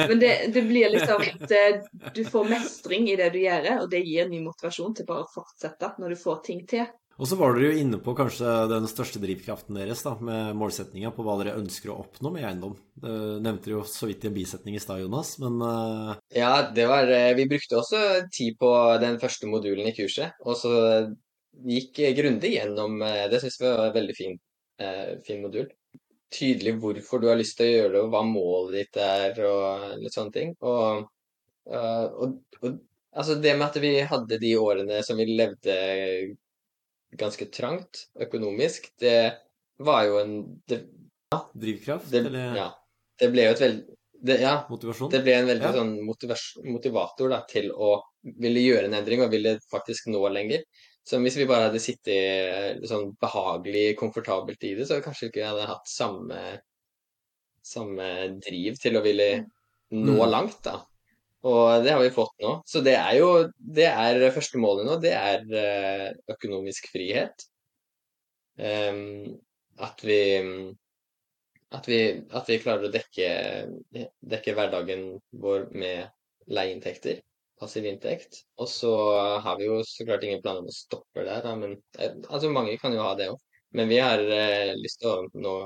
Men 0.02 0.20
det, 0.20 0.32
det 0.52 0.62
blir 0.68 0.92
liksom 0.92 1.24
at 1.24 1.54
eh, 1.56 1.80
du 2.14 2.24
får 2.28 2.48
mestring 2.50 3.08
i 3.08 3.16
det 3.16 3.30
du 3.32 3.40
gjør, 3.40 3.70
og 3.82 3.90
det 3.92 4.04
gir 4.04 4.28
ny 4.28 4.42
motivasjon 4.44 4.96
til 4.98 5.08
bare 5.08 5.24
å 5.24 5.30
fortsette 5.32 5.94
når 6.02 6.12
du 6.12 6.20
får 6.20 6.42
ting 6.50 6.64
til. 6.68 6.84
Og 7.18 7.26
så 7.26 7.34
var 7.34 7.56
dere 7.56 7.72
jo 7.72 7.80
inne 7.80 7.98
på 7.98 8.12
kanskje 8.14 8.50
den 8.70 8.84
største 8.86 9.18
drivkraften 9.18 9.74
deres, 9.80 10.04
da, 10.06 10.12
med 10.22 10.52
målsettinga 10.60 11.10
på 11.16 11.24
hva 11.26 11.34
dere 11.40 11.56
ønsker 11.58 11.90
å 11.90 11.96
oppnå 12.04 12.30
med 12.30 12.44
eiendom. 12.46 12.76
Det 12.94 13.14
nevnte 13.42 13.66
dere 13.66 13.78
jo 13.80 13.86
så 13.90 14.06
vidt 14.06 14.22
i 14.22 14.28
en 14.28 14.36
bisetning 14.36 14.76
i 14.78 14.82
stad, 14.82 15.00
Jonas, 15.02 15.32
men 15.42 15.56
eh, 15.64 16.12
Ja, 16.36 16.52
det 16.74 16.84
var 16.90 17.08
Vi 17.34 17.48
brukte 17.48 17.80
også 17.80 18.04
tid 18.28 18.60
på 18.60 18.70
den 19.02 19.18
første 19.24 19.48
modulen 19.50 19.88
i 19.88 19.96
kurset, 19.96 20.36
og 20.44 20.60
så 20.60 20.74
gikk 21.66 22.00
grundig 22.16 22.52
gjennom 22.54 23.02
eh, 23.02 23.26
Det 23.32 23.40
syns 23.42 23.60
vi 23.60 23.66
var 23.70 23.86
en 23.88 23.94
veldig 23.96 24.16
fin, 24.16 24.38
eh, 24.80 25.14
fin 25.26 25.42
modul. 25.42 25.68
Tydelig 26.34 26.74
hvorfor 26.82 27.22
du 27.22 27.28
har 27.30 27.38
lyst 27.40 27.56
til 27.58 27.66
å 27.70 27.76
gjøre 27.76 27.92
det, 27.94 28.02
og 28.04 28.10
hva 28.12 28.22
målet 28.28 28.74
ditt 28.78 28.98
er, 29.00 29.38
og 29.48 29.96
litt 30.02 30.12
sånne 30.14 30.34
ting. 30.34 30.54
Og, 30.60 31.06
eh, 31.70 32.04
og, 32.04 32.36
og 32.62 32.78
altså 33.16 33.38
det 33.40 33.56
med 33.56 33.68
at 33.70 33.80
vi 33.82 33.94
hadde 34.12 34.38
de 34.42 34.52
årene 34.60 35.00
som 35.06 35.16
vi 35.20 35.24
levde 35.32 35.78
ganske 37.18 37.46
trangt 37.54 38.06
økonomisk, 38.20 38.90
det 39.00 39.18
var 39.80 40.04
jo 40.04 40.18
en 40.20 40.34
Det, 40.68 40.82
drivkraft 41.56 42.10
det, 42.12 42.26
eller 42.26 42.56
ja, 42.56 42.66
det 43.20 43.30
ble 43.32 43.46
jo 43.48 43.54
et 43.54 43.62
veldig 43.64 43.96
det, 44.28 44.36
Ja, 44.42 44.52
motivasjon? 44.68 45.10
det 45.12 45.20
ble 45.24 45.34
en 45.38 45.46
veldig 45.48 45.68
Ja. 45.68 45.72
sånn 45.76 45.92
motivator 46.74 47.30
da, 47.30 47.40
til 47.48 47.70
å 47.72 48.00
ville 48.42 48.60
gjøre 48.64 48.88
en 48.90 48.94
endring 48.98 49.22
og 49.22 49.30
ville 49.30 49.56
faktisk 49.70 50.08
nå 50.10 50.20
lenger. 50.34 50.64
Så 51.08 51.20
hvis 51.24 51.38
vi 51.40 51.46
bare 51.48 51.70
hadde 51.70 51.80
sittet 51.80 52.12
eh, 52.12 52.80
sånn 52.88 53.14
behagelig, 53.20 53.94
komfortabelt 53.96 54.64
i 54.68 54.74
det, 54.76 54.84
så 54.88 54.98
kanskje 55.04 55.30
ikke 55.30 55.40
jeg 55.40 55.48
hadde 55.54 55.68
hatt 55.70 55.88
samme, 55.88 56.42
samme 57.64 58.08
driv 58.44 58.76
til 58.82 58.98
å 58.98 59.04
ville 59.04 59.30
nå 59.88 60.18
Mm. 60.18 60.28
langt, 60.28 60.58
da. 60.66 60.82
Og 61.48 61.84
det 61.84 61.94
har 61.94 62.02
vi 62.02 62.10
fått 62.12 62.34
nå. 62.44 62.58
Så 62.66 62.82
det 62.84 62.96
er 62.98 63.14
jo 63.16 63.28
Det 63.56 63.86
er 63.86 64.30
første 64.34 64.58
målet 64.58 64.84
nå. 64.84 64.98
Det 65.00 65.14
er 65.14 65.46
eh, 65.54 66.10
økonomisk 66.34 66.90
frihet. 66.92 67.46
Um, 68.58 69.38
at 69.78 70.02
vi 70.02 70.74
At 71.70 71.86
vi, 71.86 72.24
at 72.32 72.48
vi 72.48 72.58
klarer 72.58 72.88
å 72.88 72.92
dekke, 72.92 73.26
dekke 74.24 74.54
hverdagen 74.56 75.20
vår 75.32 75.66
med 75.76 76.08
leieinntekter. 76.48 77.20
Passiv 77.58 77.86
inntekt. 77.90 78.42
Og 78.62 78.68
så 78.70 78.92
har 79.44 79.58
vi 79.58 79.66
jo 79.68 79.80
så 79.86 80.06
klart 80.06 80.24
ingen 80.26 80.42
planer 80.44 80.62
om 80.62 80.70
å 80.70 80.74
stoppe 80.76 81.24
der, 81.26 81.42
da, 81.44 81.54
men 81.58 81.76
eh, 81.98 82.14
altså 82.28 82.52
mange 82.54 82.76
kan 82.82 82.94
jo 82.94 83.02
ha 83.04 83.14
det 83.18 83.30
òg. 83.32 83.40
Men 83.76 83.90
vi 83.90 83.98
har 84.00 84.22
eh, 84.22 84.74
lyst 84.78 85.02
til 85.02 85.10
å 85.10 85.42
nå 85.46 85.56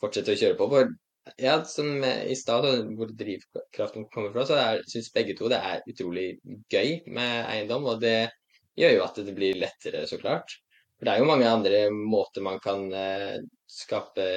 fortsette 0.00 0.32
å 0.32 0.40
kjøre 0.40 0.58
på. 0.60 0.68
For 0.72 0.94
ja, 1.42 1.56
som 1.66 2.04
i 2.06 2.36
stad, 2.38 2.68
hvor 2.96 3.10
drivkraften 3.18 4.06
kommer 4.12 4.32
fra, 4.34 4.46
så 4.46 4.60
syns 4.92 5.10
begge 5.14 5.34
to 5.38 5.50
det 5.50 5.58
er 5.58 5.82
utrolig 5.90 6.28
gøy 6.72 7.00
med 7.18 7.50
eiendom. 7.50 7.88
Og 7.90 8.00
det 8.04 8.30
gjør 8.78 8.96
jo 8.98 9.04
at 9.08 9.20
det 9.26 9.34
blir 9.36 9.58
lettere, 9.58 10.06
så 10.08 10.20
klart. 10.22 10.54
For 10.96 11.08
det 11.08 11.12
er 11.12 11.20
jo 11.20 11.28
mange 11.28 11.50
andre 11.50 11.82
måter 11.92 12.44
man 12.44 12.62
kan 12.62 12.86
eh, 12.94 13.36
skape 13.68 14.28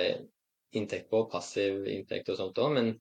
inntekt 0.75 1.09
på, 1.11 1.23
passiv 1.31 1.85
inntekt 1.89 2.29
og 2.33 2.39
sånt 2.39 2.59
òg, 2.61 2.73
men 2.75 2.91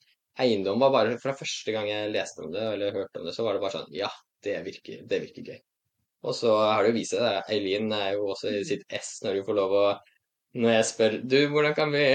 eiendom 0.42 0.82
var 0.82 0.94
bare 0.94 1.18
Fra 1.22 1.34
første 1.36 1.74
gang 1.74 1.88
jeg 1.90 2.12
leste 2.14 2.44
om 2.44 2.52
det 2.54 2.64
eller 2.74 2.94
hørte 2.96 3.20
om 3.20 3.28
det, 3.28 3.34
så 3.36 3.46
var 3.46 3.56
det 3.56 3.64
bare 3.64 3.76
sånn 3.78 3.96
Ja, 3.96 4.10
det 4.44 4.54
virker, 4.66 5.02
det 5.10 5.20
virker 5.26 5.52
gøy. 5.52 5.58
Og 6.28 6.34
så 6.34 6.54
har 6.58 6.82
det 6.82 6.92
jo 6.92 6.98
vist 6.98 7.14
seg, 7.14 7.42
Eileen 7.54 7.92
er 7.94 8.16
jo 8.16 8.30
også 8.34 8.52
i 8.58 8.64
sitt 8.66 8.86
ess 8.94 9.18
når 9.24 9.40
hun 9.40 9.48
får 9.50 9.58
lov 9.60 9.76
å 9.78 9.84
Når 10.58 10.74
jeg 10.76 10.88
spør 10.92 11.20
Du, 11.22 11.38
hvordan 11.52 11.76
kan 11.76 11.92
vi, 11.94 12.06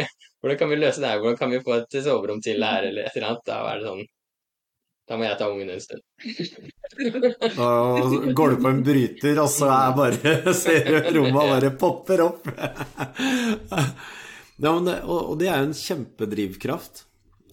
hvordan 0.42 0.60
kan 0.60 0.74
vi 0.74 0.82
løse 0.82 1.04
det 1.04 1.14
her? 1.14 1.22
Hvordan 1.24 1.40
kan 1.40 1.54
vi 1.54 1.64
få 1.64 1.78
et 1.78 2.02
soverom 2.04 2.42
til 2.44 2.64
her, 2.66 2.90
eller 2.90 3.08
et 3.08 3.16
eller 3.16 3.30
annet? 3.32 3.48
Da 3.48 3.62
er 3.70 3.80
det 3.80 3.92
sånn 3.92 4.06
da 5.04 5.18
må 5.20 5.26
jeg 5.28 5.36
ta 5.36 5.50
ungen 5.52 5.68
en 5.74 5.82
stund. 5.84 6.04
Da 7.58 7.72
går 8.38 8.54
du 8.54 8.62
på 8.64 8.70
en 8.70 8.84
bryter, 8.86 9.40
og 9.44 9.50
så 9.52 9.68
er 9.76 9.96
bare 9.98 10.54
ser 10.56 10.88
du 10.88 11.10
rommet 11.18 11.50
bare 11.52 11.72
popper 11.80 12.24
opp. 12.24 12.48
Ja, 14.64 14.72
det, 14.86 14.94
og 15.04 15.34
det 15.42 15.50
er 15.50 15.60
jo 15.60 15.68
en 15.72 15.76
kjempedrivkraft. 15.76 17.04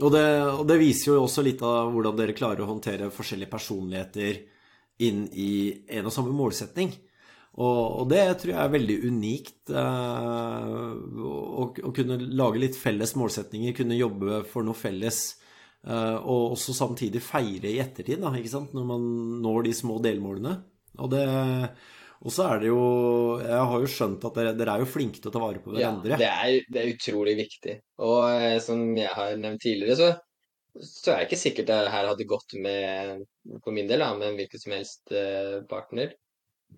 Og 0.01 0.09
det, 0.15 0.25
og 0.55 0.65
det, 0.69 0.79
viser 0.81 1.13
jo 1.13 1.21
også 1.25 1.45
litt 1.45 1.63
av 1.67 1.91
hvordan 1.93 2.17
dere 2.17 2.37
klarer 2.37 2.65
å 2.65 2.71
håndtere 2.71 3.11
forskjellige 3.13 3.53
personligheter 3.53 4.41
inn 5.05 5.27
i 5.33 5.53
en 5.97 6.09
og 6.09 6.15
samme 6.15 6.33
målsetning. 6.37 6.93
Og, 7.61 8.01
og 8.03 8.09
det 8.13 8.23
tror 8.41 8.55
jeg 8.55 8.61
er 8.63 8.73
veldig 8.73 8.97
unikt. 9.11 9.73
Eh, 9.75 10.81
å, 11.27 11.67
å, 11.69 11.93
kunne 11.97 12.21
lage 12.33 12.63
litt 12.63 12.79
felles 12.79 13.17
målsetninger, 13.19 13.77
kunne 13.77 13.99
jobbe 13.99 14.43
for 14.49 14.65
noe 14.65 14.79
felles. 14.79 15.21
Eh, 15.85 16.17
og 16.21 16.57
også 16.57 16.77
samtidig 16.77 17.23
feire 17.25 17.73
i 17.73 17.81
ettertid, 17.83 18.23
da, 18.23 18.33
når 18.77 18.87
man 18.87 19.09
når 19.45 19.69
de 19.69 19.77
små 19.77 19.99
delmålene. 20.05 20.57
Og 21.01 21.13
det, 21.13 21.25
og 22.21 22.35
så 22.35 22.47
er 22.53 22.59
det 22.61 22.69
jo 22.69 22.81
Jeg 23.41 23.69
har 23.73 23.83
jo 23.83 23.91
skjønt 23.91 24.25
at 24.29 24.37
dere, 24.37 24.55
dere 24.59 24.75
er 24.77 24.85
jo 24.85 24.89
flinke 24.93 25.21
til 25.21 25.31
å 25.31 25.35
ta 25.35 25.41
vare 25.41 25.63
på 25.65 25.73
hverandre. 25.73 26.13
Ja, 26.13 26.19
det 26.21 26.31
er, 26.31 26.67
det 26.69 26.83
er 26.83 26.95
utrolig 26.95 27.37
viktig. 27.39 27.77
Og 28.05 28.25
eh, 28.29 28.57
som 28.65 28.83
jeg 28.99 29.13
har 29.17 29.37
nevnt 29.41 29.65
tidligere, 29.65 29.97
så, 29.97 30.85
så 30.85 31.15
er 31.15 31.23
det 31.23 31.31
ikke 31.31 31.43
sikkert 31.45 31.71
det 31.71 31.79
her 31.95 32.11
hadde 32.11 32.29
gått 32.29 32.57
med, 32.61 33.25
for 33.65 33.77
min 33.77 33.89
del, 33.89 34.05
da, 34.05 34.13
med 34.19 34.33
en 34.33 34.41
hvilken 34.41 34.65
som 34.65 34.77
helst 34.77 35.15
eh, 35.17 35.63
partner. 35.71 36.13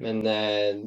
Men 0.02 0.22
eh, 0.30 0.84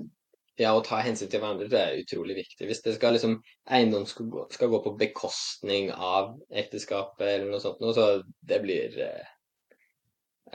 ja, 0.55 0.71
å 0.71 0.83
ta 0.85 1.01
hensyn 1.03 1.29
til 1.31 1.41
hverandre 1.43 1.67
det 1.71 1.81
er 1.81 1.99
utrolig 1.99 2.37
viktig. 2.39 2.67
Hvis 2.69 2.83
det 2.85 2.95
skal 2.95 3.15
liksom, 3.17 3.37
eiendom 3.75 4.07
skal 4.07 4.31
gå, 4.31 4.47
skal 4.55 4.71
gå 4.71 4.81
på 4.85 4.95
bekostning 4.99 5.91
av 5.91 6.35
ekteskapet 6.63 7.27
eller 7.27 7.51
noe 7.51 7.63
sånt, 7.63 7.83
så 7.97 8.07
det 8.39 8.61
blir 8.63 8.95
uh, 8.95 9.25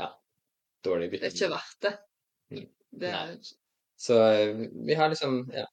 ja, 0.01 0.09
dårlig 0.87 1.11
bytte. 1.13 1.29
Det 1.29 1.35
er 1.35 1.37
ikke 1.37 1.53
verdt 1.53 1.85
det. 1.85 1.97
Mm. 2.51 2.69
det 3.03 3.11
er, 3.15 3.35
så 4.01 4.23
eh, 4.33 4.57
vi 4.87 4.95
har 4.95 5.13
liksom 5.13 5.45
Ja. 5.55 5.67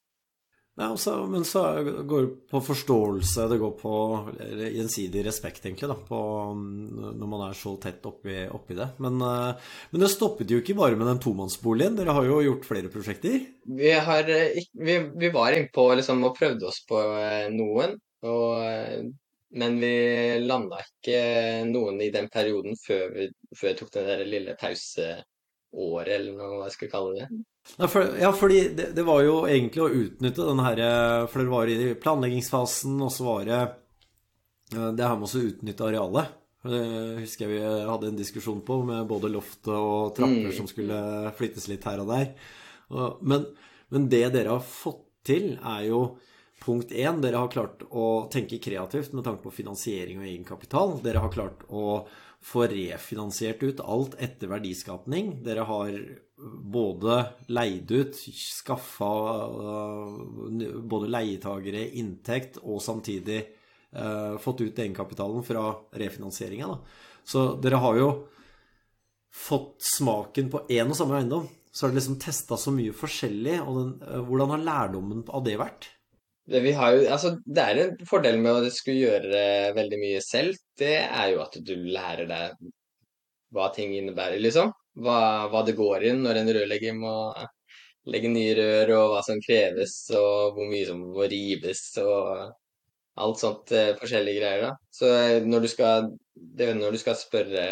Nei, 0.78 0.92
også, 0.94 1.12
men 1.26 1.42
så 1.42 1.62
går 2.06 2.20
det 2.22 2.34
på 2.52 2.60
forståelse, 2.62 3.48
det 3.50 3.56
går 3.58 3.72
på 3.80 3.92
gjensidig 4.76 5.24
respekt, 5.26 5.64
egentlig, 5.66 5.88
da, 5.90 5.96
på, 6.06 6.18
når 6.54 7.30
man 7.32 7.48
er 7.48 7.56
så 7.58 7.72
tett 7.82 8.04
oppi, 8.06 8.44
oppi 8.54 8.78
det. 8.78 8.86
Men, 9.02 9.16
eh, 9.26 9.72
men, 9.90 10.04
det 10.04 10.12
stoppet 10.14 10.54
jo 10.54 10.60
ikke 10.62 10.76
bare 10.78 11.00
med 11.00 11.10
den 11.10 11.22
tomannsboligen, 11.24 11.98
dere 11.98 12.14
har 12.14 12.30
jo 12.30 12.44
gjort 12.46 12.68
flere 12.70 12.92
prosjekter? 12.94 13.40
Vi, 13.80 13.90
har, 14.10 14.30
eh, 14.30 14.60
vi, 14.78 15.00
vi 15.24 15.32
var 15.34 15.58
innpå 15.58 15.88
liksom, 15.98 16.22
og 16.30 16.38
prøvde 16.38 16.70
oss 16.70 16.84
på 16.86 17.02
noen, 17.56 17.98
og, 18.30 19.10
men 19.58 19.80
vi 19.82 19.96
landa 20.46 20.84
ikke 20.86 21.24
noen 21.72 22.06
i 22.06 22.12
den 22.14 22.30
perioden 22.30 22.78
før 22.84 23.10
vi, 23.18 23.32
før 23.58 23.72
jeg 23.72 23.80
tok 23.82 23.92
den 23.98 24.12
der 24.12 24.24
lille 24.30 24.54
pauseåret, 25.72 26.14
eller 26.20 26.38
noe 26.38 26.64
jeg 26.66 26.76
skal 26.76 26.92
kalle 26.92 27.14
det. 27.16 27.28
Ja, 27.78 27.88
for, 27.88 28.14
ja 28.20 28.32
fordi 28.32 28.60
det, 28.76 28.92
det, 28.96 29.04
var 29.04 29.22
jo 29.26 29.42
egentlig 29.48 29.84
å 29.84 29.90
utnytte 29.92 30.46
den 30.48 30.62
her 30.64 30.80
For 31.28 31.44
det 31.44 31.52
var 31.52 31.68
i 31.68 31.94
planleggingsfasen, 32.00 32.96
og 33.04 33.12
så 33.12 33.28
var 33.28 33.48
det 33.48 33.62
eh, 33.62 34.92
det 34.96 35.08
her 35.08 35.18
med 35.20 35.28
å 35.28 35.48
utnytte 35.50 35.88
arealet. 35.88 36.36
Det 36.68 36.84
husker 37.22 37.48
jeg 37.48 37.60
vi 37.60 37.88
hadde 37.88 38.12
en 38.12 38.20
diskusjon 38.20 38.62
på, 38.66 38.82
med 38.88 39.08
både 39.08 39.32
loftet 39.32 39.74
og 39.76 40.16
trapper 40.18 40.50
mm. 40.50 40.56
som 40.58 40.68
skulle 40.68 41.02
flyttes 41.38 41.68
litt 41.72 41.86
her 41.88 42.02
og 42.04 42.10
der. 42.12 42.32
Men, 43.22 43.46
men 43.94 44.08
det 44.12 44.26
dere 44.34 44.56
har 44.58 44.66
fått 44.66 45.04
til, 45.28 45.54
er 45.60 45.86
jo 45.90 46.02
punkt 46.64 46.92
én 46.92 47.22
Dere 47.22 47.44
har 47.44 47.52
klart 47.54 47.84
å 47.92 48.28
tenke 48.34 48.60
kreativt 48.64 49.14
med 49.14 49.26
tanke 49.28 49.44
på 49.44 49.54
finansiering 49.54 50.22
og 50.22 50.28
egenkapital. 50.28 50.96
Dere 51.04 51.22
har 51.24 51.34
klart 51.34 51.64
å 51.70 52.08
få 52.44 52.68
refinansiert 52.70 53.64
ut 53.64 53.82
alt 53.84 54.16
etter 54.24 54.52
verdiskapning. 54.52 55.34
Dere 55.46 55.66
har 55.68 55.98
både 56.38 57.18
leid 57.48 57.92
ut, 57.92 58.16
skaffa 58.16 59.12
uh, 59.48 60.18
både 60.82 61.10
leietagere 61.12 61.88
inntekt, 61.98 62.60
og 62.62 62.82
samtidig 62.84 63.40
eh, 63.42 64.34
fått 64.42 64.62
ut 64.62 64.80
egenkapitalen 64.80 65.46
fra 65.46 65.72
refinansieringa. 65.98 66.70
Så 67.28 67.50
dere 67.62 67.82
har 67.82 67.98
jo 68.00 68.10
fått 69.34 69.82
smaken 69.98 70.52
på 70.54 70.64
én 70.70 70.90
og 70.90 70.98
samme 70.98 71.18
eiendom. 71.18 71.48
Så 71.72 71.86
har 71.86 71.92
dere 71.92 72.00
liksom 72.00 72.20
testa 72.22 72.58
så 72.58 72.72
mye 72.74 72.94
forskjellig. 72.96 73.60
og 73.64 73.82
den, 73.82 73.94
uh, 74.06 74.22
Hvordan 74.28 74.56
har 74.56 74.66
lærdommen 74.70 75.26
av 75.28 75.46
det 75.46 75.58
vært? 75.60 75.90
Det, 76.48 76.62
jo, 76.64 76.78
altså, 77.12 77.34
det, 77.44 77.64
er 77.64 77.82
en 77.82 78.08
fordel 78.08 78.38
med 78.40 78.56
å 78.56 78.72
skulle 78.72 79.10
gjøre 79.10 79.42
veldig 79.76 80.00
mye 80.00 80.22
selv. 80.24 80.56
Det 80.78 80.98
er 81.04 81.32
jo 81.34 81.42
at 81.44 81.58
du 81.66 81.74
lærer 81.76 82.28
deg 82.30 82.68
hva 83.56 83.70
ting 83.74 83.96
innebærer, 83.96 84.40
liksom. 84.44 84.74
Hva, 84.98 85.20
hva 85.52 85.64
det 85.66 85.78
går 85.78 86.10
inn 86.10 86.24
når 86.26 86.42
en 86.42 86.54
rørlegger 86.58 86.96
må 86.98 87.16
legge 88.12 88.32
nye 88.32 88.54
rør, 88.58 88.94
og 88.98 89.12
hva 89.14 89.22
som 89.26 89.42
kreves, 89.44 89.98
og 90.16 90.56
hvor 90.56 90.70
mye 90.70 90.88
som 90.88 91.02
må 91.04 91.28
rives, 91.28 91.84
og 92.02 92.56
alt 93.18 93.42
sånt 93.42 93.74
eh, 93.76 93.94
forskjellige 93.98 94.40
greier. 94.42 94.66
da. 94.68 94.74
Så 94.94 95.12
eh, 95.12 95.46
når 95.46 95.66
du 95.66 95.70
skal, 95.72 96.12
det, 96.34 96.70
når 96.78 96.96
du 96.96 97.02
skal 97.02 97.18
spørre 97.20 97.68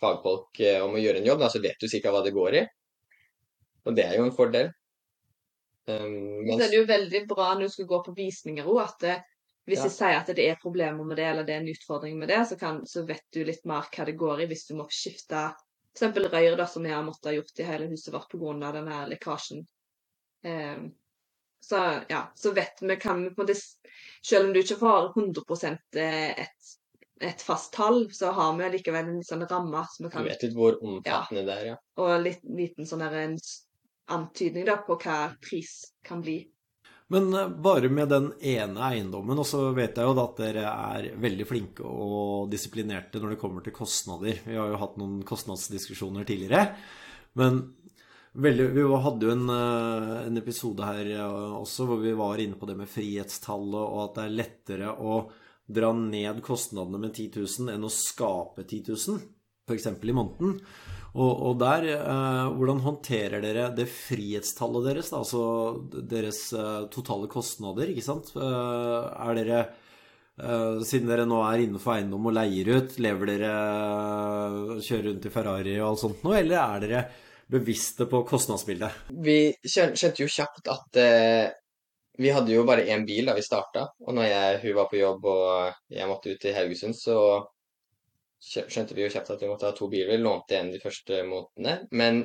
fagfolk 0.00 0.60
eh, 0.60 0.80
om 0.84 0.96
å 0.96 1.02
gjøre 1.02 1.22
en 1.22 1.28
jobb, 1.30 1.44
da, 1.44 1.50
så 1.52 1.62
vet 1.64 1.78
du 1.80 1.88
sikkert 1.90 2.16
hva 2.16 2.24
det 2.26 2.34
går 2.34 2.58
i. 2.60 2.64
Og 3.84 3.96
det 3.96 4.08
er 4.08 4.18
jo 4.18 4.26
en 4.26 4.34
fordel. 4.34 4.72
Um, 5.84 6.40
men... 6.40 6.56
Så 6.56 6.64
er 6.64 6.70
det 6.72 6.78
jo 6.78 6.88
veldig 6.88 7.22
bra 7.28 7.50
når 7.52 7.68
du 7.68 7.74
skal 7.74 7.88
gå 7.90 7.98
på 8.06 8.14
visninger 8.16 8.68
òg, 8.72 8.80
at 8.86 9.24
hvis 9.64 9.80
ja. 9.80 9.86
jeg 9.88 9.94
sier 9.94 10.18
at 10.18 10.32
det 10.36 10.44
er 10.44 10.60
problemer 10.60 11.06
med 11.08 11.16
det, 11.16 11.28
eller 11.30 11.46
det 11.46 11.54
er 11.54 11.62
en 11.62 11.70
utfordring 11.72 12.18
med 12.20 12.28
det, 12.28 12.42
så, 12.50 12.58
kan, 12.60 12.82
så 12.86 13.04
vet 13.08 13.24
du 13.32 13.40
litt 13.48 13.64
mer 13.68 13.86
hva 13.88 14.04
det 14.04 14.16
går 14.20 14.44
i 14.44 14.48
hvis 14.50 14.66
du 14.68 14.74
må 14.76 14.88
skifte 14.92 15.46
f.eks. 15.94 16.18
røyr, 16.32 16.56
da, 16.56 16.66
som 16.66 16.82
vi 16.82 16.90
har 16.90 17.02
måttet 17.06 17.30
ha 17.30 17.32
gjort 17.36 17.60
i 17.62 17.66
hele 17.68 17.86
huset 17.86 18.12
vårt 18.12 18.28
pga. 18.32 18.72
denne 18.74 19.00
lekkasjen. 19.08 19.64
Um, 20.44 20.88
så 21.64 21.80
ja, 22.08 22.32
så 22.36 22.52
vet 22.52 22.82
vi 22.82 22.96
kan 23.00 23.22
vi 23.24 23.30
på 23.32 23.44
det 23.48 23.54
Selv 24.26 24.46
om 24.46 24.52
du 24.52 24.60
ikke 24.60 24.76
får 24.76 25.12
100 25.16 25.78
eh, 25.96 26.40
et, 26.42 26.72
et 27.20 27.42
fast 27.42 27.72
tall, 27.72 28.10
så 28.12 28.32
har 28.36 28.56
vi 28.58 28.68
likevel 28.74 29.08
en 29.08 29.22
sånn 29.24 29.46
ramme. 29.48 29.84
Så 29.92 30.04
vi 30.04 30.10
kan, 30.10 30.24
du 30.24 30.32
vet 30.32 30.42
litt 30.44 30.56
hvor 30.56 30.76
omfattende 30.82 31.44
ja, 31.44 31.46
det 31.46 31.54
er, 31.54 31.66
ja. 31.70 31.76
Og 32.02 32.12
litt 32.20 32.44
liten 32.44 32.88
sånn 32.88 33.04
der, 33.04 33.16
en 33.22 33.38
antydning 34.12 34.66
da, 34.68 34.76
på 34.84 34.98
hva 35.00 35.18
pris 35.40 35.94
kan 36.04 36.24
bli. 36.24 36.42
Men 37.12 37.34
eh, 37.34 37.48
bare 37.48 37.88
med 37.92 38.08
den 38.08 38.32
ene 38.40 38.88
eiendommen, 38.88 39.38
og 39.40 39.46
så 39.48 39.68
vet 39.76 39.98
jeg 39.98 40.08
jo 40.08 40.16
at 40.22 40.40
dere 40.40 40.66
er 40.72 41.08
veldig 41.20 41.46
flinke 41.48 41.84
og 41.84 42.50
disiplinerte 42.52 43.20
når 43.20 43.34
det 43.34 43.40
kommer 43.42 43.64
til 43.64 43.76
kostnader. 43.76 44.40
Vi 44.46 44.56
har 44.56 44.72
jo 44.72 44.80
hatt 44.80 44.98
noen 45.00 45.20
kostnadsdiskusjoner 45.26 46.26
tidligere. 46.28 46.70
Men 47.38 47.60
veldig, 48.32 48.68
vi 48.76 48.86
hadde 49.06 49.28
jo 49.28 49.34
en, 49.34 49.46
eh, 49.52 50.16
en, 50.24 50.40
episode 50.40 50.88
her 50.88 51.12
eh, 51.18 51.56
også 51.60 51.88
hvor 51.90 52.02
vi 52.02 52.16
var 52.16 52.40
inne 52.42 52.58
på 52.58 52.68
det 52.70 52.78
med 52.80 52.90
frihetstallet, 52.90 53.80
og 53.84 54.00
at 54.08 54.18
det 54.18 54.26
er 54.26 54.38
lettere 54.40 54.94
å 54.94 55.20
dra 55.64 55.94
ned 55.96 56.42
kostnadene 56.44 57.00
med 57.00 57.14
10 57.14 57.40
000 57.40 57.72
enn 57.72 57.86
å 57.86 57.92
skape 57.92 58.66
10 58.66 58.92
000, 58.92 59.22
f.eks. 59.68 59.86
i 59.88 60.16
måneden. 60.16 60.58
Og, 61.14 61.30
og 61.46 61.58
der, 61.60 61.84
eh, 61.94 62.48
hvordan 62.58 62.80
håndterer 62.82 63.42
dere 63.44 63.68
det 63.76 63.86
frihetstallet 63.86 64.88
deres, 64.88 65.12
da, 65.12 65.20
altså 65.22 65.42
deres 66.10 66.40
eh, 66.58 66.86
totale 66.90 67.30
kostnader, 67.30 67.92
ikke 67.92 68.02
sant? 68.02 68.32
Eh, 68.34 69.04
er 69.28 69.38
dere 69.38 69.60
eh, 69.62 70.82
siden 70.82 71.12
dere 71.12 71.28
nå 71.30 71.38
er 71.46 71.62
innenfor 71.62 71.94
eiendom 71.94 72.26
og 72.30 72.34
leier 72.34 72.72
ut, 72.74 72.98
lever 72.98 73.30
dere 73.30 73.52
eh, 73.52 74.82
Kjører 74.82 75.06
rundt 75.12 75.30
i 75.30 75.34
Ferrari 75.36 75.76
og 75.78 75.92
alt 75.92 76.02
sånt 76.02 76.26
nå, 76.26 76.34
eller 76.40 76.58
er 76.64 76.82
dere 76.88 77.04
bevisste 77.54 78.08
på 78.10 78.24
kostnadsbildet? 78.26 79.06
Vi 79.22 79.38
skjønte 79.62 80.24
jo 80.24 80.26
kjapt 80.26 80.72
at 80.74 80.98
eh, 80.98 81.46
vi 82.18 82.30
hadde 82.34 82.54
jo 82.54 82.66
bare 82.66 82.88
én 82.90 83.06
bil 83.06 83.30
da 83.30 83.38
vi 83.38 83.42
starta, 83.42 83.86
og 84.02 84.18
når 84.18 84.32
jeg, 84.32 84.60
hun 84.66 84.78
var 84.80 84.90
på 84.90 84.98
jobb 84.98 85.30
og 85.30 85.94
jeg 85.94 86.10
måtte 86.10 86.34
ut 86.34 86.42
til 86.42 86.58
Haugesund, 86.58 86.98
så 86.98 87.16
skjønte 88.44 88.96
vi 88.96 89.04
jo 89.04 89.10
kjapt 89.12 89.32
at 89.34 89.42
vi 89.42 89.50
måtte 89.50 89.68
ha 89.68 89.76
to 89.76 89.88
biler. 89.92 90.20
Lånte 90.20 90.58
en 90.58 90.72
de 90.72 90.80
første 90.82 91.22
månedene. 91.28 91.76
Men 91.96 92.24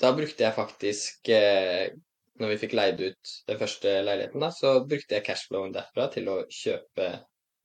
da 0.00 0.12
brukte 0.16 0.44
jeg 0.44 0.56
faktisk 0.56 1.30
eh, 1.32 1.88
Når 2.36 2.50
vi 2.52 2.58
fikk 2.60 2.74
leid 2.76 2.98
ut 3.00 3.30
den 3.48 3.60
første 3.60 3.94
leiligheten, 4.04 4.42
da, 4.44 4.50
så 4.52 4.74
brukte 4.84 5.16
jeg 5.16 5.24
cashflowen 5.24 5.72
derfra 5.72 6.10
til 6.12 6.28
å 6.28 6.42
kjøpe 6.52 7.06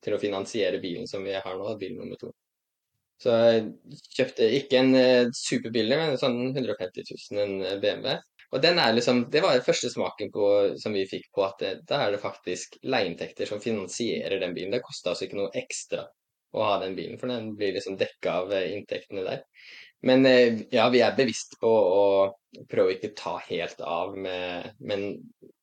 Til 0.01 0.16
å 0.16 0.22
finansiere 0.22 0.80
bilen 0.84 1.09
som 1.12 1.26
vi 1.28 1.36
har 1.36 1.57
nå, 1.57 1.76
bil 1.82 1.97
nummer 1.97 2.20
to. 2.22 2.32
Så 3.22 3.36
jeg 3.38 3.66
kjøpte 4.18 4.47
ikke 4.57 4.80
en 4.80 4.95
eh, 4.97 5.28
superbillig, 5.38 5.97
men 5.99 6.18
sånn 6.18 6.39
150 6.55 7.12
000 7.36 7.68
eh, 7.68 7.76
BMW. 7.84 8.16
Og 8.51 8.64
den 8.64 8.80
er 8.82 8.95
liksom, 8.95 9.28
Det 9.32 9.43
var 9.43 9.53
den 9.55 9.68
første 9.68 9.91
smaken 9.93 10.32
på, 10.34 10.47
som 10.82 10.95
vi 10.97 11.05
fikk 11.07 11.30
på 11.36 11.45
at 11.45 11.62
det, 11.62 11.76
da 11.91 12.01
er 12.05 12.16
det 12.16 12.24
faktisk 12.24 12.80
leieinntekter 12.82 13.47
som 13.47 13.62
finansierer 13.64 14.41
den 14.41 14.55
bilen. 14.57 14.74
Det 14.74 14.82
kosta 14.88 15.14
oss 15.14 15.22
ikke 15.28 15.38
noe 15.38 15.53
ekstra 15.62 16.07
å 16.52 16.66
ha 16.68 16.80
den 16.82 16.97
bilen, 16.97 17.20
for 17.20 17.32
den 17.32 17.54
blir 17.56 17.76
liksom 17.76 17.97
dekka 17.99 18.36
av 18.43 18.54
eh, 18.56 18.72
inntektene 18.76 19.24
der. 19.28 19.43
Men 20.08 20.26
eh, 20.26 20.64
ja, 20.74 20.89
vi 20.89 21.04
er 21.06 21.18
bevisst 21.18 21.58
på 21.62 21.72
å 21.72 22.06
prøve 22.72 22.89
å 22.89 22.95
ikke 22.95 23.14
ta 23.18 23.38
helt 23.47 23.80
av 23.86 24.18
med 24.18 24.74
Men 24.84 25.14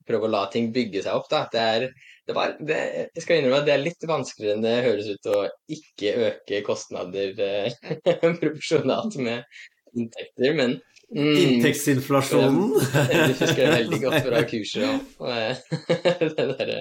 prøve 0.08 0.28
å 0.28 0.32
la 0.32 0.46
ting 0.52 0.70
bygge 0.72 1.02
seg 1.04 1.18
opp, 1.18 1.26
da. 1.28 1.42
Det 1.52 1.64
er 1.74 1.88
det 2.28 2.36
var, 2.36 2.54
det, 2.60 2.76
Jeg 3.16 3.24
skal 3.24 3.40
innrømme 3.40 3.62
at 3.62 3.66
det 3.68 3.74
er 3.74 3.82
litt 3.82 4.06
vanskeligere 4.08 4.56
enn 4.56 4.64
det 4.64 4.76
høres 4.84 5.08
ut 5.08 5.28
å 5.32 5.40
ikke 5.72 6.14
øke 6.28 6.60
kostnader 6.66 7.42
eh, 7.44 7.76
proporsjonalt 8.40 9.18
med 9.20 9.44
inntekter, 9.96 10.54
men 10.56 10.78
mm, 11.12 11.36
Inntektsinflasjonen. 11.42 12.74
Jeg 13.12 13.34
husker 13.40 13.62
det 13.62 13.74
veldig 13.74 14.00
godt 14.04 14.18
fra 14.28 14.42
kurset. 14.50 15.12
Og, 15.20 15.28
det 16.36 16.48
derre 16.60 16.80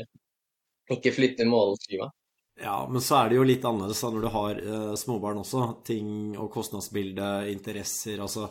ikke 0.97 1.15
flytte 1.15 1.47
målskiva. 1.47 2.09
Ja, 2.57 2.87
men 2.89 3.03
så 3.05 3.19
er 3.19 3.29
det 3.29 3.37
jo 3.37 3.45
litt 3.45 3.65
annerledes 3.67 4.01
da 4.01 4.09
når 4.13 4.23
du 4.23 4.31
har 4.33 4.61
eh, 4.61 4.93
småbarn 4.97 5.43
også. 5.43 5.65
Ting 5.85 6.09
og 6.39 6.49
kostnadsbilde, 6.53 7.27
interesser 7.51 8.23
Altså 8.23 8.47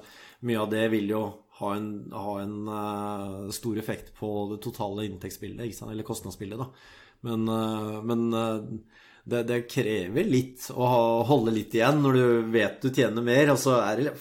mye 0.47 0.61
av 0.63 0.71
det 0.71 0.85
vil 0.93 1.11
jo 1.11 1.23
ha 1.59 1.73
en, 1.75 1.89
ha 2.13 2.37
en 2.43 2.57
eh, 2.69 3.51
stor 3.57 3.79
effekt 3.81 4.13
på 4.19 4.31
det 4.53 4.61
totale 4.65 5.07
inntektsbildet, 5.09 5.83
eller 5.89 6.07
kostnadsbildet, 6.07 6.61
da. 6.61 6.69
Men, 7.27 7.49
eh, 7.49 8.03
men 8.07 8.27
eh, 8.37 8.59
det, 9.27 9.43
det 9.49 9.63
krever 9.73 10.29
litt 10.29 10.69
å 10.71 10.87
ha, 10.87 11.07
holde 11.27 11.55
litt 11.57 11.75
igjen 11.75 12.03
når 12.05 12.19
du 12.19 12.53
vet 12.55 12.83
du 12.83 12.93
tjener 12.93 13.25
mer. 13.27 13.51
Altså 13.57 13.81
er 13.81 14.05
det 14.05 14.13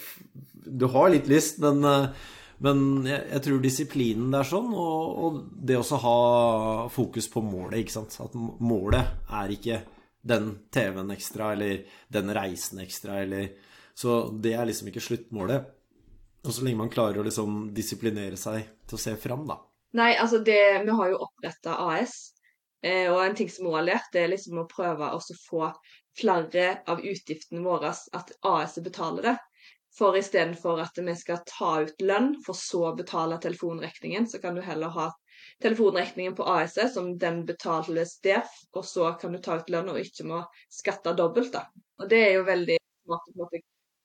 Du 0.66 0.88
har 0.96 1.12
litt 1.14 1.30
lyst, 1.30 1.60
men 1.62 1.84
eh, 1.86 2.08
men 2.64 3.06
jeg, 3.08 3.24
jeg 3.34 3.44
tror 3.46 3.62
disiplinen 3.64 4.32
det 4.32 4.40
er 4.40 4.48
sånn, 4.48 4.72
og, 4.72 5.18
og 5.26 5.40
det 5.68 5.78
også 5.80 6.00
ha 6.04 6.18
fokus 6.94 7.28
på 7.32 7.44
målet, 7.44 7.82
ikke 7.82 7.96
sant. 7.98 8.16
At 8.24 8.36
målet 8.36 9.28
er 9.28 9.54
ikke 9.56 9.82
den 10.26 10.52
TV-en 10.74 11.14
ekstra, 11.14 11.52
eller 11.54 11.84
den 12.08 12.34
reisen 12.34 12.82
ekstra, 12.84 13.22
eller 13.26 13.52
Så 13.96 14.28
det 14.44 14.54
er 14.54 14.66
liksom 14.68 14.90
ikke 14.92 15.04
sluttmålet. 15.04 15.68
Og 16.46 16.54
så 16.54 16.66
lenge 16.66 16.82
man 16.82 16.92
klarer 16.92 17.22
å 17.22 17.26
liksom 17.26 17.70
disiplinere 17.74 18.38
seg 18.38 18.66
til 18.88 18.98
å 18.98 19.02
se 19.02 19.14
fram, 19.18 19.46
da. 19.48 19.60
Nei, 19.96 20.16
altså 20.20 20.42
det 20.44 20.84
Vi 20.84 20.96
har 20.98 21.12
jo 21.12 21.22
oppretta 21.24 21.78
AS, 21.88 22.34
eh, 22.84 23.08
og 23.12 23.22
en 23.24 23.36
ting 23.36 23.50
som 23.50 23.70
vi 23.70 23.76
har 23.78 23.88
lært, 23.88 24.10
det 24.14 24.26
er 24.26 24.34
liksom 24.34 24.60
å 24.62 24.68
prøve 24.70 25.12
å 25.16 25.22
få 25.46 25.70
flere 26.20 26.68
av 26.88 27.04
utgiftene 27.04 27.64
våre 27.64 27.92
at 27.92 28.32
AS 28.44 28.78
betaler 28.84 29.30
det. 29.30 29.36
For 29.96 30.18
istedenfor 30.20 30.82
at 30.84 30.98
vi 31.00 31.14
skal 31.16 31.44
ta 31.48 31.70
ut 31.86 32.02
lønn, 32.04 32.34
for 32.44 32.58
så 32.60 32.82
å 32.90 32.96
betale 32.98 33.38
telefonregningen, 33.44 34.28
så 34.28 34.42
kan 34.44 34.58
du 34.58 34.64
heller 34.66 34.92
ha 34.92 35.06
telefonregningen 35.64 36.36
på 36.36 36.48
ASS, 36.52 36.94
som 36.98 37.14
den 37.22 37.46
betales 37.48 38.18
der, 38.26 38.44
og 38.76 38.84
så 38.86 39.14
kan 39.22 39.36
du 39.36 39.40
ta 39.40 39.60
ut 39.62 39.72
lønn 39.72 39.94
og 39.94 40.02
ikke 40.02 40.28
må 40.28 40.42
skatte 40.72 41.16
dobbelt, 41.16 41.54
da. 41.56 41.64
Og 42.02 42.12
det 42.12 42.22
er 42.26 42.34
jo 42.40 42.44
veldig 42.50 42.78
smart 43.06 43.32
å 43.40 43.50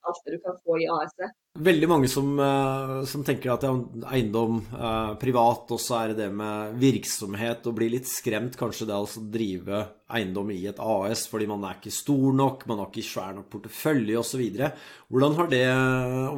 alt 0.08 0.20
det 0.24 0.36
du 0.36 0.42
kan 0.44 0.58
få 0.64 0.78
i 0.80 0.88
AS. 0.90 1.14
Veldig 1.60 1.88
mange 1.90 2.08
som, 2.08 2.28
eh, 2.40 2.92
som 3.10 3.24
tenker 3.26 3.52
at 3.52 3.64
er 3.66 3.80
eiendom 4.14 4.60
eh, 4.72 5.14
privat, 5.20 5.72
og 5.74 5.80
så 5.82 5.98
er 5.98 6.12
det 6.12 6.24
det 6.24 6.28
med 6.36 6.76
virksomhet, 6.80 7.66
og 7.66 7.76
blir 7.76 7.92
litt 7.92 8.08
skremt 8.08 8.56
kanskje 8.60 8.88
det 8.88 8.96
å 8.96 9.24
drive 9.34 9.82
eiendom 10.10 10.50
i 10.54 10.60
et 10.70 10.80
AS 10.82 11.26
fordi 11.30 11.46
man 11.50 11.64
er 11.66 11.76
ikke 11.78 11.92
stor 11.94 12.32
nok, 12.36 12.64
man 12.70 12.82
har 12.82 12.90
ikke 12.90 13.06
svær 13.06 13.34
nok 13.36 13.50
portefølje 13.52 14.20
osv. 14.20 14.46
Hvordan, 15.10 15.36
har 15.38 15.50
det, 15.52 15.66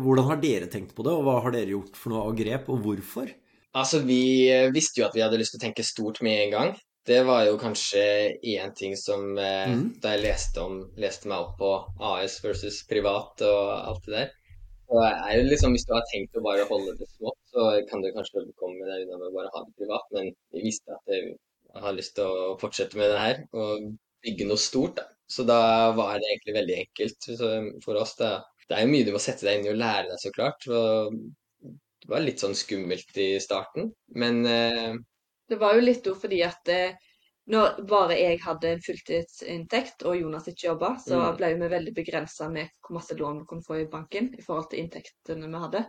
hvordan 0.03 0.29
har 0.31 0.43
dere 0.43 0.73
tenkt 0.73 0.97
på 0.97 1.07
det, 1.07 1.15
og 1.15 1.29
hva 1.29 1.39
har 1.45 1.55
dere 1.55 1.77
gjort 1.77 1.99
for 1.99 2.15
noe 2.15 2.27
av 2.29 2.37
grep, 2.39 2.73
og 2.73 2.83
hvorfor? 2.87 3.31
Altså, 3.73 4.03
vi 4.05 4.51
eh, 4.53 4.71
visste 4.73 5.01
jo 5.01 5.07
at 5.07 5.15
vi 5.17 5.23
hadde 5.25 5.39
lyst 5.41 5.55
til 5.55 5.63
å 5.63 5.67
tenke 5.67 5.85
stort 5.87 6.21
med 6.25 6.47
en 6.47 6.57
gang. 6.57 6.75
Det 7.07 7.23
var 7.27 7.47
jo 7.49 7.57
kanskje 7.59 8.03
én 8.47 8.75
ting 8.79 8.95
som 8.97 9.39
eh, 9.39 9.73
mm. 9.73 9.87
Da 10.03 10.15
jeg 10.15 10.23
leste, 10.23 10.63
om, 10.63 10.79
leste 11.03 11.31
meg 11.31 11.43
opp 11.43 11.57
på 11.59 11.73
AS 12.13 12.39
versus 12.45 12.83
privat 12.87 13.43
og 13.47 13.73
alt 13.73 14.07
det 14.07 14.15
der. 14.15 14.31
Så 14.87 15.01
er 15.09 15.33
jo 15.39 15.49
liksom, 15.49 15.75
Hvis 15.75 15.87
du 15.89 15.95
har 15.97 16.07
tenkt 16.13 16.39
å 16.39 16.45
bare 16.45 16.69
holde 16.69 16.95
det 17.01 17.09
smått, 17.11 17.41
så 17.51 17.67
kan 17.89 18.05
du 18.05 18.13
kanskje 18.15 18.45
komme 18.61 18.87
deg 18.87 19.07
unna 19.07 19.19
med 19.19 19.31
å 19.31 19.35
bare 19.35 19.51
ha 19.55 19.65
det 19.65 19.75
privat. 19.81 20.07
Men 20.15 20.31
vi 20.55 20.65
visste 20.69 20.95
at 20.95 21.15
jeg 21.17 21.35
har 21.83 21.97
lyst 21.97 22.15
til 22.19 22.29
å 22.29 22.55
fortsette 22.61 23.01
med 23.01 23.11
det 23.11 23.21
her 23.23 23.45
og 23.57 23.93
bygge 24.23 24.47
noe 24.47 24.61
stort. 24.61 25.01
da. 25.01 25.09
Så 25.33 25.47
da 25.49 25.61
var 25.97 26.19
det 26.21 26.29
egentlig 26.29 26.59
veldig 26.59 26.81
enkelt 26.85 27.31
for 27.85 27.99
oss. 27.99 28.15
da. 28.21 28.35
Det 28.69 28.77
er 28.77 28.85
jo 28.85 28.93
mye 28.93 29.07
du 29.09 29.15
må 29.15 29.23
sette 29.23 29.49
deg 29.49 29.59
inn 29.59 29.71
i 29.71 29.73
og 29.73 29.81
lære 29.81 30.11
deg, 30.11 30.21
så 30.21 30.35
klart. 30.35 30.69
Og 30.69 31.17
det 32.03 32.11
var 32.11 32.23
litt 32.25 32.43
sånn 32.43 32.55
skummelt 32.59 33.19
i 33.23 33.31
starten, 33.43 33.93
men 34.19 34.43
eh, 34.49 34.93
Det 35.49 35.57
var 35.61 35.75
jo 35.75 35.85
litt 35.85 36.07
fordi 36.21 36.43
at 36.47 36.69
eh, 36.73 36.95
når 37.53 37.81
bare 37.91 38.17
jeg 38.21 38.39
hadde 38.45 38.71
en 38.71 38.83
fulltidsinntekt 38.87 40.05
og 40.07 40.17
Jonas 40.21 40.47
ikke 40.49 40.69
jobba, 40.69 40.93
så 41.03 41.19
Mm. 41.19 41.37
ble 41.41 41.49
vi 41.59 41.69
veldig 41.75 41.95
begrensa 41.97 42.49
med 42.49 42.71
hvor 42.81 42.95
masse 42.99 43.17
lån 43.19 43.41
vi 43.43 43.47
kunne 43.51 43.67
få 43.67 43.81
i 43.83 43.89
banken 43.91 44.31
i 44.39 44.43
forhold 44.43 44.71
til 44.71 44.83
inntektene 44.85 45.51
vi 45.51 45.63
hadde. 45.65 45.83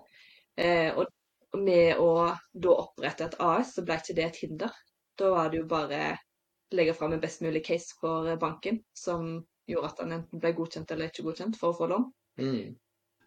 Eh, 0.58 0.97
og 0.97 1.60
med 1.62 1.97
å 2.01 2.10
da 2.54 2.74
opprette 2.86 3.26
et 3.30 3.38
AS, 3.39 3.76
så 3.76 3.84
ble 3.86 3.99
ikke 4.01 4.16
det 4.18 4.26
et 4.26 4.41
hinder. 4.41 4.72
Da 5.18 5.30
var 5.30 5.49
det 5.54 5.60
jo 5.62 5.68
bare 5.70 6.01
å 6.14 6.76
legge 6.76 6.95
fram 6.97 7.14
en 7.14 7.22
best 7.22 7.41
mulig 7.45 7.64
case 7.66 7.93
for 8.01 8.34
banken, 8.41 8.82
som 8.97 9.43
gjorde 9.70 9.91
at 9.93 9.99
han 10.01 10.16
enten 10.18 10.41
ble 10.41 10.51
godkjent 10.58 10.91
eller 10.91 11.12
ikke 11.12 11.24
godkjent 11.30 11.60
for 11.60 11.70
å 11.70 11.78
få 11.78 11.91
lån. 11.93 12.10
mm. 12.38 12.76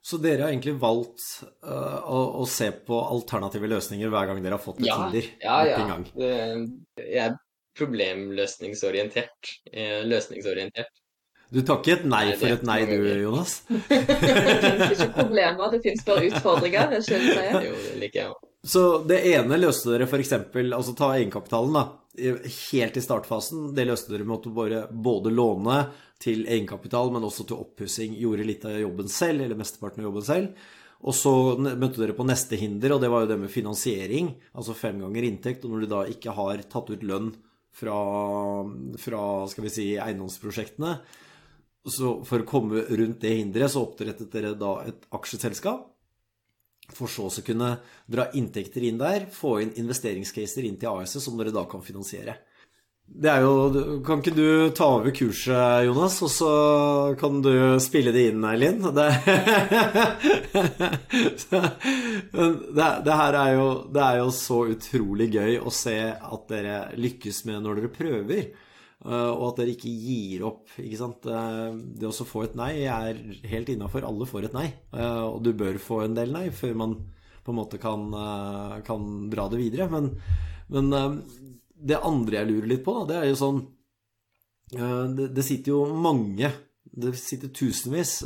Så 0.07 0.21
dere 0.23 0.45
har 0.45 0.53
egentlig 0.53 0.77
valgt 0.79 1.25
uh, 1.67 1.99
å, 2.07 2.19
å 2.43 2.45
se 2.47 2.69
på 2.87 2.99
alternative 3.11 3.67
løsninger 3.73 4.13
hver 4.13 4.29
gang 4.31 4.43
dere 4.45 4.55
har 4.55 4.63
fått 4.63 4.79
et 4.79 4.87
Ja, 4.87 5.01
hinder? 5.01 5.27
ja, 5.43 5.57
ja. 5.67 5.97
Det, 6.15 6.29
jeg 7.03 7.25
er 7.25 7.35
problemløsningsorientert. 7.77 9.51
eh, 9.73 10.05
Løsningsorientert. 10.07 10.93
Du 11.51 11.61
tar 11.63 11.79
ikke 11.83 11.93
et 12.01 12.07
nei 12.11 12.25
Nei, 12.31 12.37
for 12.39 12.55
et 12.55 12.63
nei, 12.67 12.79
du, 12.87 12.95
Jonas? 13.23 13.61
Det 13.69 13.99
finnes 14.07 14.95
ikke 14.95 15.13
problemer, 15.15 15.71
det 15.75 15.83
finnes 15.85 16.07
bare 16.07 16.31
utfordringer. 16.31 16.87
er 16.87 16.95
det 16.95 17.03
skjønner 17.07 17.43
jeg. 17.43 17.61
Jo, 17.69 17.77
det 17.85 17.99
liker 18.03 18.21
jeg 18.23 18.33
òg. 18.33 18.49
Så 18.67 18.83
det 19.07 19.21
ene 19.31 19.59
løste 19.61 19.93
dere 19.93 20.09
f.eks. 20.09 20.33
Altså 20.75 20.95
ta 20.99 21.13
egenkapitalen, 21.15 21.77
da. 21.77 21.85
Helt 22.73 22.97
i 22.97 23.05
startfasen. 23.05 23.69
Det 23.77 23.85
løste 23.87 24.11
dere 24.15 24.27
med 24.27 24.41
at 24.41 24.49
du 24.49 24.57
bare 24.57 24.81
både 24.91 25.31
låne 25.31 25.85
til 26.23 26.47
egenkapital, 26.49 27.13
men 27.15 27.27
også 27.29 27.47
til 27.47 27.61
oppussing. 27.61 28.17
Gjorde 28.19 28.49
litt 28.49 28.67
av 28.67 28.79
jobben 28.81 29.13
selv, 29.13 29.45
eller 29.45 29.61
mesteparten 29.61 30.03
av 30.03 30.09
jobben 30.09 30.27
selv. 30.27 30.67
Og 31.07 31.15
så 31.15 31.33
møtte 31.61 32.01
dere 32.01 32.17
på 32.17 32.27
neste 32.27 32.59
hinder, 32.59 32.97
og 32.97 33.03
det 33.05 33.11
var 33.13 33.23
jo 33.23 33.31
det 33.31 33.41
med 33.45 33.53
finansiering. 33.53 34.33
Altså 34.57 34.75
fem 34.75 34.99
ganger 35.05 35.29
inntekt. 35.29 35.67
Og 35.67 35.75
når 35.75 35.85
du 35.85 35.93
da 35.93 36.03
ikke 36.11 36.35
har 36.35 36.65
tatt 36.73 36.91
ut 36.91 37.07
lønn 37.07 37.31
fra, 37.77 37.99
fra 38.99 39.23
skal 39.53 39.67
vi 39.69 39.75
si, 39.77 39.87
eiendomsprosjektene, 40.01 40.97
så 41.87 42.17
for 42.27 42.43
å 42.43 42.49
komme 42.49 42.83
rundt 42.89 43.21
det 43.23 43.37
hinderet, 43.37 43.71
så 43.71 43.85
opprettet 43.87 44.33
dere 44.33 44.57
da 44.59 44.81
et 44.89 45.07
aksjeselskap. 45.15 45.93
For 46.95 47.11
så 47.11 47.27
å 47.27 47.45
kunne 47.45 47.77
dra 48.07 48.29
inntekter 48.39 48.85
inn 48.87 49.01
der, 49.01 49.27
få 49.33 49.59
inn 49.65 49.75
investeringscaser 49.83 50.69
inn 50.69 50.79
til 50.81 50.93
AS-et 50.93 51.25
som 51.25 51.39
dere 51.39 51.55
da 51.55 51.65
kan 51.71 51.83
finansiere. 51.85 52.37
Det 53.07 53.31
er 53.31 53.45
jo 53.45 54.01
Kan 54.07 54.19
ikke 54.19 54.35
du 54.35 54.71
ta 54.75 54.89
over 54.99 55.13
kurset, 55.15 55.87
Jonas, 55.87 56.19
og 56.27 56.31
så 56.33 56.51
kan 57.21 57.39
du 57.43 57.79
spille 57.83 58.13
det 58.15 58.25
inn, 58.33 58.43
Eileen? 58.45 58.83
Det, 58.83 59.07
det, 62.77 62.89
det 63.07 63.19
her 63.23 63.39
er 63.43 63.53
jo, 63.55 63.69
det 63.95 64.03
er 64.03 64.21
jo 64.21 64.29
så 64.35 64.59
utrolig 64.75 65.31
gøy 65.37 65.59
å 65.63 65.71
se 65.75 65.97
at 66.11 66.49
dere 66.51 66.77
lykkes 66.99 67.45
med 67.49 67.63
når 67.63 67.81
dere 67.81 67.95
prøver. 67.95 68.43
Eh, 69.05 69.31
Og 69.33 69.45
at 69.51 69.61
dere 69.61 69.75
ikke 69.75 69.93
gir 69.93 70.45
opp. 70.49 70.71
ikke 70.79 71.01
sant? 71.01 71.27
Eh, 71.27 71.77
Det 72.01 72.09
å 72.09 72.27
få 72.27 72.45
et 72.45 72.57
nei 72.57 72.73
er 72.87 73.21
helt 73.51 73.69
innafor. 73.69 74.07
Alle 74.07 74.27
får 74.27 74.45
et 74.49 74.57
nei. 74.57 74.67
eh, 74.93 75.23
Og 75.27 75.43
du 75.43 75.53
bør 75.53 75.79
få 75.79 76.05
en 76.05 76.15
del 76.15 76.33
nei 76.33 76.49
før 76.51 76.75
man 76.75 76.97
på 77.47 77.53
en 77.55 77.61
måte 77.61 77.79
kan, 77.79 78.11
kan 78.83 79.31
dra 79.31 79.45
det 79.49 79.61
videre. 79.61 79.87
Men, 79.89 80.09
men 80.69 81.21
det 81.79 82.01
andre 82.03 82.41
jeg 82.41 82.49
lurer 82.49 82.67
litt 82.73 82.83
på, 82.83 83.07
det 83.07 83.21
er 83.21 83.29
jo 83.31 83.37
sånn 83.39 83.61
det, 84.67 85.45
sitter 85.47 85.71
jo 85.71 85.85
mange 85.95 86.51
det 86.91 87.13
sitter 87.21 87.53
tusenvis, 87.55 88.25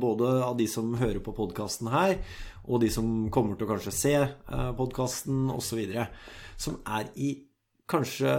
både 0.00 0.30
av 0.46 0.56
de 0.56 0.64
som 0.70 0.94
hører 0.96 1.20
på 1.20 1.34
podkasten 1.36 1.90
her, 1.92 2.16
og 2.64 2.80
de 2.80 2.88
som 2.88 3.28
kommer 3.28 3.58
til 3.58 3.66
å 3.66 3.72
kanskje 3.74 3.92
se 3.92 4.14
podkasten 4.78 5.50
osv., 5.52 5.82
som 6.56 6.78
er 6.86 7.10
i 7.20 7.34
kanskje 7.90 8.32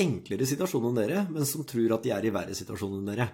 enklere 0.00 0.48
situasjon 0.48 0.90
enn 0.90 0.98
dere, 0.98 1.26
men 1.32 1.46
som 1.48 1.64
tror 1.68 1.96
at 1.96 2.04
de 2.04 2.12
er 2.14 2.26
i 2.28 2.34
verre 2.34 2.56
situasjon 2.56 2.98
enn 2.98 3.12
dere. 3.14 3.30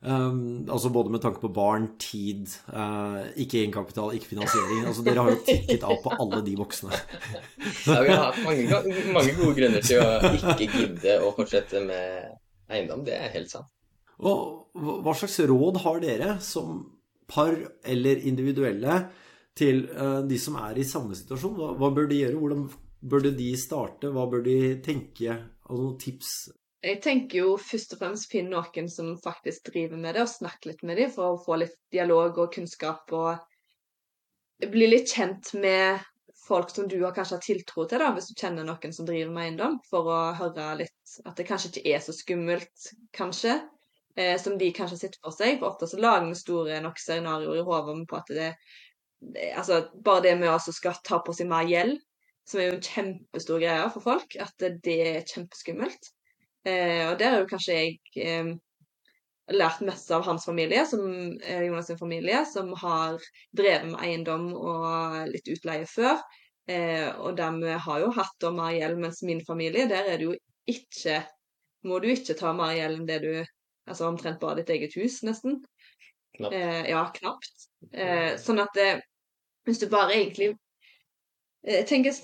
Um, 0.00 0.64
altså 0.72 0.88
både 0.88 1.12
med 1.12 1.20
tanke 1.20 1.42
på 1.42 1.50
barn, 1.52 1.90
tid, 2.00 2.48
uh, 2.72 3.20
ikke 3.36 3.58
egenkapital, 3.60 4.14
ikke 4.16 4.30
finansiering. 4.30 4.86
Altså 4.88 5.04
Dere 5.04 5.26
har 5.26 5.34
jo 5.34 5.42
tikket 5.44 5.84
av 5.84 5.98
på 6.00 6.14
alle 6.16 6.40
de 6.46 6.54
voksne. 6.56 6.88
ja, 7.90 7.98
vi 8.06 8.14
har 8.14 8.38
mange, 8.46 8.80
mange, 9.12 9.34
gode 9.36 9.52
grunner 9.58 9.84
til 9.84 10.00
å 10.00 10.32
ikke 10.38 10.70
gidde 10.72 11.18
å 11.20 11.34
fortsette 11.36 11.84
med 11.84 12.32
eiendom. 12.72 13.04
Det 13.04 13.18
er 13.18 13.34
helt 13.36 13.52
sant. 13.52 13.68
Og 14.24 14.72
Hva 15.04 15.12
slags 15.16 15.36
råd 15.48 15.82
har 15.84 16.00
dere 16.00 16.32
som 16.44 16.80
par 17.30 17.52
eller 17.84 18.24
individuelle 18.24 19.02
til 19.56 19.84
uh, 19.92 20.24
de 20.24 20.40
som 20.40 20.56
er 20.64 20.80
i 20.80 20.88
samme 20.88 21.12
situasjon? 21.18 21.58
Hva, 21.60 21.74
hva 21.76 21.92
bør 21.92 22.08
de 22.08 22.24
gjøre? 22.24 22.40
Hvordan 22.40 22.68
burde 23.04 23.36
de 23.36 23.52
starte? 23.60 24.08
Hva 24.16 24.24
bør 24.32 24.48
de 24.48 24.60
tenke? 24.84 25.42
Altså 25.70 25.84
noen 25.84 26.00
tips 26.02 26.32
jeg 26.80 27.00
tenker 27.04 27.42
jo 27.42 27.56
først 27.60 27.92
og 27.92 28.00
fremst 28.00 28.30
finne 28.32 28.54
noen 28.54 28.86
som 28.88 29.10
faktisk 29.20 29.68
driver 29.68 29.98
med 30.00 30.16
det, 30.16 30.24
og 30.24 30.32
snakke 30.32 30.70
litt 30.70 30.84
med 30.86 30.96
dem 30.96 31.10
for 31.12 31.34
å 31.34 31.42
få 31.42 31.58
litt 31.60 31.76
dialog 31.92 32.38
og 32.40 32.54
kunnskap 32.54 33.12
og 33.12 34.70
bli 34.72 34.88
litt 34.88 35.12
kjent 35.12 35.52
med 35.60 36.00
folk 36.46 36.72
som 36.72 36.88
du 36.88 36.96
har 37.02 37.12
kanskje 37.16 37.36
har 37.36 37.44
tiltro 37.44 37.84
til, 37.84 38.00
da, 38.00 38.08
hvis 38.16 38.30
du 38.30 38.40
kjenner 38.40 38.64
noen 38.64 38.96
som 38.96 39.08
driver 39.08 39.32
med 39.34 39.50
eiendom, 39.50 39.76
for 39.90 40.08
å 40.08 40.18
høre 40.40 40.72
litt 40.80 41.16
at 41.28 41.36
det 41.36 41.46
kanskje 41.48 41.74
ikke 41.74 41.92
er 41.92 42.02
så 42.04 42.16
skummelt, 42.16 42.88
kanskje, 43.16 43.58
eh, 44.16 44.36
som 44.40 44.56
de 44.58 44.72
kanskje 44.76 45.02
sitter 45.02 45.20
for 45.20 45.36
seg. 45.36 45.58
For 45.60 45.74
ofte 45.74 45.90
så 45.90 46.00
lager 46.00 46.30
vi 46.30 46.40
store 46.40 46.80
nok 46.80 47.00
scenarioer 47.00 47.60
i 47.60 47.66
hodet 47.68 47.98
på 48.08 48.22
at 48.22 48.32
det, 48.36 48.52
det 49.36 49.50
Altså 49.60 49.82
bare 50.00 50.30
det 50.30 50.38
med 50.40 50.48
å 50.48 50.58
skal 50.64 50.96
ta 51.04 51.20
på 51.20 51.36
seg 51.36 51.50
mer 51.52 51.68
gjeld, 51.68 52.00
som 52.50 52.60
er 52.60 52.70
jo 52.70 52.78
en 52.78 52.86
kjempestor 52.86 53.62
greie 53.62 53.86
for 53.94 54.04
folk, 54.04 54.34
at 54.42 54.66
det 54.84 54.96
er 55.06 55.28
kjempeskummelt. 55.28 56.10
Eh, 56.66 57.06
og 57.06 57.16
der 57.20 57.34
er 57.34 57.42
jo 57.42 57.48
kanskje 57.50 57.76
jeg 57.76 58.24
eh, 58.24 58.50
lært 59.54 59.82
mest 59.86 60.10
av 60.14 60.24
hans 60.26 60.46
familie, 60.48 60.84
som, 60.86 61.02
eh, 61.42 61.64
Jonas' 61.66 61.90
sin 61.90 61.98
familie, 61.98 62.44
som 62.46 62.72
har 62.82 63.18
drevet 63.56 63.88
med 63.92 64.00
eiendom 64.02 64.50
og 64.54 65.30
litt 65.30 65.48
utleie 65.50 65.86
før. 65.88 66.20
Eh, 66.70 67.08
og 67.18 67.36
de 67.38 67.76
har 67.86 68.00
jo 68.02 68.10
hatt 68.14 68.36
da 68.42 68.50
mer 68.54 68.74
gjeld, 68.76 68.98
mens 69.02 69.22
min 69.26 69.42
familie, 69.46 69.88
der 69.90 70.06
er 70.06 70.18
det 70.18 70.30
jo 70.30 70.38
ikke 70.70 71.22
Må 71.88 71.96
du 71.98 72.10
ikke 72.12 72.34
ta 72.36 72.50
mer 72.52 72.74
gjeld 72.76 72.98
enn 72.98 73.06
det 73.08 73.22
du 73.22 73.30
Altså 73.88 74.04
omtrent 74.04 74.36
bare 74.42 74.58
ditt 74.58 74.68
eget 74.70 74.92
hus, 75.00 75.22
nesten. 75.24 75.56
Knapt. 76.36 76.52
Eh, 76.54 76.90
ja, 76.92 77.00
knapt. 77.16 77.64
Eh, 77.90 78.36
sånn 78.38 78.60
at 78.62 78.76
hvis 79.66 79.80
du 79.80 79.88
bare 79.90 80.12
egentlig 80.14 80.52
jeg 81.66 81.86
tenker, 81.88 82.16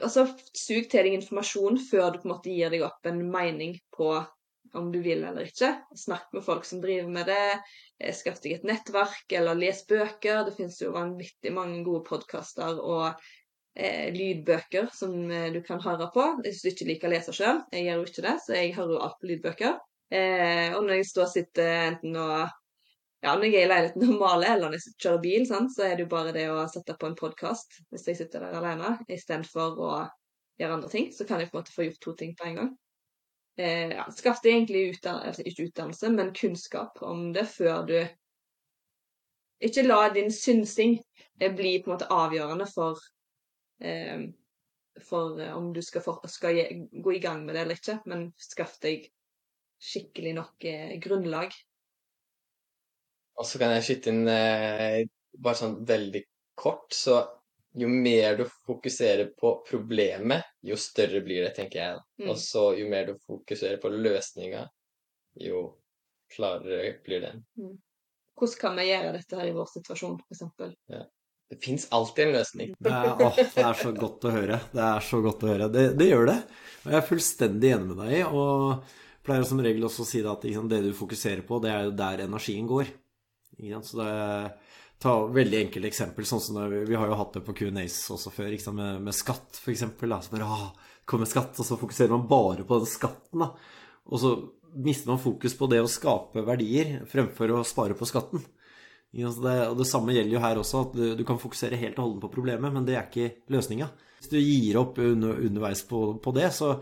altså, 0.00 0.24
Sug 0.56 0.86
til 0.88 1.06
deg 1.06 1.18
informasjon 1.18 1.76
før 1.84 2.14
du 2.14 2.22
på 2.22 2.28
en 2.28 2.32
måte 2.32 2.52
gir 2.54 2.72
deg 2.72 2.84
opp 2.86 3.04
en 3.08 3.20
mening 3.28 3.76
på 3.94 4.14
om 4.74 4.90
du 4.90 4.98
vil 5.04 5.22
eller 5.22 5.46
ikke. 5.46 5.70
Snakk 5.94 6.32
med 6.34 6.44
folk 6.46 6.64
som 6.66 6.80
driver 6.82 7.10
med 7.12 7.28
det. 7.30 7.60
Eh, 8.00 8.14
skaff 8.16 8.40
deg 8.42 8.56
et 8.56 8.66
nettverk, 8.66 9.26
eller 9.38 9.58
les 9.58 9.84
bøker. 9.86 10.42
Det 10.46 10.56
finnes 10.56 10.80
jo 10.82 10.94
vanvittig 10.96 11.52
mange 11.54 11.84
gode 11.86 12.02
podkaster 12.08 12.80
og 12.82 13.06
eh, 13.76 14.10
lydbøker 14.14 14.90
som 14.96 15.14
eh, 15.30 15.52
du 15.54 15.60
kan 15.66 15.82
høre 15.84 16.08
på. 16.14 16.26
Hvis 16.42 16.64
du 16.64 16.72
ikke 16.72 16.88
liker 16.90 17.10
å 17.10 17.14
lese 17.14 17.36
sjøl. 17.36 17.62
Jeg 17.74 17.86
gjør 17.86 18.00
jo 18.00 18.10
ikke 18.10 18.26
det, 18.26 18.36
så 18.46 18.58
jeg 18.58 18.74
hører 18.80 18.96
jo 18.96 19.04
alt 19.06 19.20
på 19.20 19.30
lydbøker. 19.30 19.78
Eh, 20.14 20.74
og 20.74 20.82
når 20.82 20.98
jeg 20.98 21.10
står 21.12 21.28
og 21.28 21.34
sitter 21.36 21.72
enten 21.92 22.18
og 22.18 22.60
ja, 23.24 23.32
når 23.32 23.46
jeg 23.48 23.56
er 23.56 23.66
i 23.66 23.70
leiligheten 23.70 24.06
og 24.10 24.20
maler, 24.20 24.50
eller 24.52 24.68
når 24.68 24.76
jeg 24.76 24.96
kjører 25.00 25.22
bil, 25.22 25.46
sant, 25.48 25.72
så 25.72 25.86
er 25.86 25.96
det 25.96 26.04
jo 26.04 26.12
bare 26.12 26.34
det 26.36 26.44
å 26.52 26.64
sette 26.68 26.96
på 27.00 27.08
en 27.08 27.16
podkast 27.18 27.78
hvis 27.88 28.08
jeg 28.10 28.18
sitter 28.18 28.44
der 28.44 28.58
alene, 28.58 28.98
istedenfor 29.08 29.80
å 29.80 29.92
gjøre 30.60 30.76
andre 30.76 30.90
ting. 30.92 31.08
Så 31.14 31.26
kan 31.28 31.40
jeg 31.40 31.48
på 31.50 31.56
en 31.56 31.62
måte 31.62 31.74
få 31.74 31.88
gjort 31.88 32.02
to 32.04 32.14
ting 32.20 32.34
på 32.36 32.50
en 32.50 32.60
gang. 32.60 32.70
Eh, 33.56 33.94
ja, 33.94 34.04
Skaff 34.12 34.42
deg 34.44 34.58
egentlig 34.58 34.84
utdannelse, 34.92 35.30
altså 35.30 35.48
ikke 35.48 35.68
utdannelse, 35.70 36.12
men 36.12 36.34
kunnskap 36.36 37.02
om 37.06 37.26
det 37.36 37.46
før 37.48 37.88
du 37.88 37.98
Ikke 39.64 39.84
la 39.86 40.08
din 40.12 40.32
synsing 40.34 40.98
eh, 41.40 41.52
bli 41.54 41.78
på 41.80 41.88
en 41.88 41.94
måte 41.94 42.08
avgjørende 42.12 42.66
for 42.68 42.98
eh, 43.80 44.26
for 45.00 45.40
eh, 45.40 45.52
om 45.56 45.72
du 45.72 45.80
skal, 45.82 46.02
for, 46.02 46.20
skal, 46.28 46.58
gå 46.92 47.14
i 47.14 47.22
gang 47.22 47.44
med 47.46 47.54
det 47.54 47.62
eller 47.62 47.78
ikke, 47.78 48.00
men 48.10 48.26
skaff 48.38 48.76
deg 48.82 49.06
skikkelig 49.80 50.34
nok 50.36 50.66
eh, 50.68 50.98
grunnlag 51.02 51.54
og 53.34 53.46
så 53.48 53.60
kan 53.60 53.74
jeg 53.74 53.86
skyte 53.86 54.12
inn 54.12 54.28
eh, 54.30 55.00
bare 55.34 55.58
sånn 55.58 55.80
veldig 55.86 56.22
kort, 56.58 56.92
så 56.94 57.22
jo 57.74 57.88
mer 57.90 58.36
du 58.38 58.44
fokuserer 58.66 59.32
på 59.38 59.56
problemet, 59.66 60.46
jo 60.62 60.76
større 60.78 61.24
blir 61.24 61.42
det, 61.42 61.54
tenker 61.56 61.80
jeg. 61.80 62.02
Mm. 62.22 62.28
Og 62.30 62.38
så 62.38 62.68
jo 62.78 62.86
mer 62.90 63.08
du 63.08 63.16
fokuserer 63.26 63.80
på 63.82 63.90
løsninga, 63.90 64.62
jo 65.42 65.64
klarere 66.30 66.94
blir 67.04 67.26
den. 67.26 67.42
Mm. 67.58 67.74
Hvordan 68.38 68.60
kan 68.60 68.78
vi 68.78 68.88
gjøre 68.88 69.12
dette 69.16 69.38
her 69.38 69.50
i 69.50 69.54
vår 69.54 69.70
situasjon, 69.74 70.16
f.eks.? 70.22 70.74
Ja. 70.90 71.04
Det 71.50 71.58
fins 71.62 71.84
alltid 71.92 72.24
en 72.24 72.32
løsning. 72.38 72.70
Det 72.82 72.90
er, 72.90 73.10
å, 73.20 73.30
det 73.36 73.62
er 73.62 73.76
så 73.78 73.90
godt 73.94 74.24
å 74.26 74.30
høre. 74.32 74.56
Det 74.72 74.84
er 74.86 75.04
så 75.04 75.20
godt 75.22 75.44
å 75.44 75.50
høre. 75.50 75.68
Det, 75.70 75.84
det 75.98 76.08
gjør 76.08 76.30
det. 76.30 76.36
Og 76.82 76.88
jeg 76.88 76.98
er 76.98 77.08
fullstendig 77.10 77.72
enig 77.76 77.90
med 77.90 78.00
deg 78.00 78.14
i. 78.16 78.22
Og 78.24 79.26
pleier 79.26 79.46
som 79.48 79.60
regel 79.62 79.86
også 79.86 80.06
å 80.06 80.08
si 80.08 80.22
at 80.24 80.46
liksom, 80.48 80.70
det 80.72 80.80
du 80.86 80.90
fokuserer 80.96 81.44
på, 81.46 81.60
det 81.62 81.70
er 81.70 81.86
jo 81.86 81.94
der 82.00 82.24
energien 82.24 82.66
går. 82.70 82.90
Så 83.58 84.00
det 84.00 84.14
ta 85.04 85.14
veldig 85.28 85.58
enkelt 85.66 85.88
eksempel, 85.88 86.26
sånn 86.28 86.42
som 86.42 86.58
Vi 86.72 86.96
har 86.96 87.10
jo 87.10 87.18
hatt 87.18 87.36
det 87.36 87.44
på 87.44 87.54
Q&As 87.58 87.98
også 88.14 88.32
før, 88.32 88.54
med, 88.72 89.02
med, 89.04 89.14
skatt 89.16 89.60
f.eks. 89.60 89.84
Så 89.84 90.32
bare, 90.32 90.48
ah, 90.48 90.70
kommer 91.04 91.28
skatt, 91.28 91.58
og 91.60 91.68
så 91.68 91.78
fokuserer 91.80 92.14
man 92.14 92.28
bare 92.30 92.64
på 92.64 92.78
den 92.80 92.88
skatten. 92.88 93.44
Da. 93.44 93.50
Og 94.08 94.20
så 94.22 94.34
mister 94.74 95.12
man 95.12 95.22
fokus 95.22 95.54
på 95.58 95.68
det 95.70 95.82
å 95.84 95.90
skape 95.90 96.42
verdier 96.46 97.02
fremfor 97.10 97.52
å 97.54 97.64
spare 97.66 97.96
på 97.98 98.08
skatten. 98.08 98.42
Det, 99.14 99.22
og 99.68 99.76
det 99.78 99.86
samme 99.86 100.14
gjelder 100.16 100.34
jo 100.34 100.42
her 100.42 100.58
også, 100.58 100.80
at 100.88 100.96
du, 100.98 101.04
du 101.20 101.22
kan 101.26 101.38
fokusere 101.38 101.78
helt 101.78 102.00
og 102.00 102.08
holdent 102.08 102.24
på 102.24 102.32
problemet, 102.32 102.72
men 102.74 102.86
det 102.86 102.96
er 102.96 103.06
ikke 103.06 103.44
løsninga. 103.54 103.86
Hvis 104.18 104.32
du 104.32 104.40
gir 104.40 104.80
opp 104.80 104.98
under, 104.98 105.38
underveis 105.44 105.84
på, 105.86 106.00
på, 106.24 106.34
det, 106.34 106.48
så 106.56 106.72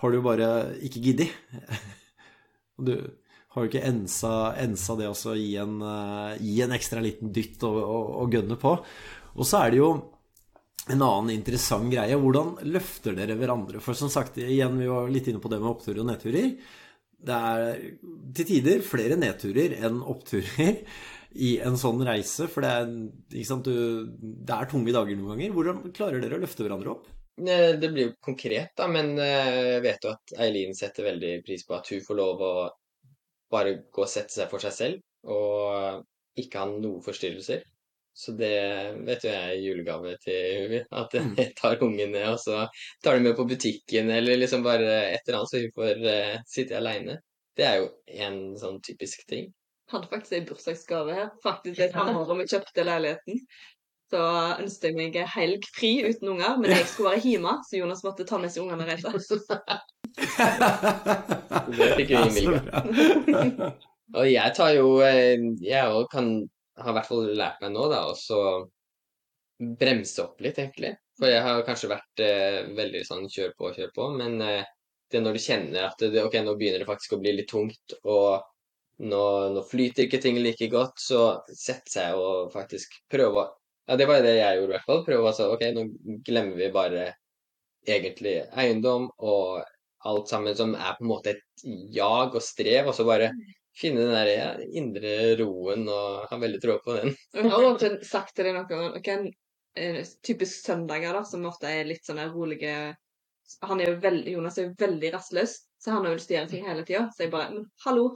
har 0.00 0.10
du 0.10 0.18
jo 0.18 0.24
bare 0.24 0.48
ikke 0.88 1.04
giddet. 1.04 1.36
du, 2.88 2.96
har 3.58 3.66
jo 3.66 3.72
ikke 3.72 3.86
ensa, 3.88 4.34
ensa 4.62 4.96
det 4.98 5.10
å 5.10 5.34
gi, 5.36 5.50
uh, 5.58 6.36
gi, 6.38 6.60
en 6.64 6.76
ekstra 6.76 7.02
liten 7.04 7.32
dytt 7.34 7.64
og, 7.66 7.76
og, 7.82 8.14
og 8.22 8.38
gønne 8.38 8.58
på. 8.60 8.76
Og 9.38 9.46
så 9.46 9.64
er 9.64 9.74
det 9.74 9.82
jo 9.82 9.90
en 10.88 11.04
annen 11.04 11.34
interessant 11.34 11.90
greie. 11.92 12.16
Hvordan 12.18 12.56
løfter 12.70 13.16
dere 13.16 13.36
hverandre? 13.38 13.82
For 13.84 13.98
som 13.98 14.10
sagt, 14.12 14.40
igjen, 14.40 14.78
vi 14.80 14.88
var 14.90 15.10
litt 15.12 15.28
inne 15.30 15.42
på 15.42 15.50
det 15.52 15.60
med 15.60 15.70
oppturer 15.72 16.02
og 16.02 16.10
nedturer. 16.10 16.50
Det 17.18 17.34
er 17.34 17.78
til 18.38 18.46
tider 18.46 18.82
flere 18.86 19.18
nedturer 19.18 19.74
enn 19.82 20.00
oppturer 20.06 20.82
i 21.48 21.56
en 21.66 21.78
sånn 21.80 22.02
reise. 22.06 22.48
For 22.50 22.64
det 22.64 22.72
er, 22.72 23.44
sant, 23.46 23.68
du, 23.68 24.08
det 24.18 24.54
er 24.54 24.70
tunge 24.70 24.94
dager 24.94 25.18
noen 25.18 25.34
ganger. 25.34 25.54
Hvordan 25.56 25.86
klarer 25.94 26.22
dere 26.24 26.38
å 26.38 26.44
løfte 26.44 26.64
hverandre 26.66 26.94
opp? 26.94 27.08
Det 27.38 27.92
blir 27.92 28.08
jo 28.08 28.14
konkret, 28.24 28.72
da, 28.74 28.88
men 28.90 29.12
eh, 29.22 29.76
jeg 29.76 29.82
vet 29.84 30.02
jo 30.02 30.10
at 30.10 30.32
Eileen 30.42 30.74
setter 30.74 31.06
veldig 31.06 31.36
pris 31.46 31.62
på 31.68 31.76
at 31.76 31.86
hun 31.92 32.00
får 32.02 32.16
lov 32.18 32.40
å 32.42 32.54
bare 33.52 33.78
gå 33.92 34.04
og 34.04 34.10
sette 34.10 34.34
seg 34.34 34.50
for 34.52 34.62
seg 34.62 34.74
selv 34.76 35.04
og 35.28 36.04
ikke 36.38 36.62
ha 36.62 36.70
noen 36.70 37.02
forstyrrelser. 37.04 37.64
Så 38.18 38.32
det 38.34 38.54
vet 39.06 39.22
jo 39.22 39.30
jeg 39.30 39.50
er 39.50 39.60
julegave 39.62 40.16
til 40.22 40.62
Huvi. 40.64 40.80
At 41.00 41.12
jeg 41.14 41.52
tar 41.58 41.82
ungen 41.86 42.10
ned, 42.16 42.24
og 42.32 42.40
så 42.42 42.64
tar 43.04 43.14
de 43.14 43.22
med 43.28 43.36
på 43.38 43.46
butikken, 43.46 44.10
eller 44.10 44.40
liksom 44.40 44.64
bare 44.66 44.88
et 45.12 45.28
eller 45.28 45.38
annet, 45.38 45.52
så 45.52 45.60
hun 45.62 45.76
får 45.76 46.02
uh, 46.02 46.40
sitte 46.50 46.78
aleine. 46.80 47.20
Det 47.58 47.66
er 47.66 47.76
jo 47.78 47.88
en 48.26 48.40
sånn 48.58 48.80
typisk 48.86 49.22
ting. 49.30 49.46
Jeg 49.88 49.94
hadde 49.94 50.10
faktisk 50.10 50.34
en 50.36 50.48
bursdagsgave 50.50 51.14
her. 51.14 51.30
Faktisk 51.44 51.82
et 51.86 51.94
halvår 51.94 52.34
om 52.34 52.42
vi 52.42 52.48
kjøpte 52.50 52.86
leiligheten. 52.90 53.38
Så 54.08 54.20
ønsket 54.62 54.86
jeg 54.88 54.96
meg 54.96 55.16
helg 55.34 55.62
fri 55.76 55.92
uten 56.06 56.28
unger, 56.32 56.52
men 56.60 56.68
jeg 56.72 56.86
skulle 56.88 57.10
være 57.12 57.26
hjemme, 57.26 57.52
så 57.68 57.72
Jonas 57.76 58.04
måtte 58.06 58.28
ta 58.28 58.36
med 58.40 58.50
seg 58.54 58.62
ungene 58.64 58.82
og 58.84 58.88
reise. 58.88 59.08
det 61.76 61.88
fikk 61.98 62.10
vi 62.14 62.18
innvilga. 62.22 62.62
og 64.18 64.24
jeg 64.30 64.48
tar 64.56 64.70
jo 64.72 64.86
eh, 65.04 65.36
Jeg 65.60 65.92
òg 65.92 66.04
kan 66.14 66.26
har 66.78 66.92
i 66.92 66.96
hvert 66.98 67.08
fall 67.08 67.30
lært 67.36 67.62
meg 67.62 67.74
nå, 67.74 67.86
da, 67.90 68.02
å 68.08 68.16
så 68.16 68.40
bremse 69.58 70.22
opp 70.22 70.42
litt, 70.44 70.60
egentlig. 70.62 70.94
For 71.18 71.30
jeg 71.30 71.42
har 71.42 71.64
kanskje 71.66 71.90
vært 71.90 72.22
eh, 72.22 72.60
veldig 72.78 73.02
sånn 73.06 73.26
kjør 73.32 73.54
på, 73.58 73.72
kjør 73.74 73.94
på, 73.96 74.10
men 74.18 74.38
eh, 74.44 74.68
det 75.10 75.18
er 75.18 75.24
når 75.24 75.38
du 75.38 75.42
kjenner 75.42 75.88
at 75.88 76.04
det, 76.04 76.22
ok, 76.22 76.38
nå 76.44 76.54
begynner 76.58 76.84
det 76.84 76.88
faktisk 76.88 77.16
å 77.16 77.20
bli 77.22 77.34
litt 77.34 77.50
tungt, 77.50 77.96
og 78.04 78.44
nå, 79.02 79.22
nå 79.54 79.64
flyter 79.66 80.06
ikke 80.06 80.20
ting 80.22 80.38
like 80.42 80.70
godt, 80.70 81.00
så 81.02 81.22
setter 81.48 81.94
seg 81.94 82.22
og 82.22 82.52
faktisk 82.54 83.00
prøve 83.10 83.48
Ja, 83.88 83.96
det 83.96 84.06
var 84.10 84.20
det 84.22 84.36
jeg 84.36 84.58
gjorde, 84.58 84.68
i 84.68 84.76
hvert 84.76 84.88
fall. 84.88 85.02
Prøve 85.06 85.30
altså 85.30 85.48
Ok, 85.54 85.64
nå 85.72 85.86
glemmer 86.26 86.60
vi 86.60 86.70
bare 86.74 87.08
egentlig 87.88 88.34
eiendom 88.52 89.08
og 89.24 89.62
alt 90.08 90.30
sammen 90.30 90.56
som 90.56 90.74
er 90.76 90.98
på 90.98 91.06
en 91.06 91.10
måte 91.10 91.32
et 91.32 91.64
jag 91.94 92.36
og 92.36 92.44
strev, 92.44 92.90
og 92.90 92.94
så 92.94 93.06
bare 93.08 93.30
finne 93.78 94.04
den 94.04 94.14
der 94.14 94.62
indre 94.76 95.14
roen 95.40 95.86
og 95.88 96.28
ha 96.28 96.38
veldig 96.38 96.60
tro 96.62 96.78
på 96.84 96.98
den. 96.98 97.14
Jeg 97.34 97.50
har 97.50 97.64
også 97.64 97.92
sagt 98.06 98.36
til 98.36 98.48
deg 98.48 98.58
noe 98.58 98.92
okay, 98.98 99.30
typisk 100.26 100.66
søndager, 100.66 101.14
da, 101.14 101.24
som 101.26 101.46
ofte 101.48 101.70
er 101.70 101.88
litt 101.88 102.06
sånne 102.06 102.28
rolige 102.34 102.94
han 103.64 103.80
er 103.80 103.92
jo 103.92 104.00
veldig, 104.02 104.32
Jonas 104.34 104.58
er 104.58 104.66
jo 104.66 104.74
veldig 104.78 105.10
rastløs, 105.14 105.54
så 105.80 105.94
han 105.94 106.04
har 106.04 106.12
jo 106.12 106.18
lyst 106.18 106.28
til 106.28 106.36
å 106.36 106.40
gjøre 106.40 106.50
ting 106.52 106.66
hele 106.68 106.84
tida. 106.84 107.06
Så 107.14 107.24
jeg 107.24 107.32
bare 107.32 107.54
Men 107.54 107.64
hallo, 107.86 108.10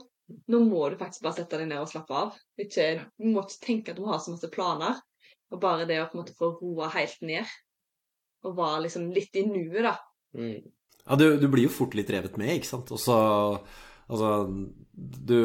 nå 0.53 0.59
må 0.67 0.83
du 0.89 0.99
faktisk 0.99 1.25
bare 1.25 1.39
sette 1.39 1.59
deg 1.59 1.71
ned 1.71 1.81
og 1.81 1.89
slappe 1.89 2.19
av. 2.19 2.37
Ikke, 2.61 3.07
du 3.17 3.31
må 3.31 3.41
ikke 3.41 3.65
tenke 3.65 3.93
at 3.95 3.99
du 3.99 4.05
har 4.09 4.21
så 4.21 4.35
masse 4.35 4.49
planer. 4.53 5.01
Og 5.53 5.61
bare 5.61 5.85
det 5.89 5.99
å 6.01 6.07
på 6.09 6.17
en 6.17 6.23
måte 6.23 6.35
få 6.37 6.51
roa 6.57 6.89
helt 6.95 7.21
ned. 7.25 7.49
Og 8.43 8.55
være 8.57 8.85
liksom 8.87 9.09
litt 9.15 9.35
i 9.39 9.45
nuet, 9.47 9.83
da. 9.85 9.95
Mm. 10.35 10.63
Ja, 11.03 11.17
du, 11.19 11.25
du 11.37 11.47
blir 11.51 11.67
jo 11.67 11.73
fort 11.73 11.95
litt 11.97 12.09
revet 12.13 12.37
med, 12.41 12.55
ikke 12.57 12.71
sant? 12.73 12.93
Og 12.95 13.01
så 13.01 13.17
Altså, 14.11 14.29
du 14.93 15.37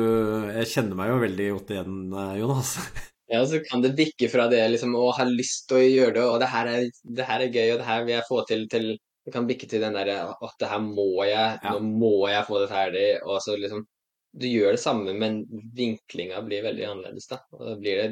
Jeg 0.51 0.67
kjenner 0.73 0.99
meg 0.99 1.13
jo 1.13 1.21
veldig 1.23 1.45
godt 1.55 1.71
igjen, 1.77 2.01
eh, 2.11 2.35
Jonas. 2.41 2.75
Ja, 3.29 3.43
så 3.45 3.59
kan 3.61 3.83
det 3.85 3.91
bikke 3.93 4.25
fra 4.33 4.47
det 4.49 4.63
liksom 4.73 4.95
å 4.97 5.11
ha 5.13 5.25
lyst 5.29 5.67
til 5.69 5.77
å 5.77 5.81
gjøre 5.85 6.15
det, 6.17 6.23
og 6.25 6.39
det 6.41 6.47
her 6.49 6.69
er, 6.73 6.87
det 7.05 7.27
her 7.29 7.43
er 7.45 7.51
gøy, 7.53 7.67
og 7.75 7.83
det 7.83 7.85
her 7.91 8.07
vil 8.07 8.15
jeg 8.15 8.25
få 8.25 8.39
til, 8.49 8.63
til 8.73 8.87
Det 9.29 9.35
kan 9.35 9.45
bikke 9.51 9.67
til 9.69 9.83
den 9.85 9.99
derre 9.99 10.15
at 10.33 10.55
det 10.63 10.71
her 10.71 10.81
må 10.81 11.05
jeg, 11.29 11.59
Ja. 11.61 11.75
nå 11.75 11.83
må 12.01 12.15
jeg 12.33 12.47
få 12.49 12.63
det 12.63 12.71
ferdig, 12.73 13.03
og 13.29 13.43
så 13.45 13.59
liksom 13.61 13.85
Du 14.33 14.47
gjør 14.49 14.73
det 14.73 14.81
samme, 14.81 15.13
men 15.13 15.43
vinklinga 15.77 16.41
blir 16.47 16.65
veldig 16.65 16.87
annerledes, 16.89 17.29
da. 17.29 17.43
Og 17.53 17.67
da 17.69 17.77
blir 17.77 18.01
det 18.01 18.09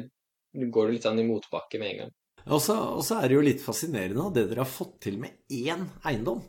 Du 0.57 0.65
går 0.73 0.93
litt 0.95 1.05
sånn 1.05 1.21
i 1.21 1.27
motbakke 1.27 1.79
med 1.81 1.91
en 1.93 1.99
gang. 2.03 2.13
Og 2.47 2.61
så 2.63 3.17
er 3.19 3.27
det 3.27 3.35
jo 3.35 3.43
litt 3.45 3.63
fascinerende 3.63 4.23
at 4.29 4.37
det 4.37 4.45
dere 4.49 4.63
har 4.63 4.71
fått 4.71 5.01
til 5.03 5.17
med 5.21 5.35
én 5.53 5.83
eiendom. 6.07 6.39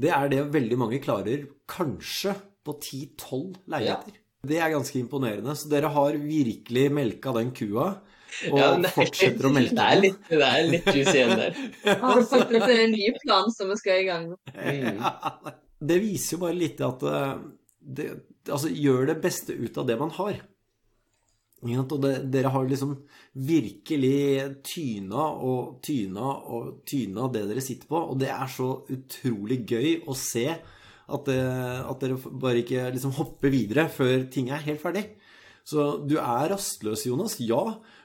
Det 0.00 0.10
er 0.16 0.30
det 0.32 0.46
veldig 0.54 0.78
mange 0.80 1.00
klarer 1.02 1.44
kanskje 1.68 2.32
på 2.64 2.74
10-12 2.80 3.58
leiligheter. 3.68 4.16
Det 4.48 4.56
er 4.56 4.72
ganske 4.72 4.96
imponerende. 4.96 5.52
Så 5.58 5.68
dere 5.68 5.90
har 5.92 6.16
virkelig 6.16 6.86
melka 6.96 7.34
den 7.36 7.50
kua, 7.56 7.90
og 8.48 8.56
Ja, 8.56 8.70
men 8.78 8.88
fortsetter 8.94 9.48
å 9.48 9.52
melke 9.52 9.74
Det 9.76 9.84
er 9.84 9.96
den. 9.98 10.04
litt, 10.06 10.28
det 10.30 10.46
er 10.46 10.68
litt 10.70 10.88
juicy 10.94 11.16
igjen 11.18 11.34
der. 11.36 11.58
Har 12.04 12.22
faktisk 12.30 12.68
en 12.76 12.94
ny 12.94 13.08
plan 13.20 13.50
som 13.52 13.72
vi 13.72 13.76
skal 13.80 14.00
i 14.00 14.06
gang 14.08 14.28
med. 14.30 14.38
Mm. 14.54 15.02
Ja, 15.04 15.56
det 15.90 15.96
viser 16.02 16.36
jo 16.36 16.42
bare 16.44 16.56
litt 16.60 16.80
at 16.84 17.02
eh, 17.08 17.34
det, 17.80 18.08
Altså, 18.48 18.70
gjør 18.72 19.06
det 19.10 19.18
beste 19.22 19.52
ut 19.56 19.76
av 19.80 19.86
det 19.88 19.98
man 20.00 20.10
har. 20.16 20.40
Og 21.60 21.96
det, 22.00 22.12
dere 22.32 22.52
har 22.54 22.64
liksom 22.64 22.94
virkelig 23.36 24.62
tyna 24.64 25.26
og 25.44 25.80
tyna 25.84 26.30
og 26.48 26.80
tyna 26.88 27.26
det 27.32 27.42
dere 27.50 27.64
sitter 27.64 27.90
på, 27.90 28.00
og 28.00 28.20
det 28.22 28.30
er 28.32 28.48
så 28.48 28.70
utrolig 28.88 29.60
gøy 29.68 29.90
å 30.08 30.16
se 30.16 30.46
at, 30.50 31.26
det, 31.26 31.40
at 31.84 32.00
dere 32.00 32.16
bare 32.16 32.62
ikke 32.62 32.86
liksom 32.94 33.12
hopper 33.18 33.52
videre 33.52 33.90
før 33.92 34.24
ting 34.32 34.48
er 34.48 34.64
helt 34.64 34.80
ferdig. 34.80 35.04
Så 35.68 36.00
du 36.08 36.16
er 36.16 36.48
rastløs, 36.54 37.04
Jonas, 37.06 37.36
ja, 37.44 37.60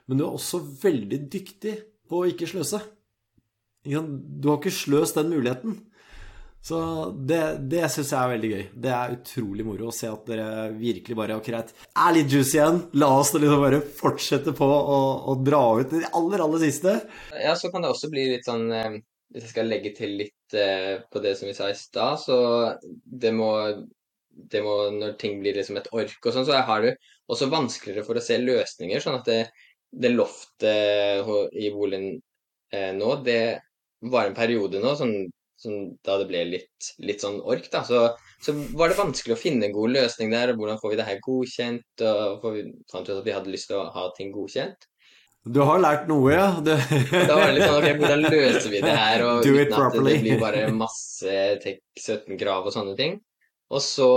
men 0.05 0.19
du 0.19 0.25
er 0.25 0.35
også 0.35 0.59
veldig 0.83 1.23
dyktig 1.31 1.77
på 2.09 2.21
å 2.21 2.29
ikke 2.29 2.49
sløse. 2.49 2.81
Du 3.85 4.49
har 4.49 4.59
ikke 4.59 4.73
sløst 4.73 5.15
den 5.15 5.31
muligheten. 5.31 5.79
Så 6.65 6.77
det, 7.29 7.41
det 7.69 7.83
syns 7.93 8.09
jeg 8.09 8.17
er 8.17 8.31
veldig 8.31 8.49
gøy. 8.49 8.61
Det 8.85 8.93
er 8.97 9.11
utrolig 9.13 9.65
moro 9.67 9.91
å 9.91 9.93
se 9.93 10.07
at 10.09 10.23
dere 10.25 10.71
virkelig 10.73 11.17
bare 11.19 11.35
Ok, 11.37 11.49
greit, 11.51 11.73
er 11.93 12.15
litt 12.15 12.31
juicy 12.33 12.57
igjen. 12.57 12.79
La 12.97 13.09
oss 13.19 13.29
da 13.35 13.41
liksom 13.43 13.61
bare 13.61 13.81
fortsette 13.99 14.53
på 14.57 14.69
å, 14.69 15.01
å 15.29 15.35
dra 15.45 15.59
ut 15.77 15.93
det 15.93 16.09
aller, 16.17 16.41
aller 16.41 16.63
siste. 16.63 16.95
Ja, 17.37 17.53
så 17.59 17.69
kan 17.69 17.85
det 17.85 17.91
også 17.93 18.09
bli 18.09 18.23
litt 18.31 18.49
sånn 18.49 18.65
eh, 18.73 18.97
Hvis 19.35 19.45
jeg 19.45 19.53
skal 19.53 19.69
legge 19.69 19.93
til 19.99 20.17
litt 20.23 20.57
eh, 20.57 21.05
på 21.05 21.21
det 21.21 21.35
som 21.37 21.51
vi 21.51 21.53
sa 21.53 21.69
i 21.69 21.77
stad, 21.77 22.17
så 22.23 22.39
det 22.81 23.35
må, 23.37 23.51
det 24.33 24.65
må 24.65 24.75
Når 24.97 25.15
ting 25.21 25.37
blir 25.43 25.61
liksom 25.61 25.77
et 25.77 25.93
ork 25.93 26.17
og 26.17 26.33
sånn, 26.33 26.49
så 26.49 26.65
har 26.65 26.81
du 26.81 26.89
også 27.29 27.51
vanskeligere 27.53 28.07
for 28.09 28.17
å 28.17 28.25
se 28.25 28.41
løsninger. 28.41 29.05
Sånn 29.05 29.21
at 29.21 29.29
det, 29.29 29.39
det 29.93 30.15
loftet 30.17 31.29
i 31.53 31.69
boligen 31.77 32.15
eh, 32.73 32.89
nå, 32.97 33.19
det 33.21 33.41
var 34.09 34.25
en 34.25 34.37
periode 34.37 34.81
nå 34.81 34.97
sånn, 34.97 35.19
sånn, 35.61 35.93
da 36.05 36.17
det 36.21 36.27
ble 36.29 36.41
litt, 36.49 36.89
litt 37.03 37.23
sånn 37.23 37.37
ork, 37.43 37.69
da. 37.73 37.83
Så, 37.87 38.01
så 38.43 38.55
var 38.77 38.91
det 38.91 38.99
vanskelig 38.99 39.35
å 39.35 39.39
finne 39.39 39.69
en 39.69 39.75
god 39.75 39.95
løsning 39.95 40.33
der. 40.33 40.51
og 40.51 40.61
Hvordan 40.61 40.81
får 40.81 40.93
vi 40.93 40.99
det 40.99 41.07
her 41.07 41.21
godkjent? 41.23 42.03
Og 42.09 42.49
vi 42.55 42.65
fant 42.91 43.07
ut 43.09 43.15
at 43.17 43.25
vi 43.27 43.35
hadde 43.35 43.53
lyst 43.53 43.71
til 43.71 43.79
å 43.79 43.87
ha 43.95 44.09
ting 44.17 44.33
godkjent. 44.35 44.89
Du 45.45 45.61
har 45.61 45.77
lært 45.77 46.07
noe, 46.09 46.33
ja. 46.33 46.47
Du... 46.65 46.71
Da 47.29 47.37
var 47.37 47.51
det 47.51 47.59
litt 47.59 47.67
sånn, 47.69 47.79
ok, 47.79 47.99
hvordan 48.01 48.23
løser 48.25 48.71
vi 48.73 48.81
det 48.81 48.95
her, 48.97 49.25
og 49.27 49.45
uten 49.45 49.61
at 49.61 49.73
properly. 49.77 50.15
det 50.15 50.23
blir 50.23 50.41
bare 50.41 50.67
masse 50.73 51.41
tek 51.61 51.83
17 52.01 52.39
grav 52.41 52.65
og 52.65 52.73
sånne 52.73 52.95
ting. 52.97 53.19
Og 53.73 53.81
så, 53.81 54.09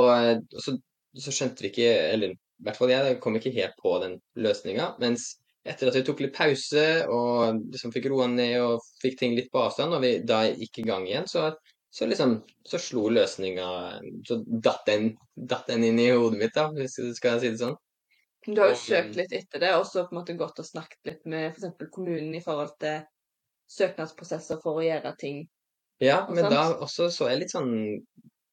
så, 0.61 0.76
så 1.16 1.34
skjønte 1.34 1.64
vi 1.64 1.72
ikke, 1.72 1.91
eller 2.14 2.32
i 2.32 2.64
hvert 2.66 2.80
fall 2.80 2.91
jeg, 2.93 3.18
kom 3.22 3.36
ikke 3.39 3.53
helt 3.55 3.76
på 3.80 3.93
den 4.03 4.16
løsninga. 4.41 4.95
Mens 5.03 5.34
etter 5.68 5.90
at 5.90 5.96
vi 5.98 6.04
tok 6.06 6.22
litt 6.24 6.36
pause 6.36 6.84
og 7.12 7.64
liksom 7.72 7.92
fikk 7.94 8.08
roa 8.12 8.28
ned 8.30 8.54
og 8.62 8.86
fikk 9.02 9.18
ting 9.20 9.34
litt 9.36 9.50
på 9.52 9.62
avstand, 9.62 9.96
og 9.96 10.04
vi 10.04 10.14
da 10.26 10.44
gikk 10.48 10.80
i 10.82 10.86
gang 10.88 11.04
igjen, 11.08 11.28
så, 11.30 11.50
så 11.92 12.08
liksom 12.08 12.38
så 12.68 12.80
slo 12.82 13.08
løsninga 13.12 13.68
Så 14.28 14.40
datt 14.46 14.86
den, 14.88 15.12
datt 15.34 15.68
den 15.70 15.84
inn 15.90 16.00
i 16.02 16.10
hodet 16.12 16.40
mitt, 16.40 16.56
da, 16.56 16.68
hvis 16.74 16.98
du 17.00 17.12
skal 17.16 17.40
si 17.42 17.52
det 17.52 17.60
sånn. 17.62 17.76
Du 18.46 18.62
har 18.62 18.72
jo 18.72 18.80
søkt 18.80 19.12
um, 19.12 19.20
litt 19.20 19.34
etter 19.36 19.60
det, 19.60 19.74
og 19.76 19.84
så 19.88 20.06
på 20.06 20.14
en 20.14 20.20
måte 20.20 20.36
gått 20.38 20.60
og 20.62 20.66
snakket 20.66 21.10
litt 21.10 21.24
med 21.28 21.50
f.eks. 21.52 21.88
kommunen 21.92 22.34
i 22.38 22.42
forhold 22.44 22.76
til 22.80 23.02
søknadsprosesser 23.68 24.60
for 24.62 24.80
å 24.80 24.86
gjøre 24.86 25.12
ting. 25.20 25.42
Ja, 26.00 26.22
men 26.30 26.46
og 26.46 26.54
da 26.54 26.62
også 26.78 27.10
så 27.12 27.28
jeg 27.28 27.42
litt 27.42 27.52
sånn 27.52 27.74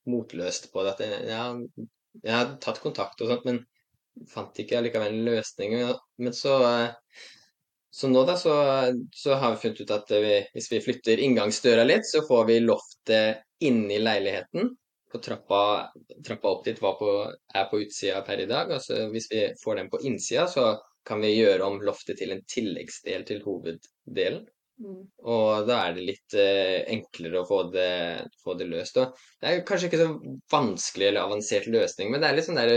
motløst 0.10 0.72
på 0.74 0.84
det. 0.84 0.96
At 0.96 1.04
jeg, 1.06 1.22
jeg, 1.30 1.88
jeg 2.26 2.34
har 2.34 2.56
tatt 2.64 2.82
kontakt 2.84 3.22
og 3.24 3.32
sånt, 3.32 3.46
men 3.48 3.62
fant 4.32 4.62
ikke 4.62 4.80
allikevel 4.80 5.14
en 5.14 5.28
løsning. 5.28 5.76
Men 6.22 6.36
så, 6.36 6.56
eh, 6.70 7.26
så 7.96 8.10
nå 8.12 8.24
da, 8.28 8.38
så, 8.40 8.56
så 9.16 9.38
har 9.42 9.56
vi 9.56 9.62
funnet 9.64 9.84
ut 9.84 9.94
at 9.96 10.16
vi, 10.16 10.40
hvis 10.56 10.72
vi 10.72 10.82
flytter 10.88 11.22
inngangsdøra 11.28 11.86
litt, 11.88 12.08
så 12.10 12.26
får 12.28 12.50
vi 12.50 12.64
loftet 12.64 13.46
inni 13.64 14.02
leiligheten. 14.02 14.74
På 15.12 15.22
trappa, 15.24 15.62
trappa 16.28 16.50
opp 16.52 16.66
dit 16.66 16.80
på, 16.82 17.12
er 17.56 17.70
på 17.72 17.80
utsida 17.86 18.20
per 18.28 18.42
i 18.44 18.50
dag. 18.50 18.74
Altså 18.80 19.06
hvis 19.14 19.30
vi 19.32 19.46
får 19.62 19.80
den 19.80 19.94
på 19.94 20.02
innsida, 20.04 20.48
så 20.52 20.74
kan 21.06 21.22
vi 21.22 21.36
gjøre 21.38 21.64
om 21.64 21.80
loftet 21.86 22.20
til 22.20 22.34
en 22.34 22.44
tilleggsdel 22.50 23.24
til 23.28 23.44
hoveddelen. 23.46 24.44
Mm. 24.82 25.04
Og 25.32 25.70
da 25.70 25.78
er 25.86 25.96
det 25.96 26.06
litt 26.10 26.36
eh, 26.36 26.82
enklere 26.92 27.42
å 27.42 27.48
få 27.48 27.62
det, 27.72 28.26
få 28.44 28.58
det 28.60 28.68
løst. 28.68 28.98
Og 29.00 29.16
det 29.40 29.52
er 29.52 29.66
kanskje 29.68 29.88
ikke 29.90 30.02
så 30.02 30.10
vanskelig 30.52 31.10
eller 31.10 31.24
avansert 31.24 31.70
løsning, 31.72 32.12
men 32.12 32.24
det 32.24 32.30
er 32.30 32.40
litt 32.40 32.50
sånn 32.50 32.60
der 32.60 32.76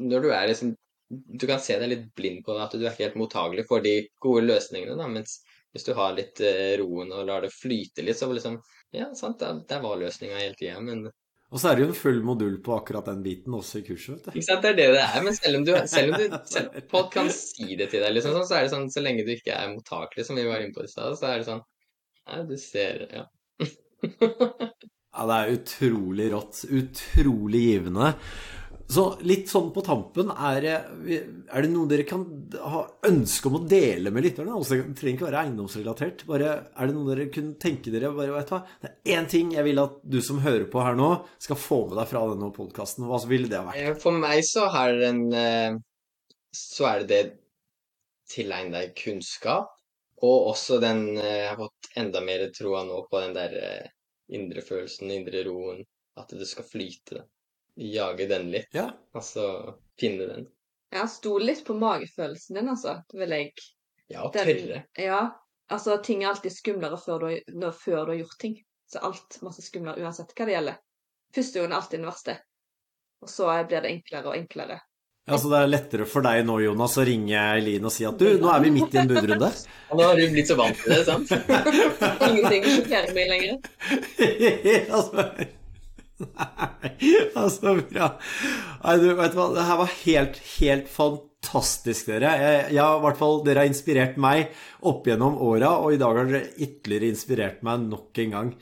Når 0.00 0.24
du 0.24 0.30
er 0.32 0.48
liksom 0.48 0.74
Du 1.38 1.46
kan 1.46 1.60
se 1.60 1.76
deg 1.80 1.90
litt 1.90 2.04
blind 2.16 2.44
på 2.46 2.54
at 2.56 2.72
du 2.72 2.84
er 2.86 2.92
ikke 2.92 3.04
helt 3.04 3.18
mottagelig 3.20 3.66
for 3.68 3.84
de 3.84 3.98
gode 4.22 4.46
løsningene, 4.46 4.96
da. 4.96 5.08
Mens 5.12 5.42
hvis 5.72 5.84
du 5.84 5.92
har 5.96 6.14
litt 6.16 6.40
eh, 6.44 6.76
roen 6.80 7.12
og 7.12 7.26
lar 7.28 7.44
det 7.44 7.52
flyte 7.52 8.04
litt, 8.04 8.18
så 8.18 8.30
liksom 8.32 8.60
Ja, 8.92 9.10
sant, 9.16 9.40
der, 9.40 9.60
der 9.68 9.82
var 9.84 10.00
løsninga 10.00 10.40
hele 10.40 10.56
tida, 10.56 10.80
men 10.84 11.06
Og 11.52 11.60
så 11.60 11.68
er 11.68 11.76
det 11.76 11.84
jo 11.84 11.90
en 11.90 11.98
full 12.00 12.22
modul 12.24 12.58
på 12.64 12.74
akkurat 12.78 13.08
den 13.08 13.22
biten 13.24 13.56
også 13.56 13.80
i 13.82 13.84
kurset, 13.86 14.14
vet 14.14 14.24
du. 14.24 14.38
Ikke 14.38 14.48
sant, 14.48 14.64
det 14.64 14.72
er 14.72 14.78
det 14.80 14.88
det 14.96 15.02
er. 15.04 15.18
Men 15.24 15.36
selv 15.36 15.60
om, 15.60 15.66
du, 15.68 15.72
selv 15.94 16.12
om 16.14 16.20
du, 16.20 16.38
selv 16.48 16.80
folk 16.92 17.12
kan 17.12 17.28
si 17.36 17.76
det 17.76 17.90
til 17.92 18.04
deg, 18.04 18.16
liksom, 18.16 18.40
så 18.40 18.56
er 18.56 18.66
det 18.66 18.72
sånn 18.72 18.88
så 18.92 19.04
lenge 19.04 19.26
du 19.28 19.32
ikke 19.36 19.56
er 19.56 19.72
mottakelig, 19.72 20.26
som 20.28 20.40
vi 20.40 20.48
var 20.48 20.64
inne 20.64 20.76
på 20.76 20.84
i 20.84 20.92
stad, 20.92 21.16
så 21.20 21.28
er 21.28 21.40
det 21.40 21.48
sånn 21.50 21.62
Nei, 22.22 22.42
du 22.46 22.56
ser 22.60 23.06
Ja. 23.10 23.28
Ja, 25.12 25.26
det 25.28 25.34
er 25.36 25.50
utrolig 25.58 26.26
rått. 26.32 26.62
Utrolig 26.72 27.60
givende. 27.66 28.14
Så 28.90 29.04
litt 29.24 29.50
sånn 29.50 29.70
på 29.74 29.82
tampen, 29.84 30.30
er 30.32 30.58
det, 30.64 30.74
er 31.48 31.64
det 31.64 31.70
noe 31.72 31.88
dere 31.90 32.04
kan 32.08 32.24
ha 32.58 32.82
ønske 33.08 33.48
om 33.48 33.58
å 33.58 33.62
dele 33.68 34.12
med 34.14 34.26
lytterne? 34.26 34.54
Altså, 34.56 34.78
det 34.80 34.96
trenger 34.98 35.18
ikke 35.18 35.28
være 35.28 35.42
eiendomsrelatert. 35.46 36.24
Bare, 36.28 36.54
er 36.74 36.90
det 36.90 36.96
noe 36.96 37.08
dere 37.10 37.28
kunne 37.32 37.56
tenke 37.62 37.92
dere 37.94 38.12
bare, 38.16 38.42
du 38.42 38.52
hva? 38.52 38.60
Det 38.82 38.90
er 38.90 39.18
én 39.18 39.28
ting 39.30 39.52
jeg 39.54 39.66
vil 39.68 39.82
at 39.82 40.00
du 40.02 40.18
som 40.24 40.42
hører 40.44 40.66
på 40.72 40.82
her 40.84 40.98
nå, 40.98 41.10
skal 41.42 41.60
få 41.60 41.82
med 41.88 42.00
deg 42.00 42.10
fra 42.10 42.24
denne 42.32 42.50
podkasten. 42.56 43.06
Hva 43.08 43.20
ville 43.30 43.50
det 43.52 43.60
ha 43.60 43.68
vært? 43.70 43.80
Eh, 43.80 44.00
For 44.02 44.18
meg 44.24 44.42
så 44.48 44.66
har 44.72 44.96
den 44.98 45.24
eh, 45.36 45.78
Så 46.52 46.88
er 46.90 47.02
det 47.02 47.08
det 47.12 47.22
tilegne 48.32 48.76
deg 48.76 48.96
kunnskap, 48.96 49.72
og 50.22 50.50
også 50.52 50.78
den 50.82 51.04
eh, 51.16 51.42
Jeg 51.42 51.50
har 51.50 51.60
fått 51.60 51.92
enda 52.00 52.22
mer 52.24 52.48
troa 52.56 52.84
nå 52.88 53.04
på 53.10 53.24
den 53.24 53.36
der 53.36 53.56
eh, 53.60 53.92
indre 54.32 54.64
følelsen, 54.64 55.10
indre 55.12 55.44
roen. 55.48 55.82
At 56.20 56.32
det 56.36 56.44
skal 56.44 56.66
flyte. 56.68 57.22
Jage 57.76 58.26
den 58.28 58.50
litt. 58.52 58.68
Ja, 58.76 58.90
Altså 59.14 59.74
finne 60.00 60.26
den. 60.28 60.46
Ja, 60.92 61.06
sto 61.08 61.38
litt 61.40 61.64
på 61.64 61.74
magefølelsen 61.78 62.58
din, 62.58 62.68
altså. 62.68 62.98
Det 63.10 63.18
vil 63.22 63.30
jeg 63.30 63.52
Ja, 64.12 64.24
og 64.26 64.32
Den- 64.34 64.46
tørre. 64.46 64.84
Ja. 64.98 65.30
Altså, 65.70 65.96
ting 66.04 66.22
er 66.22 66.28
alltid 66.28 66.52
skumlere 66.52 66.98
før 67.00 67.18
du, 67.20 67.40
når, 67.56 67.72
før 67.72 68.04
du 68.04 68.12
har 68.12 68.18
gjort 68.18 68.38
ting. 68.40 68.58
Så 68.92 68.98
alt 69.00 69.38
masse 69.42 69.62
skumlere 69.64 70.02
uansett 70.04 70.34
hva 70.36 70.44
det 70.44 70.52
gjelder. 70.58 70.76
Første 71.34 71.58
gangen 71.58 71.72
er 71.72 71.76
alltid 71.76 71.98
den 71.98 72.08
verste. 72.10 72.34
Og 73.22 73.28
så 73.30 73.46
blir 73.68 73.80
det 73.80 73.90
enklere 73.94 74.26
og 74.28 74.36
enklere. 74.36 74.80
Ja, 75.28 75.38
så 75.38 75.48
Det 75.48 75.58
er 75.62 75.68
lettere 75.70 76.04
for 76.04 76.20
deg 76.26 76.44
nå, 76.44 76.58
Jonas, 76.60 76.96
å 76.98 77.04
ringe 77.06 77.38
Eileen 77.38 77.84
og 77.86 77.92
si 77.94 78.04
at 78.04 78.18
du, 78.18 78.26
nå 78.42 78.50
er 78.52 78.60
vi 78.64 78.70
midt 78.74 78.92
i 78.92 78.98
en 78.98 79.08
budrunde. 79.08 79.48
Ja, 79.92 79.96
nå 79.96 80.02
har 80.08 80.16
du 80.16 80.28
blitt 80.34 80.48
så 80.50 80.56
vant 80.58 80.76
til 80.82 80.92
det, 80.92 81.04
sant? 81.06 81.30
Ingenting 82.28 82.64
sjokkerer 82.64 83.12
meg 83.14 83.28
lenger. 83.30 83.58
altså, 84.96 85.26
nei, 86.22 87.12
altså 87.38 87.76
bra. 87.80 88.12
Nei, 88.82 88.96
du, 89.02 89.08
vet 89.18 89.38
hva, 89.38 89.48
det 89.54 89.66
her 89.68 89.80
var 89.80 89.96
helt, 90.02 90.38
helt 90.58 90.92
fantastisk, 90.92 92.10
dere. 92.12 92.34
Jeg 92.70 92.76
i 92.76 93.02
hvert 93.06 93.18
fall, 93.20 93.42
Dere 93.46 93.64
har 93.64 93.70
inspirert 93.70 94.20
meg 94.20 94.52
opp 94.88 95.08
gjennom 95.10 95.40
åra, 95.42 95.74
og 95.82 95.94
i 95.94 96.00
dag 96.02 96.20
har 96.20 96.30
dere 96.30 96.54
ytterligere 96.56 97.12
inspirert 97.12 97.66
meg 97.66 97.84
nok 97.88 98.22
en 98.24 98.38
gang. 98.38 98.54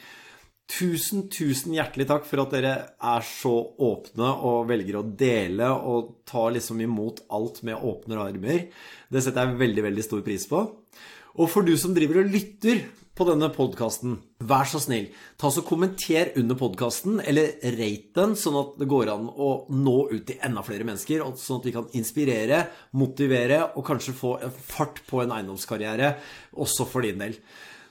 Tusen, 0.70 1.24
tusen 1.32 1.74
hjertelig 1.74 2.06
takk 2.06 2.26
for 2.28 2.44
at 2.44 2.52
dere 2.54 2.74
er 2.94 3.24
så 3.26 3.52
åpne 3.82 4.28
og 4.46 4.68
velger 4.68 5.00
å 5.00 5.06
dele 5.18 5.66
og 5.66 6.12
ta 6.28 6.44
liksom 6.54 6.78
imot 6.84 7.24
alt 7.34 7.64
med 7.66 7.80
åpne 7.90 8.20
armer. 8.22 8.68
Det 9.11 9.22
setter 9.24 9.48
jeg 9.48 9.58
veldig, 9.64 9.84
veldig 9.88 10.04
stor 10.06 10.22
pris 10.26 10.46
på. 10.46 10.62
Og 11.40 11.50
for 11.50 11.66
du 11.66 11.74
som 11.78 11.94
driver 11.96 12.22
og 12.22 12.30
lytter 12.30 12.84
på 13.20 13.26
denne 13.28 13.50
podkasten, 13.52 14.14
vær 14.48 14.64
så 14.68 14.80
snill, 14.80 15.10
ta 15.36 15.50
så 15.52 15.60
kommenter 15.66 16.30
under 16.40 16.56
podkasten, 16.56 17.18
eller 17.20 17.58
rate 17.76 18.14
den, 18.16 18.32
sånn 18.40 18.56
at 18.56 18.78
det 18.80 18.88
går 18.88 19.10
an 19.12 19.26
å 19.28 19.50
nå 19.76 19.96
ut 20.08 20.24
til 20.30 20.40
enda 20.46 20.64
flere 20.64 20.86
mennesker, 20.88 21.26
sånn 21.36 21.60
at 21.60 21.68
vi 21.68 21.74
kan 21.74 21.90
inspirere, 22.00 22.62
motivere 22.96 23.66
og 23.74 23.84
kanskje 23.90 24.16
få 24.16 24.38
fart 24.70 25.02
på 25.10 25.20
en 25.20 25.34
eiendomskarriere 25.36 26.14
også 26.64 26.88
for 26.88 27.04
din 27.04 27.20
del. 27.20 27.36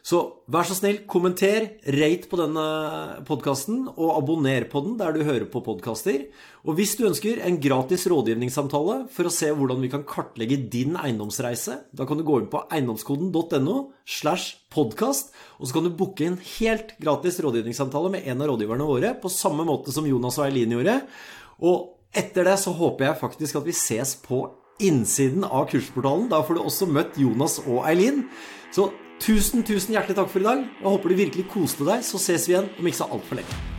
Så 0.05 0.19
vær 0.49 0.63
så 0.65 0.75
snill, 0.77 1.01
kommenter, 1.09 1.65
rate 1.91 2.29
på 2.31 2.37
denne 2.39 2.63
podkasten, 3.27 3.81
og 3.91 4.13
abonner 4.15 4.63
på 4.71 4.81
den 4.85 4.95
der 4.99 5.11
du 5.15 5.25
hører 5.27 5.45
på 5.51 5.61
podkaster. 5.65 6.23
Og 6.63 6.77
hvis 6.79 6.95
du 6.97 7.05
ønsker 7.09 7.41
en 7.43 7.59
gratis 7.61 8.05
rådgivningssamtale 8.09 9.01
for 9.11 9.27
å 9.27 9.33
se 9.33 9.51
hvordan 9.51 9.83
vi 9.83 9.91
kan 9.91 10.05
kartlegge 10.07 10.61
din 10.71 10.95
eiendomsreise, 10.99 11.81
da 11.91 12.07
kan 12.07 12.19
du 12.19 12.25
gå 12.27 12.39
inn 12.39 12.49
på 12.51 12.63
eiendomskoden.no 12.71 13.77
slash 14.07 14.63
podkast, 14.73 15.33
og 15.59 15.67
så 15.67 15.77
kan 15.77 15.89
du 15.89 15.97
booke 15.99 16.27
en 16.27 16.39
helt 16.57 16.95
gratis 17.03 17.41
rådgivningssamtale 17.43 18.13
med 18.15 18.31
en 18.31 18.45
av 18.45 18.53
rådgiverne 18.53 18.87
våre, 18.87 19.13
på 19.19 19.31
samme 19.33 19.67
måte 19.67 19.93
som 19.95 20.07
Jonas 20.07 20.39
og 20.39 20.47
Eileen 20.47 20.77
gjorde. 20.77 21.01
Og 21.59 22.15
etter 22.15 22.47
det 22.47 22.55
så 22.63 22.71
håper 22.73 23.09
jeg 23.09 23.21
faktisk 23.21 23.59
at 23.59 23.67
vi 23.67 23.75
ses 23.75 24.15
på 24.23 24.45
innsiden 24.79 25.43
av 25.43 25.67
kursportalen. 25.69 26.29
Da 26.31 26.39
får 26.45 26.55
du 26.55 26.63
også 26.63 26.87
møtt 26.89 27.19
Jonas 27.19 27.59
og 27.65 27.83
Eileen. 27.83 28.23
Så 28.71 28.87
Tusen, 29.19 29.65
tusen 29.67 29.91
hjertelig 29.91 30.15
takk 30.15 30.29
for 30.31 30.39
i 30.39 30.47
dag. 30.47 30.63
Jeg 30.79 30.87
håper 30.87 31.11
du 31.11 31.15
virkelig 31.19 31.49
koste 31.51 31.83
deg. 31.87 32.05
Så 32.07 32.21
ses 32.23 32.47
vi 32.47 32.55
igjen 32.55 32.71
om 32.79 32.87
ikke 32.87 33.01
så 33.01 33.09
altfor 33.11 33.41
lenge. 33.41 33.78